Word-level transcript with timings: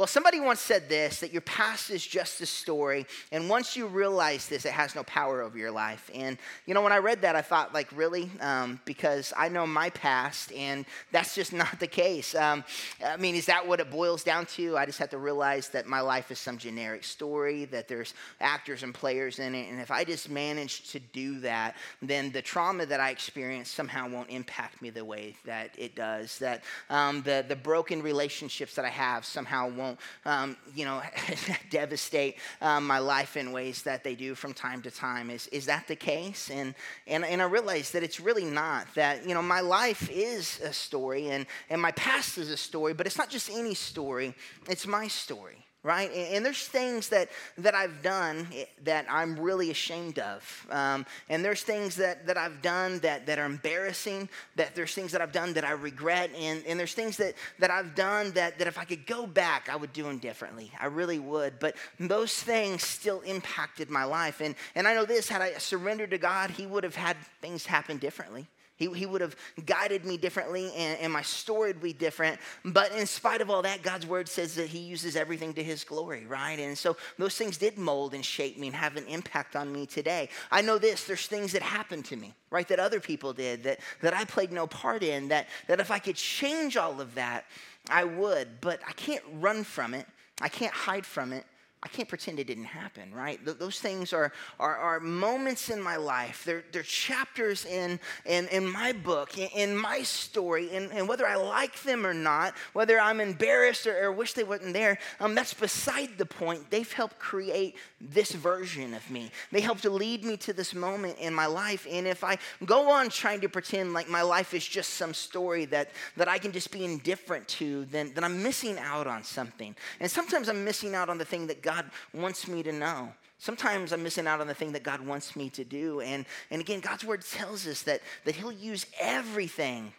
Well, 0.00 0.06
somebody 0.06 0.40
once 0.40 0.60
said 0.60 0.88
this 0.88 1.20
that 1.20 1.30
your 1.30 1.42
past 1.42 1.90
is 1.90 2.06
just 2.06 2.40
a 2.40 2.46
story. 2.46 3.04
And 3.32 3.50
once 3.50 3.76
you 3.76 3.86
realize 3.86 4.48
this, 4.48 4.64
it 4.64 4.72
has 4.72 4.94
no 4.94 5.02
power 5.02 5.42
over 5.42 5.58
your 5.58 5.70
life. 5.70 6.10
And, 6.14 6.38
you 6.64 6.72
know, 6.72 6.80
when 6.80 6.90
I 6.90 6.96
read 6.96 7.20
that, 7.20 7.36
I 7.36 7.42
thought, 7.42 7.74
like, 7.74 7.92
really? 7.94 8.30
Um, 8.40 8.80
because 8.86 9.34
I 9.36 9.50
know 9.50 9.66
my 9.66 9.90
past, 9.90 10.54
and 10.54 10.86
that's 11.12 11.34
just 11.34 11.52
not 11.62 11.78
the 11.80 11.86
case. 11.86 12.34
Um, 12.34 12.64
I 13.04 13.18
mean, 13.18 13.34
is 13.34 13.44
that 13.44 13.68
what 13.68 13.78
it 13.78 13.90
boils 13.90 14.24
down 14.24 14.46
to? 14.56 14.78
I 14.78 14.86
just 14.86 14.98
have 15.00 15.10
to 15.10 15.18
realize 15.18 15.68
that 15.68 15.86
my 15.86 16.00
life 16.00 16.30
is 16.30 16.38
some 16.38 16.56
generic 16.56 17.04
story, 17.04 17.66
that 17.66 17.86
there's 17.86 18.14
actors 18.40 18.82
and 18.82 18.94
players 18.94 19.38
in 19.38 19.54
it. 19.54 19.70
And 19.70 19.82
if 19.82 19.90
I 19.90 20.04
just 20.04 20.30
manage 20.30 20.90
to 20.92 20.98
do 20.98 21.40
that, 21.40 21.76
then 22.00 22.32
the 22.32 22.40
trauma 22.40 22.86
that 22.86 23.00
I 23.00 23.10
experience 23.10 23.70
somehow 23.70 24.08
won't 24.08 24.30
impact 24.30 24.80
me 24.80 24.88
the 24.88 25.04
way 25.04 25.36
that 25.44 25.74
it 25.76 25.94
does. 25.94 26.38
That 26.38 26.64
um, 26.88 27.20
the, 27.20 27.44
the 27.46 27.56
broken 27.56 28.02
relationships 28.02 28.74
that 28.76 28.86
I 28.86 28.88
have 28.88 29.26
somehow 29.26 29.68
won't 29.68 29.89
won't, 29.90 30.00
um, 30.24 30.56
you 30.74 30.84
know, 30.84 31.02
devastate 31.70 32.36
um, 32.60 32.86
my 32.86 32.98
life 32.98 33.36
in 33.36 33.52
ways 33.52 33.82
that 33.82 34.04
they 34.04 34.14
do 34.14 34.34
from 34.34 34.52
time 34.52 34.82
to 34.82 34.90
time. 34.90 35.30
Is, 35.30 35.46
is 35.48 35.66
that 35.66 35.86
the 35.88 35.96
case? 35.96 36.50
And, 36.50 36.74
and, 37.06 37.24
and 37.24 37.42
I 37.42 37.44
realize 37.46 37.90
that 37.92 38.02
it's 38.02 38.20
really 38.20 38.44
not. 38.44 38.86
That, 38.94 39.26
you 39.26 39.34
know, 39.34 39.42
my 39.42 39.60
life 39.60 40.08
is 40.10 40.60
a 40.60 40.72
story 40.72 41.28
and, 41.28 41.46
and 41.68 41.80
my 41.80 41.92
past 41.92 42.38
is 42.38 42.50
a 42.50 42.56
story, 42.56 42.94
but 42.94 43.06
it's 43.06 43.18
not 43.18 43.30
just 43.30 43.50
any 43.50 43.74
story, 43.74 44.34
it's 44.68 44.86
my 44.86 45.08
story 45.08 45.64
right? 45.82 46.10
And, 46.12 46.44
there's 46.44 46.66
things 46.66 47.08
that, 47.08 47.28
that 47.58 47.74
I've 47.74 48.02
done 48.02 48.46
that 48.84 49.06
I'm 49.08 49.38
really 49.38 49.70
ashamed 49.70 50.18
of. 50.18 50.66
Um, 50.70 51.06
and 51.28 51.44
there's 51.44 51.62
things 51.62 51.96
that, 51.96 52.26
that 52.26 52.36
I've 52.36 52.60
done 52.60 52.98
that, 53.00 53.26
that 53.26 53.38
are 53.38 53.46
embarrassing, 53.46 54.28
that 54.56 54.74
there's 54.74 54.94
things 54.94 55.12
that 55.12 55.22
I've 55.22 55.32
done 55.32 55.54
that 55.54 55.64
I 55.64 55.72
regret, 55.72 56.30
and, 56.36 56.62
and 56.66 56.78
there's 56.78 56.94
things 56.94 57.16
that, 57.16 57.34
that 57.58 57.70
I've 57.70 57.94
done 57.94 58.32
that, 58.32 58.58
that 58.58 58.66
if 58.66 58.78
I 58.78 58.84
could 58.84 59.06
go 59.06 59.26
back, 59.26 59.68
I 59.70 59.76
would 59.76 59.92
do 59.92 60.02
them 60.02 60.18
differently. 60.18 60.70
I 60.78 60.86
really 60.86 61.18
would. 61.18 61.58
But 61.58 61.76
those 61.98 62.34
things 62.34 62.82
still 62.82 63.20
impacted 63.20 63.88
my 63.88 64.04
life. 64.04 64.40
And, 64.40 64.54
and 64.74 64.86
I 64.86 64.94
know 64.94 65.04
this 65.04 65.28
had 65.28 65.40
I 65.40 65.54
surrendered 65.54 66.10
to 66.10 66.18
God, 66.18 66.50
He 66.50 66.66
would 66.66 66.84
have 66.84 66.96
had 66.96 67.16
things 67.40 67.64
happen 67.64 67.96
differently. 67.98 68.48
He, 68.80 68.90
he 68.94 69.04
would 69.04 69.20
have 69.20 69.36
guided 69.66 70.06
me 70.06 70.16
differently 70.16 70.72
and, 70.74 70.98
and 71.00 71.12
my 71.12 71.20
story 71.20 71.68
would 71.68 71.82
be 71.82 71.92
different. 71.92 72.40
But 72.64 72.92
in 72.92 73.06
spite 73.06 73.42
of 73.42 73.50
all 73.50 73.60
that, 73.60 73.82
God's 73.82 74.06
word 74.06 74.26
says 74.26 74.54
that 74.54 74.68
He 74.68 74.78
uses 74.78 75.16
everything 75.16 75.52
to 75.52 75.62
His 75.62 75.84
glory, 75.84 76.24
right? 76.24 76.58
And 76.58 76.76
so 76.76 76.96
those 77.18 77.36
things 77.36 77.58
did 77.58 77.76
mold 77.76 78.14
and 78.14 78.24
shape 78.24 78.58
me 78.58 78.68
and 78.68 78.74
have 78.74 78.96
an 78.96 79.06
impact 79.06 79.54
on 79.54 79.70
me 79.70 79.84
today. 79.84 80.30
I 80.50 80.62
know 80.62 80.78
this 80.78 81.04
there's 81.04 81.26
things 81.26 81.52
that 81.52 81.60
happened 81.60 82.06
to 82.06 82.16
me, 82.16 82.32
right, 82.50 82.66
that 82.68 82.80
other 82.80 83.00
people 83.00 83.34
did, 83.34 83.62
that, 83.64 83.80
that 84.00 84.14
I 84.14 84.24
played 84.24 84.50
no 84.50 84.66
part 84.66 85.02
in, 85.02 85.28
that, 85.28 85.48
that 85.68 85.78
if 85.78 85.90
I 85.90 85.98
could 85.98 86.16
change 86.16 86.78
all 86.78 87.02
of 87.02 87.14
that, 87.16 87.44
I 87.90 88.04
would. 88.04 88.62
But 88.62 88.80
I 88.88 88.92
can't 88.92 89.24
run 89.34 89.62
from 89.62 89.92
it, 89.92 90.06
I 90.40 90.48
can't 90.48 90.72
hide 90.72 91.04
from 91.04 91.34
it. 91.34 91.44
I 91.82 91.88
can't 91.88 92.08
pretend 92.08 92.38
it 92.38 92.46
didn't 92.46 92.64
happen, 92.64 93.10
right? 93.14 93.42
Th- 93.42 93.56
those 93.56 93.80
things 93.80 94.12
are, 94.12 94.32
are, 94.58 94.76
are, 94.76 95.00
moments 95.00 95.70
in 95.70 95.80
my 95.80 95.96
life. 95.96 96.44
They're, 96.44 96.62
they're 96.72 96.82
chapters 96.82 97.64
in, 97.64 97.98
in, 98.26 98.48
in 98.48 98.70
my 98.70 98.92
book, 98.92 99.38
in, 99.38 99.48
in 99.56 99.76
my 99.76 100.02
story, 100.02 100.76
and, 100.76 100.92
and 100.92 101.08
whether 101.08 101.26
I 101.26 101.36
like 101.36 101.82
them 101.82 102.04
or 102.04 102.12
not, 102.12 102.54
whether 102.74 103.00
I'm 103.00 103.18
embarrassed 103.18 103.86
or, 103.86 103.98
or 103.98 104.12
wish 104.12 104.34
they 104.34 104.44
weren't 104.44 104.74
there, 104.74 104.98
um, 105.20 105.34
that's 105.34 105.54
beside 105.54 106.18
the 106.18 106.26
point. 106.26 106.70
They've 106.70 106.92
helped 106.92 107.18
create 107.18 107.76
this 107.98 108.32
version 108.32 108.92
of 108.92 109.10
me. 109.10 109.30
They 109.50 109.62
helped 109.62 109.82
to 109.82 109.90
lead 109.90 110.22
me 110.22 110.36
to 110.38 110.52
this 110.52 110.74
moment 110.74 111.16
in 111.18 111.32
my 111.32 111.46
life. 111.46 111.86
And 111.90 112.06
if 112.06 112.22
I 112.22 112.36
go 112.66 112.90
on 112.90 113.08
trying 113.08 113.40
to 113.40 113.48
pretend 113.48 113.94
like 113.94 114.08
my 114.08 114.22
life 114.22 114.52
is 114.52 114.66
just 114.66 114.94
some 114.94 115.14
story 115.14 115.64
that, 115.66 115.92
that 116.18 116.28
I 116.28 116.36
can 116.36 116.52
just 116.52 116.70
be 116.72 116.84
indifferent 116.84 117.48
to, 117.48 117.86
then, 117.86 118.12
then 118.14 118.22
I'm 118.22 118.42
missing 118.42 118.78
out 118.78 119.06
on 119.06 119.24
something. 119.24 119.74
And 119.98 120.10
sometimes 120.10 120.50
I'm 120.50 120.62
missing 120.62 120.94
out 120.94 121.08
on 121.08 121.16
the 121.16 121.24
thing 121.24 121.46
that 121.46 121.62
God 121.62 121.69
God 121.70 121.90
wants 122.12 122.48
me 122.48 122.64
to 122.64 122.72
know. 122.72 123.12
Sometimes 123.38 123.92
I'm 123.92 124.02
missing 124.02 124.26
out 124.26 124.40
on 124.40 124.48
the 124.48 124.54
thing 124.54 124.72
that 124.72 124.82
God 124.82 125.00
wants 125.06 125.36
me 125.36 125.48
to 125.50 125.64
do. 125.64 126.00
And, 126.00 126.26
and 126.50 126.60
again, 126.60 126.80
God's 126.80 127.04
word 127.04 127.22
tells 127.24 127.64
us 127.66 127.82
that, 127.82 128.00
that 128.24 128.34
He'll 128.34 128.50
use 128.50 128.86
everything 129.00 129.92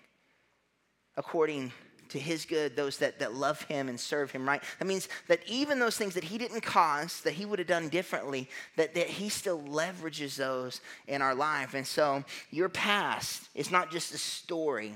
according 1.16 1.72
to 2.09 2.20
His 2.20 2.44
good, 2.44 2.76
those 2.76 2.98
that, 2.98 3.20
that 3.20 3.34
love 3.34 3.62
Him 3.64 3.88
and 3.88 3.98
serve 3.98 4.32
Him, 4.32 4.46
right? 4.46 4.62
That 4.80 4.86
means 4.86 5.08
that 5.30 5.40
even 5.48 5.80
those 5.80 5.96
things 5.96 6.14
that 6.16 6.26
He 6.26 6.38
didn't 6.38 6.62
cause, 6.62 7.22
that 7.22 7.34
He 7.34 7.46
would 7.46 7.59
have 7.59 7.70
done 7.70 7.88
differently, 7.88 8.50
that, 8.76 8.94
that 8.96 9.08
He 9.08 9.30
still 9.30 9.62
leverages 9.62 10.36
those 10.36 10.82
in 11.08 11.22
our 11.22 11.34
life. 11.34 11.74
And 11.74 11.88
so 11.88 12.26
your 12.52 12.68
past 12.68 13.48
is 13.56 13.72
not 13.72 13.92
just 13.92 14.14
a 14.14 14.18
story, 14.18 14.94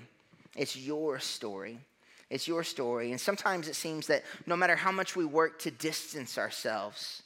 it's 0.57 0.75
your 0.75 1.19
story. 1.19 1.79
It's 2.35 2.49
your 2.49 2.63
story. 2.63 3.11
And 3.11 3.19
sometimes 3.19 3.69
it 3.69 3.75
seems 3.75 4.07
that 4.07 4.23
no 4.45 4.57
matter 4.57 4.75
how 4.75 4.91
much 4.91 5.15
we 5.15 5.23
work 5.23 5.57
to 5.59 5.71
distance 5.71 6.37
ourselves 6.37 7.23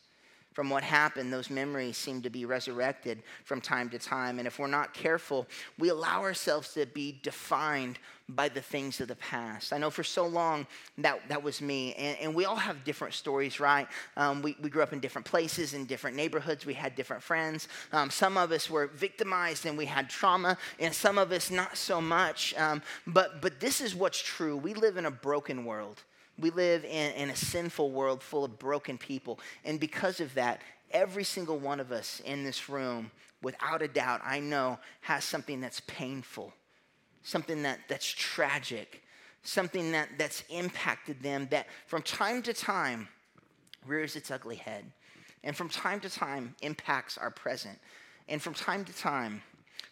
from 0.60 0.70
what 0.70 0.84
happened, 0.84 1.32
those 1.32 1.50
memories 1.50 1.96
seem 1.96 2.22
to 2.22 2.30
be 2.30 2.44
resurrected 2.44 3.24
from 3.46 3.62
time 3.62 3.90
to 3.90 3.98
time. 3.98 4.40
And 4.40 4.46
if 4.46 4.60
we're 4.60 4.68
not 4.68 4.94
careful, 4.94 5.48
we 5.78 5.88
allow 5.88 6.20
ourselves 6.20 6.74
to 6.74 6.86
be 6.86 7.18
defined 7.24 7.98
by 8.28 8.50
the 8.50 8.60
things 8.60 9.00
of 9.00 9.08
the 9.08 9.16
past. 9.16 9.72
I 9.72 9.78
know 9.78 9.90
for 9.90 10.04
so 10.04 10.28
long 10.28 10.68
that, 10.98 11.22
that 11.30 11.42
was 11.42 11.62
me. 11.62 11.94
And, 11.94 12.18
and 12.20 12.36
we 12.36 12.44
all 12.44 12.58
have 12.58 12.84
different 12.84 13.14
stories, 13.14 13.62
right? 13.62 13.88
Um, 14.18 14.42
we, 14.42 14.58
we 14.62 14.70
grew 14.70 14.84
up 14.84 14.92
in 14.92 15.00
different 15.00 15.26
places, 15.26 15.74
in 15.74 15.86
different 15.86 16.18
neighborhoods. 16.18 16.66
We 16.66 16.74
had 16.74 16.94
different 16.94 17.24
friends. 17.24 17.70
Um, 17.94 18.10
some 18.10 18.36
of 18.38 18.52
us 18.52 18.70
were 18.70 18.88
victimized 18.88 19.66
and 19.66 19.78
we 19.78 19.86
had 19.86 20.10
trauma, 20.10 20.58
and 20.78 20.94
some 20.94 21.18
of 21.18 21.32
us 21.32 21.50
not 21.50 21.78
so 21.78 22.02
much. 22.02 22.54
Um, 22.58 22.82
but, 23.08 23.42
but 23.42 23.62
this 23.62 23.80
is 23.80 23.96
what's 23.96 24.22
true. 24.22 24.58
We 24.58 24.74
live 24.74 24.98
in 24.98 25.06
a 25.06 25.12
broken 25.12 25.64
world. 25.64 26.04
We 26.40 26.52
live 26.52 26.86
in, 26.86 27.12
in 27.14 27.30
a 27.30 27.36
sinful 27.36 27.92
world 27.92 28.24
full 28.24 28.46
of 28.46 28.58
broken 28.60 28.98
people. 28.98 29.40
And 29.66 29.80
because 29.80 30.20
of 30.20 30.34
that, 30.36 30.62
every 30.92 31.24
single 31.24 31.58
one 31.58 31.80
of 31.80 31.92
us 31.92 32.22
in 32.26 32.44
this 32.44 32.70
room, 32.70 33.12
without 33.42 33.82
a 33.82 33.88
doubt, 33.88 34.22
I 34.24 34.40
know, 34.40 34.80
has 35.02 35.24
something 35.24 35.62
that's 35.62 35.82
painful 35.82 36.54
something 37.24 37.64
that, 37.64 37.80
that's 37.88 38.08
tragic, 38.08 39.04
something 39.44 39.92
that, 39.92 40.10
that's 40.18 40.44
impacted 40.50 41.22
them 41.22 41.48
that 41.52 41.68
from 41.88 42.02
time 42.02 42.42
to 42.44 42.54
time 42.54 43.08
rears 43.86 44.16
its 44.16 44.32
ugly 44.32 44.56
head, 44.56 44.86
and 45.44 45.56
from 45.56 45.70
time 45.70 46.00
to 46.02 46.10
time 46.10 46.56
impacts 46.62 47.18
our 47.18 47.32
present. 47.32 47.80
And 48.28 48.42
from 48.42 48.54
time 48.54 48.86
to 48.86 48.94
time, 48.94 49.42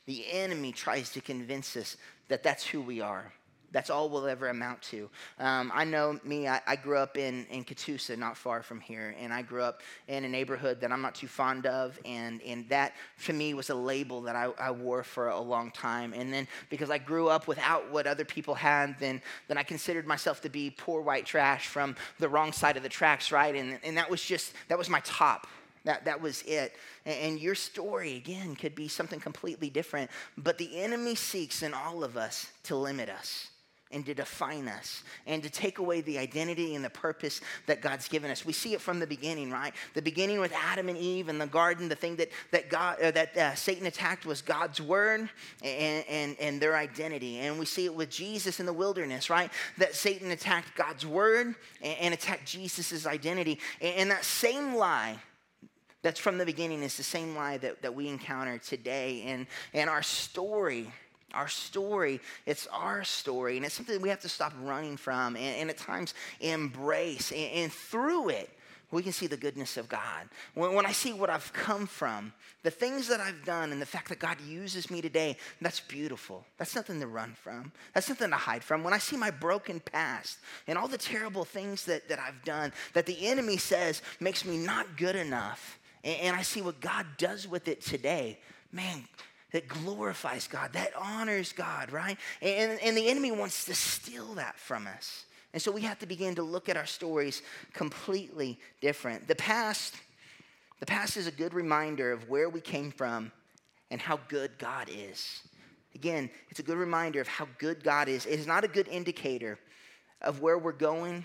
the 0.06 0.26
enemy 0.32 0.72
tries 0.72 1.10
to 1.12 1.22
convince 1.22 1.76
us 1.76 1.98
that 2.28 2.44
that's 2.44 2.66
who 2.66 2.82
we 2.82 3.02
are. 3.02 3.32
That's 3.72 3.90
all 3.90 4.10
we'll 4.10 4.28
ever 4.28 4.48
amount 4.48 4.82
to. 4.84 5.10
Um, 5.40 5.72
I 5.76 5.84
know 5.84 6.20
me, 6.24 6.48
I, 6.48 6.62
I, 6.66 6.76
grew 6.78 6.98
up 6.98 7.18
in, 7.18 7.46
in 7.48 7.66
Catoosa, 7.66 8.18
not 8.18 8.38
far 8.38 8.64
from 8.64 8.80
here, 8.80 9.14
and 9.20 9.34
I 9.34 9.42
grew 9.42 9.62
up 9.62 9.82
in 10.08 10.24
a 10.24 10.30
neighborhood 10.30 10.80
that 10.82 10.92
I'm 10.92 11.02
not 11.02 11.16
too 11.16 11.28
fond 11.28 11.66
of, 11.66 12.00
and, 12.06 12.42
and 12.44 12.68
that 12.70 12.94
to 13.26 13.34
me 13.34 13.54
was 13.54 13.70
a 13.70 13.76
label 13.76 14.22
that 14.22 14.36
I, 14.36 14.46
I 14.58 14.72
wore 14.72 15.04
for 15.04 15.30
a 15.30 15.40
long 15.40 15.72
time. 15.72 16.14
And 16.14 16.34
then 16.34 16.48
because 16.70 16.90
I 16.90 16.98
grew 16.98 17.28
up 17.28 17.48
without 17.48 17.92
what 17.92 18.08
other 18.08 18.24
people 18.24 18.56
had, 18.56 18.98
then, 19.00 19.22
then 19.50 19.58
I 19.58 19.64
considered 19.64 20.08
myself 20.08 20.40
to 20.42 20.50
be 20.50 20.70
poor 20.70 21.02
white 21.02 21.26
trash 21.26 21.68
from 21.68 21.96
the 22.20 22.30
wrong 22.30 22.54
side 22.54 22.78
of 22.78 22.84
the 22.84 22.90
tracks, 22.90 23.32
right? 23.34 23.54
And, 23.54 23.80
and 23.84 23.98
that 23.98 24.10
was 24.10 24.24
just, 24.24 24.54
that 24.70 24.78
was 24.78 24.90
my 24.90 25.02
top. 25.04 25.46
That, 25.84 26.06
that 26.06 26.22
was 26.22 26.42
it. 26.44 26.74
And, 27.06 27.16
and 27.16 27.40
your 27.40 27.56
story, 27.56 28.16
again, 28.16 28.56
could 28.56 28.76
be 28.76 28.88
something 28.88 29.20
completely 29.20 29.70
different. 29.70 30.10
But 30.38 30.58
the 30.58 30.80
enemy 30.82 31.16
seeks 31.16 31.64
in 31.64 31.74
all 31.74 32.06
of 32.06 32.16
us 32.16 32.50
to 32.64 32.76
limit 32.78 33.10
us 33.10 33.50
and 33.92 34.06
to 34.06 34.14
define 34.14 34.68
us 34.68 35.04
and 35.26 35.42
to 35.44 35.50
take 35.50 35.80
away 35.80 36.02
the 36.02 36.18
identity 36.18 36.76
and 36.76 36.84
the 36.84 36.90
purpose 36.90 37.42
that 37.66 37.82
God's 37.82 38.08
given 38.08 38.30
us. 38.30 38.46
We 38.46 38.54
see 38.54 38.74
it 38.74 38.82
from 38.82 39.00
the 39.00 39.08
beginning, 39.08 39.52
right? 39.52 39.74
The 39.94 40.02
beginning 40.02 40.40
with 40.40 40.54
Adam 40.54 40.90
and 40.90 40.98
Eve 40.98 41.30
in 41.30 41.38
the 41.38 41.48
garden, 41.48 41.90
the 41.90 41.96
thing 41.96 42.16
that, 42.18 42.30
that, 42.52 42.70
God, 42.70 43.02
uh, 43.02 43.12
that 43.12 43.38
uh, 43.38 43.56
Satan 43.56 43.86
attacked 43.86 44.26
was 44.26 44.42
God's 44.42 44.82
word 44.82 45.30
and, 45.64 46.06
and, 46.10 46.36
and 46.40 46.62
their 46.62 46.76
identity. 46.76 47.40
And 47.40 47.58
we 47.60 47.66
see 47.66 47.86
it 47.86 47.94
with 47.94 48.10
Jesus 48.10 48.60
in 48.60 48.66
the 48.66 48.74
wilderness, 48.74 49.30
right? 49.30 49.52
That 49.78 49.96
Satan 49.96 50.32
attacked 50.32 50.76
God's 50.76 51.06
word 51.06 51.56
and, 51.82 52.00
and 52.00 52.14
attacked 52.14 52.46
Jesus' 52.46 53.06
identity. 53.06 53.60
And, 53.82 53.96
and 53.96 54.12
that 54.12 54.24
same 54.24 54.76
lie 54.76 55.18
that's 56.04 56.20
from 56.20 56.38
the 56.38 56.46
beginning 56.46 56.84
is 56.84 56.96
the 56.96 57.04
same 57.04 57.36
lie 57.36 57.58
that, 57.58 57.82
that 57.82 57.94
we 57.94 58.08
encounter 58.08 58.58
today. 58.60 59.24
And, 59.26 59.48
and 59.74 59.90
our 59.90 60.04
story 60.04 60.92
our 61.34 61.48
story, 61.48 62.22
it's 62.46 62.68
our 62.68 63.04
story, 63.04 63.58
and 63.58 63.66
it's 63.66 63.76
something 63.76 64.02
we 64.02 64.10
have 64.10 64.22
to 64.22 64.30
stop 64.30 64.54
running 64.62 64.98
from 64.98 65.36
and, 65.36 65.56
and 65.58 65.70
at 65.70 65.78
times 65.78 66.14
embrace. 66.40 67.32
And, 67.32 67.52
and, 67.52 67.72
through 67.72 68.30
it, 68.30 68.50
we 68.92 69.04
can 69.04 69.12
see 69.12 69.28
the 69.28 69.36
goodness 69.36 69.76
of 69.76 69.90
God. 69.90 70.30
When, 70.54 70.74
when 70.74 70.86
I 70.86 70.94
see 70.94 71.12
what 71.12 71.30
I've 71.30 71.52
come 71.52 71.86
from, 71.86 72.32
the 72.64 72.72
things 72.72 73.10
that 73.10 73.20
I've 73.20 73.44
done, 73.44 73.72
and 73.74 73.82
the 73.82 73.86
fact 73.86 74.08
that 74.10 74.20
God 74.20 74.40
uses 74.42 74.90
me 74.90 75.02
today, 75.02 75.38
that's 75.60 75.82
beautiful. 75.82 76.46
That's 76.58 76.76
nothing 76.76 77.02
to 77.02 77.08
run 77.08 77.34
from, 77.34 77.72
that's 77.94 78.08
nothing 78.08 78.30
to 78.30 78.38
hide 78.38 78.64
from. 78.64 78.84
When 78.84 78.94
I 78.94 78.98
see 78.98 79.18
my 79.18 79.32
broken 79.32 79.82
past 79.82 80.40
and 80.68 80.78
all 80.78 80.88
the 80.88 80.98
terrible 80.98 81.44
things 81.44 81.84
that, 81.86 82.08
that 82.08 82.20
I've 82.20 82.44
done, 82.46 82.72
that 82.94 83.06
the 83.06 83.28
enemy 83.28 83.58
says 83.58 84.02
makes 84.22 84.46
me 84.46 84.58
not 84.58 84.96
good 84.96 85.18
enough, 85.18 85.80
and, 86.04 86.20
and 86.22 86.36
I 86.36 86.42
see 86.42 86.62
what 86.62 86.80
God 86.80 87.06
does 87.18 87.48
with 87.48 87.68
it 87.68 87.82
today, 87.82 88.40
man, 88.72 89.04
that 89.52 89.68
glorifies 89.68 90.48
God, 90.48 90.74
that 90.74 90.92
honors 90.96 91.54
God, 91.54 91.92
right? 91.92 92.18
And, 92.42 92.80
and 92.82 92.98
the 92.98 93.08
enemy 93.08 93.32
wants 93.32 93.66
to 93.66 93.74
steal 93.74 94.34
that 94.36 94.60
from 94.60 94.88
us. 94.88 95.26
And 95.54 95.62
so 95.62 95.72
we 95.72 95.82
have 95.82 96.00
to 96.00 96.06
begin 96.06 96.36
to 96.36 96.44
look 96.44 96.70
at 96.70 96.78
our 96.78 96.86
stories 96.86 97.42
completely 97.74 98.60
different. 98.82 99.28
The 99.28 99.36
past, 99.36 99.96
the 100.80 100.86
past 100.86 101.18
is 101.18 101.28
a 101.28 101.32
good 101.32 101.54
reminder 101.54 102.12
of 102.12 102.30
where 102.30 102.50
we 102.50 102.62
came 102.62 102.92
from 102.92 103.32
and 103.90 104.02
how 104.02 104.20
good 104.28 104.52
God 104.58 104.90
is. 104.90 105.42
Again, 105.96 106.30
it's 106.50 106.60
a 106.60 106.64
good 106.64 106.78
reminder 106.78 107.22
of 107.22 107.28
how 107.28 107.48
good 107.58 107.84
God 107.84 108.10
is. 108.10 108.26
It 108.26 108.40
is 108.40 108.46
not 108.46 108.64
a 108.64 108.68
good 108.68 108.88
indicator 108.88 109.58
of 110.22 110.42
where 110.42 110.58
we're 110.58 110.74
going 110.74 111.24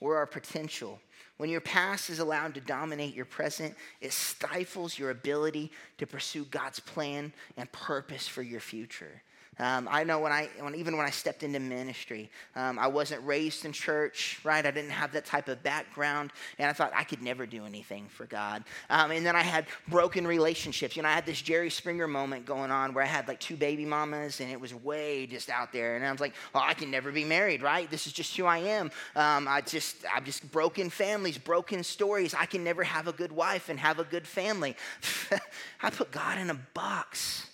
or 0.00 0.16
our 0.16 0.26
potential. 0.26 1.00
When 1.36 1.50
your 1.50 1.60
past 1.60 2.10
is 2.10 2.20
allowed 2.20 2.54
to 2.54 2.60
dominate 2.60 3.14
your 3.14 3.24
present, 3.24 3.74
it 4.00 4.12
stifles 4.12 4.98
your 4.98 5.10
ability 5.10 5.72
to 5.98 6.06
pursue 6.06 6.44
God's 6.44 6.80
plan 6.80 7.32
and 7.56 7.70
purpose 7.72 8.28
for 8.28 8.42
your 8.42 8.60
future. 8.60 9.22
Um, 9.58 9.88
I 9.90 10.04
know 10.04 10.18
when 10.18 10.32
I, 10.32 10.48
when, 10.60 10.74
even 10.74 10.96
when 10.96 11.06
I 11.06 11.10
stepped 11.10 11.42
into 11.42 11.60
ministry, 11.60 12.30
um, 12.56 12.78
I 12.78 12.86
wasn't 12.86 13.24
raised 13.24 13.64
in 13.64 13.72
church, 13.72 14.40
right? 14.42 14.64
I 14.64 14.70
didn't 14.70 14.90
have 14.90 15.12
that 15.12 15.24
type 15.24 15.48
of 15.48 15.62
background, 15.62 16.32
and 16.58 16.68
I 16.68 16.72
thought 16.72 16.92
I 16.94 17.04
could 17.04 17.22
never 17.22 17.46
do 17.46 17.64
anything 17.64 18.08
for 18.08 18.26
God. 18.26 18.64
Um, 18.90 19.12
and 19.12 19.24
then 19.24 19.36
I 19.36 19.42
had 19.42 19.66
broken 19.88 20.26
relationships. 20.26 20.96
You 20.96 21.02
know, 21.02 21.08
I 21.08 21.12
had 21.12 21.26
this 21.26 21.40
Jerry 21.40 21.70
Springer 21.70 22.08
moment 22.08 22.46
going 22.46 22.70
on 22.70 22.94
where 22.94 23.04
I 23.04 23.06
had 23.06 23.28
like 23.28 23.40
two 23.40 23.56
baby 23.56 23.84
mamas, 23.84 24.40
and 24.40 24.50
it 24.50 24.60
was 24.60 24.74
way 24.74 25.26
just 25.26 25.48
out 25.50 25.72
there. 25.72 25.96
And 25.96 26.04
I 26.04 26.10
was 26.10 26.20
like, 26.20 26.34
well, 26.52 26.64
I 26.66 26.74
can 26.74 26.90
never 26.90 27.12
be 27.12 27.24
married, 27.24 27.62
right? 27.62 27.88
This 27.90 28.06
is 28.06 28.12
just 28.12 28.36
who 28.36 28.46
I 28.46 28.58
am. 28.58 28.90
Um, 29.14 29.46
I 29.46 29.60
just, 29.60 30.04
I'm 30.12 30.24
just 30.24 30.50
broken 30.50 30.90
families, 30.90 31.38
broken 31.38 31.84
stories. 31.84 32.34
I 32.34 32.46
can 32.46 32.64
never 32.64 32.82
have 32.82 33.06
a 33.06 33.12
good 33.12 33.32
wife 33.32 33.68
and 33.68 33.78
have 33.78 33.98
a 33.98 34.04
good 34.04 34.26
family. 34.26 34.76
I 35.82 35.90
put 35.90 36.10
God 36.10 36.38
in 36.38 36.50
a 36.50 36.58
box 36.74 37.46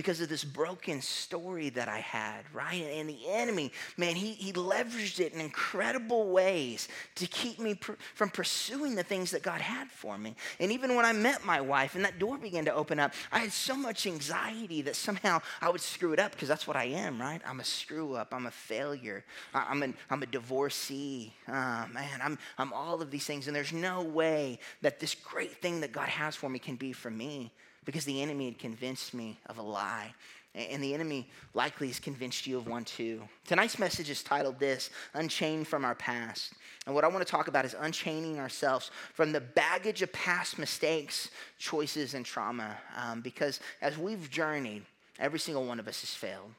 because 0.00 0.22
of 0.22 0.30
this 0.30 0.44
broken 0.44 1.02
story 1.02 1.68
that 1.68 1.86
I 1.86 1.98
had, 1.98 2.46
right? 2.54 2.82
And 2.94 3.06
the 3.06 3.18
enemy, 3.28 3.70
man, 3.98 4.16
he, 4.16 4.32
he 4.32 4.50
leveraged 4.50 5.20
it 5.20 5.34
in 5.34 5.42
incredible 5.42 6.30
ways 6.30 6.88
to 7.16 7.26
keep 7.26 7.60
me 7.60 7.74
pr- 7.74 7.92
from 8.14 8.30
pursuing 8.30 8.94
the 8.94 9.02
things 9.02 9.30
that 9.32 9.42
God 9.42 9.60
had 9.60 9.90
for 9.90 10.16
me. 10.16 10.36
And 10.58 10.72
even 10.72 10.96
when 10.96 11.04
I 11.04 11.12
met 11.12 11.44
my 11.44 11.60
wife 11.60 11.96
and 11.96 12.04
that 12.06 12.18
door 12.18 12.38
began 12.38 12.64
to 12.64 12.72
open 12.72 12.98
up, 12.98 13.12
I 13.30 13.40
had 13.40 13.52
so 13.52 13.76
much 13.76 14.06
anxiety 14.06 14.80
that 14.80 14.96
somehow 14.96 15.42
I 15.60 15.68
would 15.68 15.82
screw 15.82 16.14
it 16.14 16.18
up 16.18 16.32
because 16.32 16.48
that's 16.48 16.66
what 16.66 16.76
I 16.76 16.84
am, 16.84 17.20
right? 17.20 17.42
I'm 17.46 17.60
a 17.60 17.64
screw 17.64 18.14
up, 18.14 18.32
I'm 18.32 18.46
a 18.46 18.50
failure, 18.50 19.22
I'm, 19.52 19.82
an, 19.82 19.94
I'm 20.08 20.22
a 20.22 20.26
divorcee. 20.26 21.34
Oh, 21.46 21.52
man, 21.92 22.20
I'm, 22.22 22.38
I'm 22.56 22.72
all 22.72 23.02
of 23.02 23.10
these 23.10 23.26
things. 23.26 23.48
And 23.48 23.54
there's 23.54 23.74
no 23.74 24.02
way 24.02 24.60
that 24.80 24.98
this 24.98 25.14
great 25.14 25.60
thing 25.60 25.82
that 25.82 25.92
God 25.92 26.08
has 26.08 26.36
for 26.36 26.48
me 26.48 26.58
can 26.58 26.76
be 26.76 26.94
for 26.94 27.10
me 27.10 27.52
because 27.84 28.04
the 28.04 28.22
enemy 28.22 28.46
had 28.46 28.58
convinced 28.58 29.14
me 29.14 29.38
of 29.46 29.58
a 29.58 29.62
lie. 29.62 30.12
And 30.54 30.82
the 30.82 30.94
enemy 30.94 31.28
likely 31.54 31.86
has 31.86 32.00
convinced 32.00 32.44
you 32.46 32.56
of 32.56 32.66
one 32.66 32.84
too. 32.84 33.22
Tonight's 33.46 33.78
message 33.78 34.10
is 34.10 34.22
titled 34.22 34.58
this 34.58 34.90
Unchained 35.14 35.68
from 35.68 35.84
Our 35.84 35.94
Past. 35.94 36.54
And 36.86 36.94
what 36.94 37.04
I 37.04 37.08
want 37.08 37.24
to 37.24 37.30
talk 37.30 37.46
about 37.46 37.64
is 37.64 37.76
unchaining 37.78 38.40
ourselves 38.40 38.90
from 39.14 39.30
the 39.30 39.40
baggage 39.40 40.02
of 40.02 40.12
past 40.12 40.58
mistakes, 40.58 41.30
choices, 41.58 42.14
and 42.14 42.26
trauma. 42.26 42.76
Um, 42.96 43.20
because 43.20 43.60
as 43.80 43.96
we've 43.96 44.28
journeyed, 44.28 44.82
every 45.20 45.38
single 45.38 45.64
one 45.64 45.78
of 45.78 45.86
us 45.86 46.00
has 46.00 46.10
failed, 46.10 46.50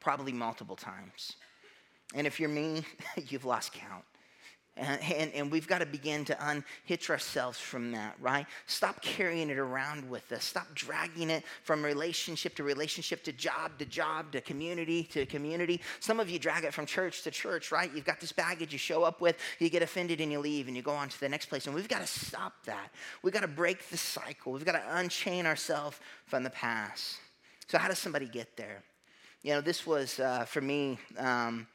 probably 0.00 0.32
multiple 0.32 0.76
times. 0.76 1.34
And 2.14 2.26
if 2.26 2.40
you're 2.40 2.48
me, 2.48 2.82
you've 3.28 3.44
lost 3.44 3.72
count. 3.74 4.04
And, 4.78 5.00
and, 5.02 5.32
and, 5.32 5.50
we've 5.50 5.66
got 5.66 5.78
to 5.78 5.86
begin 5.86 6.26
to 6.26 6.36
unhitch 6.50 7.08
ourselves 7.08 7.58
from 7.58 7.92
that, 7.92 8.14
right? 8.20 8.46
Stop 8.66 9.00
carrying 9.00 9.48
it 9.48 9.56
around 9.56 10.08
with 10.10 10.30
us. 10.32 10.44
Stop 10.44 10.66
dragging 10.74 11.30
it 11.30 11.44
from 11.62 11.82
relationship 11.82 12.54
to 12.56 12.62
relationship 12.62 13.24
to 13.24 13.32
job 13.32 13.78
to 13.78 13.86
job 13.86 14.32
to 14.32 14.42
community 14.42 15.02
to 15.04 15.24
community. 15.24 15.80
Some 16.00 16.20
of 16.20 16.28
you 16.28 16.38
drag 16.38 16.64
it 16.64 16.74
from 16.74 16.84
church 16.84 17.22
to 17.22 17.30
church, 17.30 17.72
right? 17.72 17.90
You've 17.94 18.04
got 18.04 18.20
this 18.20 18.32
baggage 18.32 18.70
you 18.70 18.78
show 18.78 19.02
up 19.02 19.22
with, 19.22 19.38
you 19.60 19.70
get 19.70 19.82
offended 19.82 20.20
and 20.20 20.30
you 20.30 20.40
leave 20.40 20.68
and 20.68 20.76
you 20.76 20.82
go 20.82 20.92
on 20.92 21.08
to 21.08 21.20
the 21.20 21.28
next 21.28 21.46
place. 21.46 21.64
And 21.66 21.74
we've 21.74 21.88
got 21.88 22.02
to 22.02 22.06
stop 22.06 22.52
that. 22.66 22.90
We've 23.22 23.32
got 23.32 23.40
to 23.40 23.48
break 23.48 23.88
the 23.88 23.96
cycle. 23.96 24.52
We've 24.52 24.66
got 24.66 24.72
to 24.72 24.98
unchain 24.98 25.46
ourselves 25.46 25.98
from 26.26 26.42
the 26.42 26.50
past. 26.50 27.16
So, 27.66 27.78
how 27.78 27.88
does 27.88 27.98
somebody 27.98 28.26
get 28.26 28.58
there? 28.58 28.82
You 29.42 29.54
know, 29.54 29.60
this 29.62 29.86
was 29.86 30.20
uh, 30.20 30.44
for 30.44 30.60
me. 30.60 30.98
Um, 31.16 31.66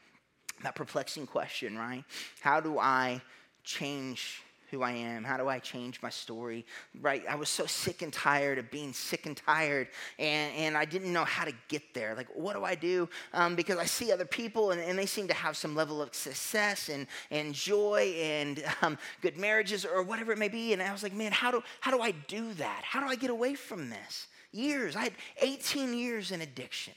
that 0.64 0.76
perplexing 0.76 1.28
question, 1.28 1.78
right? 1.78 2.04
How 2.42 2.60
do 2.60 2.80
I 2.80 3.22
change 3.64 4.44
who 4.72 4.82
I 4.82 4.92
am? 4.92 5.24
How 5.24 5.36
do 5.36 5.50
I 5.50 5.60
change 5.60 6.02
my 6.02 6.10
story? 6.10 6.66
Right? 7.02 7.24
I 7.30 7.36
was 7.36 7.50
so 7.50 7.66
sick 7.66 8.02
and 8.02 8.12
tired 8.12 8.58
of 8.58 8.72
being 8.72 8.94
sick 8.94 9.26
and 9.26 9.36
tired, 9.36 9.90
and, 10.18 10.56
and 10.56 10.78
I 10.78 10.86
didn't 10.86 11.12
know 11.12 11.26
how 11.26 11.44
to 11.44 11.52
get 11.68 11.94
there. 11.94 12.16
Like, 12.16 12.28
what 12.34 12.56
do 12.56 12.64
I 12.64 12.76
do? 12.76 13.10
Um, 13.34 13.56
because 13.56 13.78
I 13.78 13.86
see 13.86 14.12
other 14.12 14.26
people, 14.26 14.72
and, 14.72 14.82
and, 14.82 14.98
they 14.98 15.06
seem 15.06 15.28
to 15.28 15.34
have 15.34 15.58
some 15.58 15.76
level 15.76 16.02
of 16.02 16.16
success 16.16 16.90
and, 16.90 17.06
and 17.30 17.54
joy 17.54 18.16
and 18.18 18.64
um, 18.82 18.98
good 19.22 19.38
marriages 19.38 19.86
or 19.86 20.04
whatever 20.04 20.32
it 20.32 20.38
may 20.38 20.48
be. 20.48 20.74
And 20.74 20.82
I 20.82 20.92
was 20.92 21.04
like, 21.04 21.14
man, 21.14 21.34
how 21.34 21.52
do, 21.52 21.62
how 21.82 21.92
do 21.92 22.02
I 22.02 22.12
do 22.12 22.54
that? 22.54 22.82
How 22.84 23.02
do 23.02 23.08
I 23.08 23.16
get 23.16 23.30
away 23.30 23.56
from 23.56 23.90
this? 23.90 24.28
Years. 24.54 24.96
I 24.96 25.04
had 25.04 25.14
18 25.42 25.94
years 25.94 26.32
in 26.32 26.42
addiction. 26.42 26.94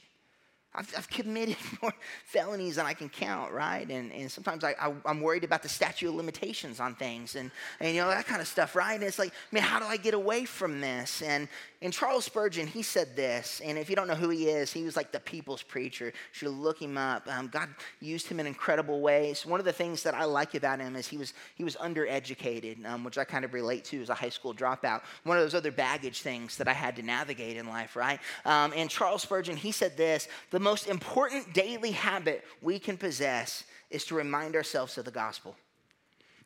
I've, 0.75 0.93
I've, 0.97 1.09
committed 1.09 1.57
more 1.81 1.93
felonies 2.25 2.75
than 2.75 2.85
I 2.85 2.93
can 2.93 3.09
count, 3.09 3.51
right? 3.51 3.89
And, 3.89 4.11
and 4.11 4.31
sometimes 4.31 4.63
I, 4.63 4.75
I, 4.79 4.93
am 5.09 5.21
worried 5.21 5.43
about 5.43 5.63
the 5.63 5.69
statute 5.69 6.09
of 6.09 6.15
limitations 6.15 6.79
on 6.79 6.95
things 6.95 7.35
and, 7.35 7.51
and, 7.79 7.95
you 7.95 8.01
know, 8.01 8.09
that 8.09 8.27
kind 8.27 8.41
of 8.41 8.47
stuff, 8.47 8.75
right? 8.75 8.95
And 8.95 9.03
it's 9.03 9.19
like, 9.19 9.33
man, 9.51 9.63
how 9.63 9.79
do 9.79 9.85
I 9.85 9.97
get 9.97 10.13
away 10.13 10.45
from 10.45 10.81
this? 10.81 11.21
And, 11.21 11.47
and 11.85 11.93
Charles 11.93 12.25
Spurgeon, 12.25 12.65
he 12.65 12.81
said 12.81 13.15
this, 13.15 13.61
and 13.63 13.77
if 13.77 13.91
you 13.91 13.95
don't 13.95 14.07
know 14.07 14.15
who 14.15 14.29
he 14.29 14.49
is, 14.49 14.73
he 14.73 14.81
was 14.81 14.95
like 14.95 15.11
the 15.11 15.19
people's 15.19 15.61
preacher. 15.61 16.05
You 16.05 16.11
should 16.31 16.49
look 16.49 16.81
him 16.81 16.97
up. 16.97 17.27
Um, 17.27 17.47
God 17.47 17.69
used 17.99 18.25
him 18.25 18.39
in 18.39 18.47
incredible 18.47 19.01
ways. 19.01 19.45
One 19.45 19.59
of 19.59 19.67
the 19.67 19.71
things 19.71 20.01
that 20.01 20.15
I 20.15 20.23
like 20.23 20.55
about 20.55 20.79
him 20.79 20.95
is 20.95 21.07
he 21.07 21.17
was, 21.17 21.33
he 21.53 21.63
was 21.63 21.75
undereducated, 21.75 22.83
um, 22.87 23.03
which 23.03 23.19
I 23.19 23.23
kind 23.23 23.45
of 23.45 23.53
relate 23.53 23.85
to 23.85 24.01
as 24.01 24.09
a 24.09 24.15
high 24.15 24.29
school 24.29 24.51
dropout. 24.51 25.03
One 25.25 25.37
of 25.37 25.43
those 25.43 25.53
other 25.53 25.71
baggage 25.71 26.21
things 26.21 26.57
that 26.57 26.67
I 26.67 26.73
had 26.73 26.95
to 26.95 27.03
navigate 27.03 27.55
in 27.55 27.67
life, 27.67 27.95
right? 27.95 28.19
Um, 28.45 28.73
and 28.75 28.89
Charles 28.89 29.21
Spurgeon, 29.21 29.55
he 29.55 29.71
said 29.71 29.95
this, 29.95 30.27
the 30.49 30.59
most 30.59 30.87
important 30.87 31.53
daily 31.53 31.91
habit 31.91 32.45
we 32.63 32.79
can 32.79 32.97
possess 32.97 33.63
is 33.91 34.05
to 34.05 34.15
remind 34.15 34.55
ourselves 34.55 34.97
of 34.97 35.05
the 35.05 35.11
gospel. 35.11 35.55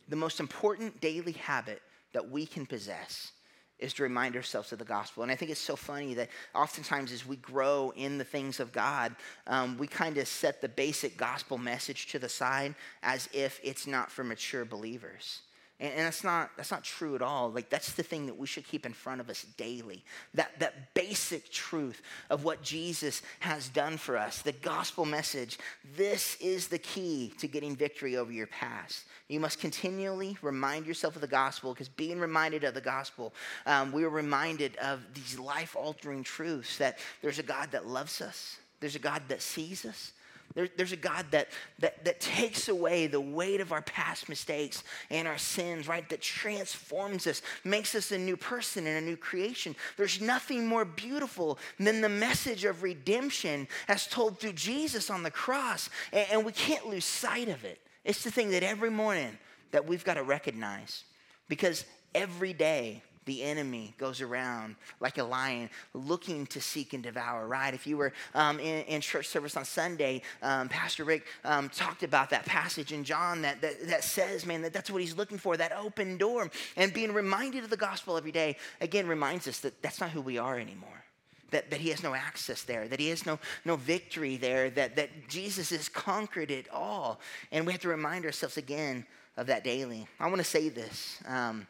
The 0.10 0.18
most 0.18 0.42
important 0.42 1.00
daily 1.00 1.32
habit 1.32 1.82
that 2.12 2.30
we 2.30 2.46
can 2.46 2.66
possess 2.66 3.32
is 3.80 3.94
to 3.94 4.04
remind 4.04 4.36
ourselves 4.36 4.72
of 4.72 4.80
the 4.80 4.86
gospel. 4.86 5.24
And 5.24 5.32
I 5.32 5.36
think 5.36 5.52
it's 5.52 5.60
so 5.60 5.76
funny 5.76 6.14
that 6.16 6.30
oftentimes 6.54 7.12
as 7.12 7.26
we 7.26 7.38
grow 7.38 7.94
in 7.96 8.18
the 8.18 8.24
things 8.24 8.60
of 8.60 8.72
God, 8.72 9.16
um, 9.48 9.78
we 9.78 9.88
kind 9.88 10.18
of 10.18 10.28
set 10.28 10.62
the 10.62 10.70
basic 10.70 11.18
gospel 11.18 11.58
message 11.58 12.08
to 12.08 12.20
the 12.20 12.30
side 12.30 12.76
as 13.04 13.30
if 13.34 13.60
it's 13.64 13.88
not 13.88 14.12
for 14.12 14.24
mature 14.24 14.66
believers. 14.66 15.42
And, 15.80 15.94
and 15.94 16.06
that's 16.06 16.24
not 16.24 16.52
that's 16.58 16.72
not 16.72 16.84
true 16.84 17.16
at 17.16 17.22
all. 17.22 17.52
Like 17.52 17.70
that's 17.70 17.94
the 17.94 18.04
thing 18.04 18.26
that 18.26 18.38
we 18.38 18.48
should 18.48 18.68
keep 18.68 18.86
in 18.86 18.94
front 18.94 19.22
of 19.22 19.30
us 19.30 19.46
daily. 19.58 20.04
That 20.34 20.60
that 20.60 20.94
basic 20.94 21.52
truth 21.52 22.02
of 22.30 22.44
what 22.44 22.62
Jesus 22.62 23.22
has 23.40 23.70
done 23.70 23.98
for 23.98 24.18
us, 24.18 24.42
the 24.42 24.52
gospel 24.52 25.06
message. 25.06 25.58
This 25.96 26.38
is 26.40 26.68
the 26.68 26.80
key 26.80 27.34
to 27.40 27.48
getting 27.48 27.76
victory 27.76 28.18
over 28.18 28.32
your 28.32 28.48
past. 28.48 29.06
You 29.28 29.40
must 29.40 29.60
continually 29.60 30.38
remind 30.42 30.86
yourself 30.86 31.16
of 31.16 31.22
the 31.22 31.28
gospel 31.28 31.74
because 31.74 31.90
being 31.90 32.20
reminded 32.20 32.64
of 32.64 32.74
the 32.74 32.82
gospel, 32.82 33.34
um, 33.66 33.92
we 33.92 34.04
are 34.04 34.10
reminded 34.10 34.76
of 34.78 35.02
these 35.14 35.38
life 35.38 35.76
altering 35.76 36.24
truths 36.24 36.78
that 36.78 36.98
there's 37.22 37.40
a 37.40 37.44
God 37.44 37.72
that 37.72 37.88
loves 37.88 38.22
us, 38.22 38.58
there's 38.80 38.96
a 38.96 39.00
God 39.00 39.22
that 39.28 39.42
sees 39.42 39.86
us, 39.86 40.14
there, 40.56 40.68
there's 40.76 40.92
a 40.92 40.98
God 40.98 41.26
that, 41.32 41.50
that, 41.80 42.04
that 42.06 42.20
takes 42.20 42.70
away 42.70 43.08
the 43.08 43.22
weight 43.22 43.62
of 43.62 43.72
our 43.72 43.82
past 43.84 44.30
mistakes 44.30 44.84
and 45.10 45.28
our 45.28 45.38
sins, 45.38 45.88
right? 45.88 46.08
That 46.10 46.22
transforms 46.22 47.28
us, 47.28 47.42
makes 47.64 47.94
us 47.94 48.12
a 48.12 48.18
new 48.18 48.36
person 48.36 48.88
and 48.88 48.98
a 48.98 49.08
new 49.08 49.18
creation. 49.18 49.76
There's 49.98 50.20
nothing 50.20 50.66
more 50.66 50.86
beautiful 50.86 51.60
than 51.80 52.02
the 52.02 52.10
message 52.10 52.66
of 52.66 52.84
redemption 52.84 53.68
as 53.88 54.08
told 54.08 54.40
through 54.40 54.54
Jesus 54.54 55.10
on 55.10 55.24
the 55.24 55.32
cross. 55.32 55.90
And, 56.12 56.28
and 56.32 56.46
we 56.46 56.52
can't 56.52 56.88
lose 56.88 57.06
sight 57.06 57.50
of 57.50 57.64
it. 57.64 57.80
It's 58.04 58.24
the 58.24 58.32
thing 58.32 58.50
that 58.52 58.64
every 58.64 58.90
morning 58.90 59.38
that 59.72 59.86
we've 59.86 60.04
got 60.04 60.16
to 60.16 60.24
recognize 60.24 61.04
because 61.48 61.86
every 62.16 62.54
day 62.54 63.04
the 63.30 63.44
enemy 63.44 63.94
goes 64.00 64.22
around 64.22 64.76
like 65.00 65.20
a 65.20 65.24
lion 65.24 65.70
looking 65.94 66.48
to 66.48 66.60
seek 66.60 66.94
and 66.94 67.04
devour, 67.04 67.48
right? 67.48 67.76
If 67.76 67.86
you 67.86 67.96
were 67.96 68.12
um, 68.34 68.60
in, 68.60 68.84
in, 68.86 69.02
church 69.02 69.28
service 69.28 69.56
on 69.56 69.66
Sunday, 69.66 70.24
um, 70.42 70.68
Pastor 70.68 71.04
Rick 71.04 71.28
um, 71.46 71.70
talked 71.70 72.02
about 72.02 72.32
that 72.32 72.44
passage 72.46 72.92
in 72.92 73.04
John 73.04 73.44
that, 73.44 73.62
that, 73.62 73.88
that 73.88 74.04
says, 74.04 74.48
man, 74.48 74.64
that 74.64 74.74
that's 74.74 74.90
what 74.90 75.00
he's 75.00 75.16
looking 75.16 75.38
for, 75.38 75.56
that 75.58 75.72
open 75.74 76.18
door. 76.18 76.50
And 76.76 76.92
being 76.92 77.14
reminded 77.14 77.64
of 77.64 77.70
the 77.70 77.78
gospel 77.78 78.18
every 78.18 78.32
day, 78.32 78.58
again, 78.82 79.06
reminds 79.08 79.48
us 79.48 79.60
that 79.60 79.80
that's 79.84 80.02
not 80.02 80.10
who 80.10 80.22
we 80.22 80.40
are 80.40 80.58
anymore. 80.58 81.04
That, 81.52 81.70
that 81.70 81.80
he 81.80 81.90
has 81.90 82.02
no 82.02 82.16
access 82.16 82.64
there, 82.64 82.88
that 82.88 83.00
he 83.00 83.10
has 83.10 83.28
no, 83.28 83.38
no 83.64 83.76
victory 83.76 84.38
there, 84.38 84.72
that, 84.72 84.96
that 84.96 85.28
Jesus 85.28 85.70
has 85.70 85.88
conquered 85.88 86.50
it 86.50 86.68
all. 86.74 87.20
And 87.52 87.68
we 87.68 87.74
have 87.74 87.82
to 87.82 87.90
remind 87.90 88.26
ourselves 88.26 88.58
again 88.58 89.06
of 89.38 89.46
that 89.48 89.64
daily. 89.64 90.08
I 90.20 90.26
want 90.28 90.38
to 90.38 90.44
say 90.44 90.70
this. 90.70 91.20
Um, 91.28 91.68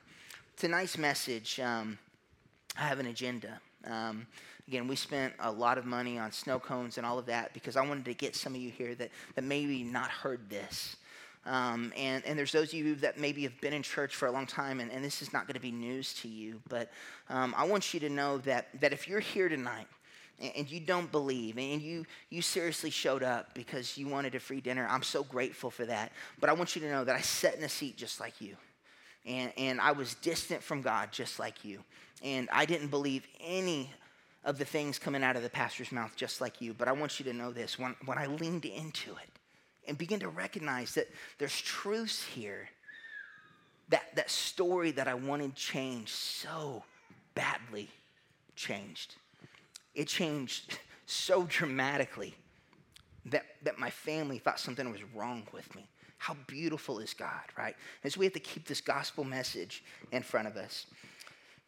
tonight's 0.60 0.98
message, 0.98 1.60
um, 1.62 1.98
I 2.78 2.82
have 2.82 3.00
an 3.00 3.08
agenda. 3.08 3.60
Um, 3.86 4.28
again, 4.68 4.90
we 4.90 4.98
spent 4.98 5.34
a 5.40 5.50
lot 5.50 5.78
of 5.78 5.86
money 5.86 6.20
on 6.20 6.34
snow 6.34 6.60
cones 6.60 6.98
and 6.98 7.08
all 7.08 7.18
of 7.18 7.26
that 7.28 7.54
because 7.54 7.78
I 7.78 7.86
wanted 7.86 8.06
to 8.06 8.14
get 8.14 8.36
some 8.36 8.54
of 8.54 8.62
you 8.62 8.70
here 8.70 8.94
that, 8.96 9.10
that 9.36 9.44
maybe 9.44 9.84
not 9.84 10.10
heard 10.10 10.50
this. 10.50 10.98
Um, 11.46 11.94
and, 11.96 12.26
and 12.26 12.38
there's 12.38 12.52
those 12.52 12.68
of 12.68 12.74
you 12.74 12.96
that 12.96 13.18
maybe 13.18 13.44
have 13.44 13.60
been 13.62 13.72
in 13.72 13.82
church 13.82 14.18
for 14.18 14.28
a 14.28 14.32
long 14.32 14.46
time, 14.46 14.82
and, 14.82 14.92
and 14.92 15.04
this 15.04 15.22
is 15.22 15.32
not 15.32 15.48
going 15.48 15.54
to 15.54 15.62
be 15.62 15.72
news 15.72 16.14
to 16.16 16.28
you. 16.28 16.60
But 16.68 16.92
um, 17.30 17.56
I 17.58 17.64
want 17.64 17.94
you 17.94 18.02
to 18.02 18.10
know 18.10 18.38
that, 18.40 18.68
that 18.82 18.92
if 18.92 19.08
you're 19.08 19.22
here 19.22 19.48
tonight 19.48 19.88
and, 20.42 20.52
and 20.58 20.70
you 20.70 20.82
don't 20.82 21.10
believe, 21.10 21.58
and 21.58 21.82
you, 21.82 22.06
you 22.30 22.42
seriously 22.42 22.90
showed 22.90 23.24
up 23.24 23.54
because 23.54 23.98
you 23.98 24.10
wanted 24.10 24.36
a 24.36 24.42
free 24.42 24.60
dinner, 24.60 24.86
I'm 24.90 25.04
so 25.04 25.24
grateful 25.24 25.72
for 25.72 25.86
that. 25.86 26.12
But 26.42 26.50
I 26.50 26.54
want 26.54 26.76
you 26.76 26.82
to 26.82 26.92
know 26.92 27.06
that 27.06 27.16
I 27.16 27.22
sat 27.22 27.56
in 27.56 27.64
a 27.64 27.70
seat 27.70 27.96
just 27.96 28.20
like 28.20 28.42
you. 28.42 28.58
And, 29.26 29.52
and 29.58 29.82
I 29.82 29.92
was 29.92 30.16
distant 30.16 30.64
from 30.64 30.82
God 30.82 31.12
just 31.12 31.40
like 31.40 31.64
you. 31.64 31.84
And 32.24 32.50
I 32.52 32.66
didn't 32.66 32.88
believe 32.88 33.28
any 33.40 33.92
of 34.44 34.58
the 34.58 34.66
things 34.66 34.98
coming 34.98 35.24
out 35.24 35.36
of 35.36 35.44
the 35.44 35.50
pastor's 35.50 35.92
mouth 35.92 36.16
just 36.16 36.42
like 36.42 36.62
you. 36.62 36.74
But 36.74 36.88
I 36.88 36.92
want 36.92 37.20
you 37.20 37.26
to 37.26 37.34
know 37.34 37.52
this 37.52 37.78
when, 37.78 37.96
when 38.06 38.18
I 38.18 38.26
leaned 38.28 38.66
into 38.66 39.12
it, 39.12 39.30
and 39.90 39.98
began 39.98 40.20
to 40.20 40.30
recognize 40.30 40.94
that 40.94 41.08
there's 41.40 41.60
truths 41.60 42.24
here. 42.24 42.70
That, 43.90 44.16
that 44.16 44.30
story 44.30 44.92
that 44.92 45.08
I 45.08 45.16
wanted 45.16 45.56
changed 45.56 46.12
so 46.12 46.84
badly 47.34 47.90
changed. 48.56 49.16
It 49.96 50.08
changed 50.08 50.78
so 51.08 51.44
dramatically 51.50 52.36
that, 53.26 53.46
that 53.64 53.80
my 53.80 53.90
family 53.90 54.38
thought 54.38 54.60
something 54.60 54.92
was 54.92 55.02
wrong 55.16 55.48
with 55.52 55.74
me. 55.76 55.88
How 56.20 56.36
beautiful 56.48 57.00
is 57.00 57.14
God, 57.14 57.42
right? 57.58 57.76
So 58.08 58.20
we 58.20 58.26
have 58.26 58.34
to 58.34 58.40
keep 58.40 58.68
this 58.68 58.82
gospel 58.82 59.24
message 59.24 59.84
in 60.12 60.22
front 60.22 60.48
of 60.48 60.58
us. 60.58 60.86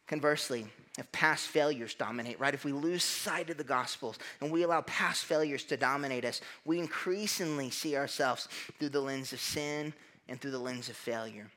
Conversely, 0.06 0.66
if 0.98 1.10
past 1.10 1.46
failures 1.46 1.94
dominate, 1.94 2.38
right? 2.38 2.52
If 2.52 2.66
we 2.66 2.72
lose 2.72 3.02
sight 3.02 3.48
of 3.48 3.56
the 3.56 3.64
Gospels 3.64 4.18
and 4.40 4.52
we 4.52 4.62
allow 4.62 4.82
past 4.82 5.24
failures 5.24 5.64
to 5.64 5.78
dominate 5.78 6.26
us, 6.26 6.42
we 6.66 6.78
increasingly 6.78 7.70
see 7.70 7.96
ourselves 7.96 8.46
through 8.78 8.90
the 8.90 9.00
lens 9.00 9.32
of 9.32 9.40
sin 9.40 9.94
and 10.28 10.38
through 10.38 10.50
the 10.50 10.58
lens 10.58 10.90
of 10.90 10.96
failure. 10.96 11.50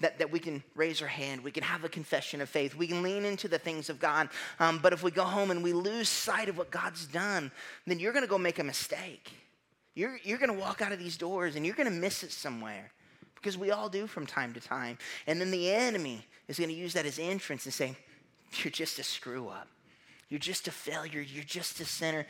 That, 0.00 0.18
that 0.18 0.32
we 0.32 0.40
can 0.40 0.64
raise 0.74 1.02
our 1.02 1.08
hand, 1.08 1.44
we 1.44 1.52
can 1.52 1.62
have 1.62 1.84
a 1.84 1.88
confession 1.88 2.40
of 2.40 2.48
faith, 2.48 2.74
we 2.74 2.88
can 2.88 3.02
lean 3.02 3.24
into 3.24 3.46
the 3.46 3.58
things 3.58 3.90
of 3.90 4.00
God. 4.00 4.30
Um, 4.58 4.80
but 4.82 4.92
if 4.92 5.04
we 5.04 5.12
go 5.12 5.24
home 5.24 5.52
and 5.52 5.62
we 5.62 5.72
lose 5.72 6.08
sight 6.08 6.48
of 6.48 6.58
what 6.58 6.70
God's 6.70 7.06
done, 7.06 7.52
then 7.86 8.00
you're 8.00 8.14
gonna 8.14 8.26
go 8.26 8.38
make 8.38 8.58
a 8.58 8.64
mistake. 8.64 9.30
You're, 9.94 10.18
you're 10.22 10.38
gonna 10.38 10.52
walk 10.52 10.80
out 10.80 10.92
of 10.92 10.98
these 10.98 11.16
doors 11.16 11.56
and 11.56 11.66
you're 11.66 11.74
gonna 11.74 11.90
miss 11.90 12.22
it 12.22 12.32
somewhere 12.32 12.90
because 13.34 13.58
we 13.58 13.70
all 13.70 13.88
do 13.88 14.06
from 14.06 14.26
time 14.26 14.52
to 14.54 14.60
time. 14.60 14.98
And 15.26 15.40
then 15.40 15.50
the 15.50 15.70
enemy 15.70 16.24
is 16.48 16.58
gonna 16.58 16.72
use 16.72 16.92
that 16.94 17.06
as 17.06 17.18
entrance 17.18 17.64
and 17.64 17.74
say, 17.74 17.96
you're 18.62 18.70
just 18.70 18.98
a 18.98 19.02
screw 19.02 19.48
up. 19.48 19.68
You're 20.28 20.40
just 20.40 20.68
a 20.68 20.72
failure. 20.72 21.20
You're 21.20 21.44
just 21.44 21.80
a 21.80 21.84
sinner. 21.84 22.26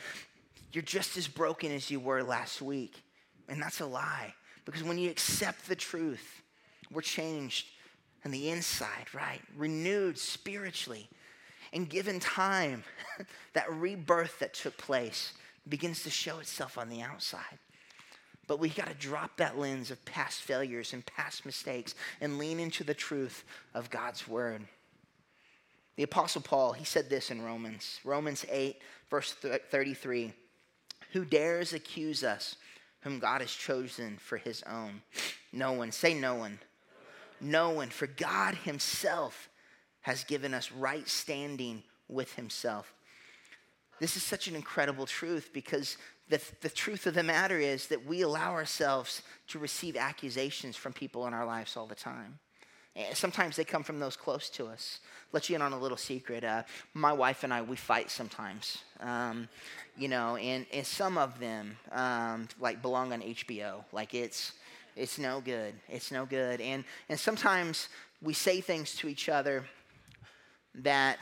You're 0.73 0.83
just 0.83 1.17
as 1.17 1.29
broken 1.29 1.73
as 1.73 1.90
you 1.90 2.00
were 2.00 2.23
last 2.23 2.62
week. 2.62 3.02
And 3.49 3.61
that's 3.61 3.81
a 3.81 3.87
lie. 3.87 4.35
Because 4.64 4.83
when 4.83 4.99
you 4.99 5.11
accept 5.11 5.69
the 5.69 5.75
truth, 5.75 6.43
we're 6.90 7.02
changed 7.02 7.67
on 8.25 8.31
the 8.31 8.50
inside, 8.50 9.07
right? 9.12 9.40
Renewed 9.57 10.19
spiritually. 10.19 11.09
And 11.73 11.88
given 11.88 12.21
time, 12.21 12.85
that 13.52 13.71
rebirth 13.73 14.38
that 14.40 14.55
took 14.55 14.76
place 14.76 15.35
begins 15.69 16.02
to 16.05 16.11
show 16.11 16.38
itself 16.38 16.79
on 16.79 16.88
the 16.88 17.02
outside. 17.02 17.59
But 18.47 18.59
we 18.59 18.69
got 18.69 18.88
to 18.88 18.95
drop 18.95 19.37
that 19.37 19.59
lens 19.59 19.90
of 19.90 20.05
past 20.05 20.40
failures 20.40 20.93
and 20.93 21.07
past 21.07 21.47
mistakes 21.47 21.95
and 22.21 22.38
lean 22.38 22.59
into 22.59 22.83
the 22.83 22.95
truth 22.95 23.45
of 23.75 23.90
God's 23.90 24.26
word. 24.26 24.62
The 25.97 26.02
Apostle 26.02 26.40
Paul, 26.40 26.73
he 26.73 26.85
said 26.85 27.11
this 27.11 27.31
in 27.31 27.43
Romans, 27.43 28.00
Romans 28.05 28.45
8, 28.50 28.76
verse 29.11 29.35
33 29.35 30.33
Who 31.12 31.25
dares 31.25 31.73
accuse 31.73 32.25
us 32.25 32.57
whom 33.02 33.19
God 33.19 33.40
has 33.40 33.52
chosen 33.52 34.17
for 34.19 34.38
his 34.38 34.62
own? 34.64 35.02
No 35.52 35.73
one. 35.73 35.93
Say 35.93 36.14
no 36.14 36.35
one. 36.35 36.59
No 37.40 37.71
one. 37.71 37.90
For 37.90 38.07
God 38.07 38.55
himself 38.55 39.49
has 40.02 40.25
given 40.25 40.55
us 40.55 40.73
right 40.73 41.09
standing 41.09 41.83
with 42.09 42.35
himself. 42.35 42.93
This 44.00 44.16
is 44.16 44.23
such 44.23 44.49
an 44.49 44.57
incredible 44.57 45.07
truth 45.07 45.50
because 45.52 45.97
the, 46.28 46.40
the 46.62 46.71
truth 46.71 47.07
of 47.07 47.14
the 47.14 47.23
matter 47.23 47.59
is 47.59 47.87
that 47.88 48.04
we 48.07 48.23
allow 48.23 48.52
ourselves 48.52 49.23
to 49.49 49.59
receive 49.59 49.97
accusations 49.97 50.76
from 50.76 50.92
people 50.92 51.26
in 51.26 51.35
our 51.35 51.47
lives 51.47 51.76
all 51.76 51.87
the 51.87 51.95
time. 51.95 52.38
Sometimes 53.14 53.54
they 53.54 53.64
come 53.64 53.85
from 53.85 54.00
those 54.00 54.16
close 54.16 54.50
to 54.50 54.66
us 54.66 54.99
let 55.33 55.49
you 55.49 55.57
in 55.57 55.62
on 55.62 55.73
a 55.73 55.78
little 55.78 55.97
secret. 55.97 56.45
Uh, 56.45 56.62
my 56.95 57.12
wife 57.12 57.45
and 57.45 57.52
I, 57.54 57.62
we 57.62 57.76
fight 57.76 58.11
sometimes. 58.11 58.78
Um, 59.00 59.49
you 59.97 60.09
know, 60.09 60.37
and, 60.37 60.66
and 60.73 60.87
some 60.87 61.19
of 61.19 61.38
them 61.38 61.76
um, 61.92 62.49
like 62.59 62.83
belong 62.83 63.12
on 63.12 63.21
HBO. 63.21 63.85
Like 63.92 64.14
it's 64.14 64.52
it's 64.97 65.19
no 65.19 65.40
good. 65.40 65.75
It's 65.88 66.11
no 66.11 66.26
good. 66.26 66.61
And 66.61 66.85
and 67.09 67.19
sometimes 67.19 67.88
we 68.21 68.35
say 68.35 68.61
things 68.61 68.95
to 68.97 69.09
each 69.09 69.28
other 69.28 69.64
that 70.75 71.19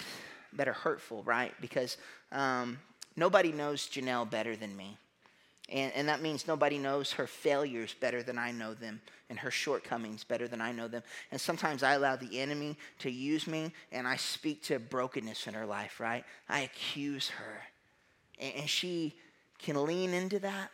that 0.54 0.68
are 0.68 0.72
hurtful, 0.74 1.22
right? 1.24 1.52
Because 1.60 1.98
um, 2.32 2.78
nobody 3.16 3.52
knows 3.52 3.86
Janelle 3.88 4.28
better 4.28 4.56
than 4.56 4.76
me. 4.76 4.96
And, 5.70 5.92
and 5.94 6.08
that 6.08 6.22
means 6.22 6.46
nobody 6.46 6.78
knows 6.78 7.12
her 7.12 7.26
failures 7.26 7.94
better 8.00 8.22
than 8.22 8.38
I 8.38 8.52
know 8.52 8.72
them 8.72 9.00
and 9.28 9.38
her 9.38 9.50
shortcomings 9.50 10.24
better 10.24 10.48
than 10.48 10.60
I 10.60 10.72
know 10.72 10.88
them. 10.88 11.02
And 11.30 11.40
sometimes 11.40 11.82
I 11.82 11.92
allow 11.92 12.16
the 12.16 12.40
enemy 12.40 12.76
to 13.00 13.10
use 13.10 13.46
me 13.46 13.72
and 13.92 14.08
I 14.08 14.16
speak 14.16 14.62
to 14.64 14.78
brokenness 14.78 15.46
in 15.46 15.54
her 15.54 15.66
life, 15.66 16.00
right? 16.00 16.24
I 16.48 16.60
accuse 16.60 17.28
her. 17.28 17.60
And, 18.40 18.54
and 18.60 18.68
she 18.68 19.14
can 19.58 19.84
lean 19.84 20.14
into 20.14 20.38
that 20.38 20.70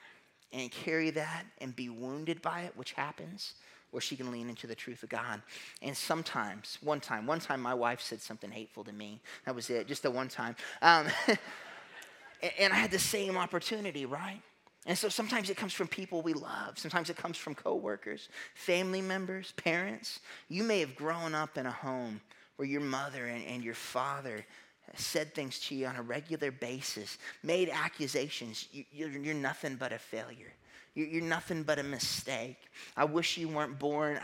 and 0.52 0.70
carry 0.70 1.10
that 1.10 1.44
and 1.58 1.74
be 1.74 1.88
wounded 1.88 2.40
by 2.40 2.60
it, 2.60 2.76
which 2.76 2.92
happens, 2.92 3.54
or 3.94 4.00
she 4.00 4.16
can 4.16 4.30
lean 4.30 4.48
into 4.48 4.66
the 4.66 4.74
truth 4.74 5.02
of 5.02 5.08
God. 5.08 5.40
And 5.80 5.96
sometimes, 5.96 6.78
one 6.82 7.00
time, 7.00 7.26
one 7.26 7.40
time 7.40 7.62
my 7.62 7.74
wife 7.74 8.00
said 8.00 8.20
something 8.20 8.50
hateful 8.50 8.84
to 8.84 8.92
me. 8.92 9.20
That 9.46 9.54
was 9.54 9.70
it, 9.70 9.86
just 9.86 10.02
the 10.02 10.10
one 10.10 10.28
time. 10.28 10.56
Um, 10.82 11.06
and, 12.58 12.72
I 12.72 12.76
had 12.76 12.90
the 12.90 12.98
same 12.98 13.36
opportunity, 13.36 14.04
right? 14.04 14.42
And 14.86 14.98
so 14.98 15.08
sometimes 15.08 15.48
it 15.48 15.56
comes 15.56 15.72
from 15.72 15.86
people 15.86 16.20
we 16.20 16.34
love. 16.34 16.78
Sometimes 16.78 17.08
it 17.08 17.16
comes 17.16 17.38
from 17.38 17.54
coworkers, 17.54 18.28
family 18.54 19.00
members, 19.00 19.52
parents. 19.52 20.20
You 20.48 20.64
may 20.64 20.80
have 20.80 20.94
grown 20.96 21.34
up 21.34 21.56
in 21.56 21.66
a 21.66 21.70
home 21.70 22.20
where 22.56 22.68
your 22.68 22.82
mother 22.82 23.26
and, 23.26 23.44
and 23.46 23.64
your 23.64 23.74
father 23.74 24.44
said 24.96 25.34
things 25.34 25.58
to 25.58 25.74
you 25.74 25.86
on 25.86 25.96
a 25.96 26.02
regular 26.02 26.50
basis, 26.50 27.18
made 27.42 27.70
accusations. 27.70 28.68
You, 28.72 28.84
you're 28.92 29.34
nothing 29.34 29.76
but 29.76 29.92
a 29.92 29.98
failure. 29.98 30.52
You're, 30.94 31.22
nothing 31.22 31.64
but 31.64 31.78
a 31.78 31.82
mistake. 31.82 32.58
I 32.96 33.04
wish 33.04 33.36
you 33.36 33.48
weren't 33.48 33.78
born. 33.78 34.20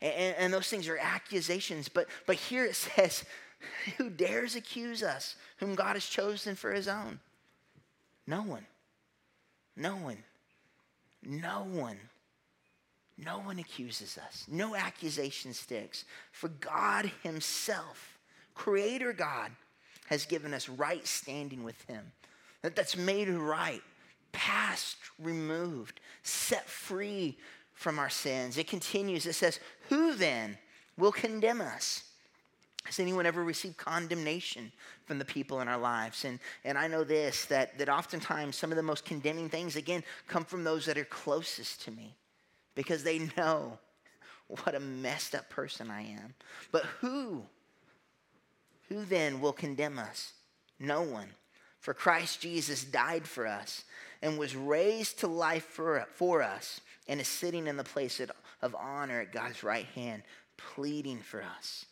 and, 0.00 0.36
and 0.36 0.54
those 0.54 0.68
things 0.68 0.88
are 0.88 0.98
accusations. 0.98 1.88
But, 1.88 2.06
but 2.26 2.36
here 2.36 2.64
it 2.64 2.76
says, 2.96 3.24
Who 3.98 4.08
dares 4.10 4.56
accuse 4.56 5.02
us, 5.02 5.36
whom 5.58 5.74
God 5.74 5.94
has 5.94 6.06
chosen 6.06 6.54
for 6.54 6.72
his 6.72 6.88
own? 6.88 7.18
No 8.26 8.42
one. 8.42 8.66
No 9.76 9.96
one. 9.96 10.18
No 11.24 11.64
one. 11.64 11.98
No 13.18 13.38
one 13.38 13.58
accuses 13.58 14.18
us. 14.18 14.46
No 14.50 14.74
accusation 14.74 15.52
sticks. 15.54 16.04
For 16.32 16.48
God 16.48 17.10
Himself, 17.22 18.18
Creator 18.54 19.12
God, 19.12 19.50
has 20.06 20.24
given 20.24 20.52
us 20.54 20.68
right 20.68 21.06
standing 21.06 21.62
with 21.62 21.80
Him. 21.84 22.04
That 22.62 22.76
that's 22.76 22.96
made 22.96 23.28
right, 23.28 23.82
past 24.32 24.96
removed, 25.18 26.00
set 26.22 26.68
free 26.68 27.36
from 27.74 27.98
our 27.98 28.10
sins. 28.10 28.58
It 28.58 28.66
continues. 28.66 29.26
It 29.26 29.34
says, 29.34 29.60
Who 29.88 30.14
then 30.14 30.58
will 30.96 31.12
condemn 31.12 31.60
us? 31.60 32.04
Has 32.84 32.98
anyone 32.98 33.26
ever 33.26 33.44
received 33.44 33.76
condemnation 33.76 34.72
from 35.04 35.18
the 35.18 35.24
people 35.24 35.60
in 35.60 35.68
our 35.68 35.78
lives? 35.78 36.24
And, 36.24 36.40
and 36.64 36.76
I 36.76 36.88
know 36.88 37.04
this 37.04 37.44
that, 37.46 37.78
that 37.78 37.88
oftentimes 37.88 38.56
some 38.56 38.70
of 38.70 38.76
the 38.76 38.82
most 38.82 39.04
condemning 39.04 39.48
things, 39.48 39.76
again, 39.76 40.02
come 40.26 40.44
from 40.44 40.64
those 40.64 40.86
that 40.86 40.98
are 40.98 41.04
closest 41.04 41.82
to 41.84 41.90
me 41.92 42.16
because 42.74 43.04
they 43.04 43.30
know 43.36 43.78
what 44.48 44.74
a 44.74 44.80
messed 44.80 45.34
up 45.34 45.48
person 45.48 45.90
I 45.90 46.02
am. 46.02 46.34
But 46.72 46.84
who? 47.00 47.42
Who 48.88 49.04
then 49.04 49.40
will 49.40 49.52
condemn 49.52 49.98
us? 49.98 50.32
No 50.78 51.02
one. 51.02 51.28
For 51.82 51.92
Christ 51.92 52.40
Jesus 52.40 52.84
died 52.84 53.26
for 53.28 53.46
us 53.46 53.84
and 54.22 54.38
was 54.38 54.56
raised 54.56 55.18
to 55.18 55.26
life 55.26 55.64
for, 55.64 56.06
for 56.14 56.42
us 56.42 56.80
and 57.06 57.20
is 57.20 57.28
sitting 57.28 57.66
in 57.66 57.76
the 57.76 57.84
place 57.84 58.20
of 58.62 58.74
honor 58.74 59.20
at 59.20 59.32
God's 59.32 59.62
right 59.62 59.86
hand, 59.86 60.22
pleading 60.56 61.18
for 61.18 61.42
us 61.42 61.84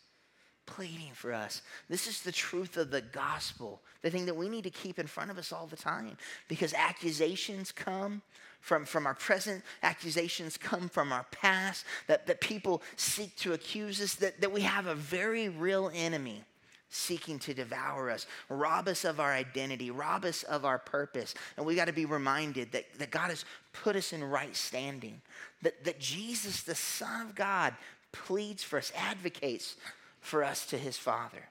pleading 0.65 1.11
for 1.13 1.33
us. 1.33 1.61
This 1.89 2.07
is 2.07 2.21
the 2.21 2.31
truth 2.31 2.77
of 2.77 2.91
the 2.91 3.01
gospel, 3.01 3.81
the 4.01 4.09
thing 4.09 4.25
that 4.25 4.35
we 4.35 4.47
need 4.47 4.63
to 4.63 4.69
keep 4.69 4.99
in 4.99 5.07
front 5.07 5.29
of 5.29 5.37
us 5.37 5.51
all 5.51 5.67
the 5.67 5.75
time 5.75 6.15
because 6.47 6.73
accusations 6.73 7.71
come 7.71 8.21
from, 8.61 8.85
from 8.85 9.05
our 9.05 9.15
present, 9.15 9.63
accusations 9.83 10.55
come 10.55 10.87
from 10.87 11.11
our 11.11 11.25
past, 11.31 11.85
that, 12.07 12.25
that 12.27 12.39
people 12.39 12.81
seek 12.95 13.35
to 13.37 13.53
accuse 13.53 13.99
us, 13.99 14.15
that, 14.15 14.39
that 14.39 14.51
we 14.51 14.61
have 14.61 14.85
a 14.85 14.95
very 14.95 15.49
real 15.49 15.91
enemy 15.93 16.43
seeking 16.91 17.39
to 17.39 17.53
devour 17.53 18.11
us, 18.11 18.27
rob 18.49 18.87
us 18.87 19.05
of 19.05 19.19
our 19.19 19.31
identity, 19.31 19.89
rob 19.89 20.25
us 20.25 20.43
of 20.43 20.65
our 20.65 20.77
purpose. 20.77 21.33
And 21.57 21.65
we 21.65 21.73
got 21.73 21.85
to 21.85 21.93
be 21.93 22.05
reminded 22.05 22.73
that, 22.73 22.85
that 22.99 23.11
God 23.11 23.29
has 23.29 23.45
put 23.71 23.95
us 23.95 24.13
in 24.13 24.23
right 24.23 24.55
standing, 24.55 25.21
that, 25.61 25.83
that 25.85 25.99
Jesus, 25.99 26.63
the 26.63 26.75
Son 26.75 27.21
of 27.21 27.33
God, 27.33 27.73
pleads 28.11 28.61
for 28.61 28.77
us, 28.77 28.91
advocates 28.95 29.77
for 30.19 30.43
us 30.43 30.65
to 30.67 30.77
his 30.77 30.97
Father. 30.97 31.49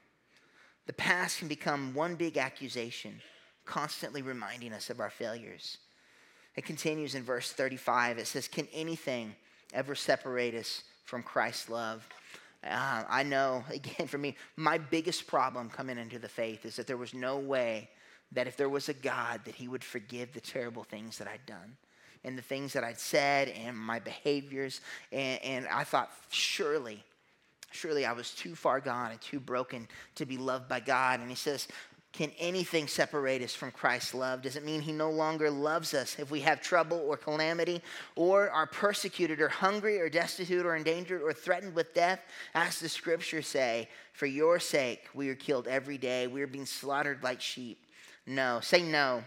The 0.87 0.93
past 0.93 1.39
can 1.39 1.49
become 1.49 1.95
one 1.95 2.17
big 2.17 2.37
accusation, 2.37 3.21
constantly 3.65 4.21
reminding 4.21 4.75
us 4.75 4.91
of 4.91 5.01
our 5.01 5.11
failures. 5.11 5.79
It 6.55 6.67
continues 6.67 7.15
in 7.15 7.23
verse 7.23 7.53
35. 7.53 8.19
It 8.19 8.27
says, 8.27 8.47
Can 8.47 8.69
anything 8.75 9.35
ever 9.73 9.95
separate 9.95 10.55
us 10.55 10.83
from 11.05 11.23
Christ's 11.23 11.71
love? 11.71 12.07
Uh, 12.63 13.05
I 13.09 13.23
know, 13.23 13.65
again, 13.71 14.07
for 14.07 14.19
me, 14.19 14.37
my 14.57 14.79
biggest 14.79 15.27
problem 15.27 15.71
coming 15.71 15.99
into 15.99 16.19
the 16.19 16.29
faith 16.29 16.65
is 16.65 16.77
that 16.77 16.87
there 16.87 16.97
was 16.97 17.15
no 17.15 17.39
way 17.39 17.89
that 18.33 18.47
if 18.47 18.57
there 18.57 18.69
was 18.69 18.89
a 18.89 18.95
God, 18.95 19.41
that 19.45 19.55
He 19.55 19.69
would 19.69 19.83
forgive 19.85 20.33
the 20.33 20.41
terrible 20.41 20.85
things 20.85 21.19
that 21.19 21.29
I'd 21.29 21.45
done 21.47 21.77
and 22.23 22.37
the 22.37 22.43
things 22.43 22.73
that 22.75 22.85
I'd 22.85 23.01
said 23.01 23.49
and 23.49 23.77
my 23.77 23.99
behaviors. 23.99 24.81
And, 25.11 25.43
and 25.43 25.69
I 25.69 25.85
thought, 25.85 26.11
surely, 26.31 27.03
surely 27.73 28.05
I 28.05 28.13
was 28.13 28.33
too 28.33 28.55
far 28.55 28.81
gone 28.81 29.11
and 29.11 29.21
too 29.21 29.41
broken 29.41 29.89
to 30.17 30.27
be 30.27 30.37
loved 30.37 30.69
by 30.69 30.81
God. 30.81 31.21
And 31.21 31.31
He 31.31 31.37
says, 31.37 31.67
can 32.13 32.33
anything 32.39 32.89
separate 32.89 33.41
us 33.41 33.55
from 33.55 33.71
Christ's 33.71 34.15
love? 34.15 34.43
Does 34.43 34.57
it 34.57 34.65
mean 34.65 34.81
he 34.81 34.93
no 34.93 35.11
longer 35.11 35.49
loves 35.49 35.95
us 35.95 36.19
if 36.19 36.31
we 36.31 36.41
have 36.41 36.61
trouble 36.61 36.99
or 36.99 37.17
calamity 37.17 37.81
or 38.17 38.51
are 38.51 38.67
persecuted 38.67 39.41
or 39.41 39.49
hungry 39.49 40.01
or 40.01 40.09
destitute 40.09 40.67
or 40.67 40.75
endangered 40.75 41.23
or 41.23 41.33
threatened 41.33 41.75
with 41.75 41.95
death? 41.95 42.21
As 42.55 42.81
the 42.81 42.89
scriptures 42.89 43.47
say, 43.47 43.89
for 44.13 44.27
your 44.27 44.59
sake 44.59 45.09
we 45.15 45.29
are 45.29 45.37
killed 45.37 45.69
every 45.69 45.99
day. 45.99 46.27
We 46.27 46.43
are 46.43 46.49
being 46.49 46.67
slaughtered 46.67 47.23
like 47.23 47.41
sheep. 47.41 47.87
No. 48.27 48.59
Say 48.61 48.83
no. 48.83 49.23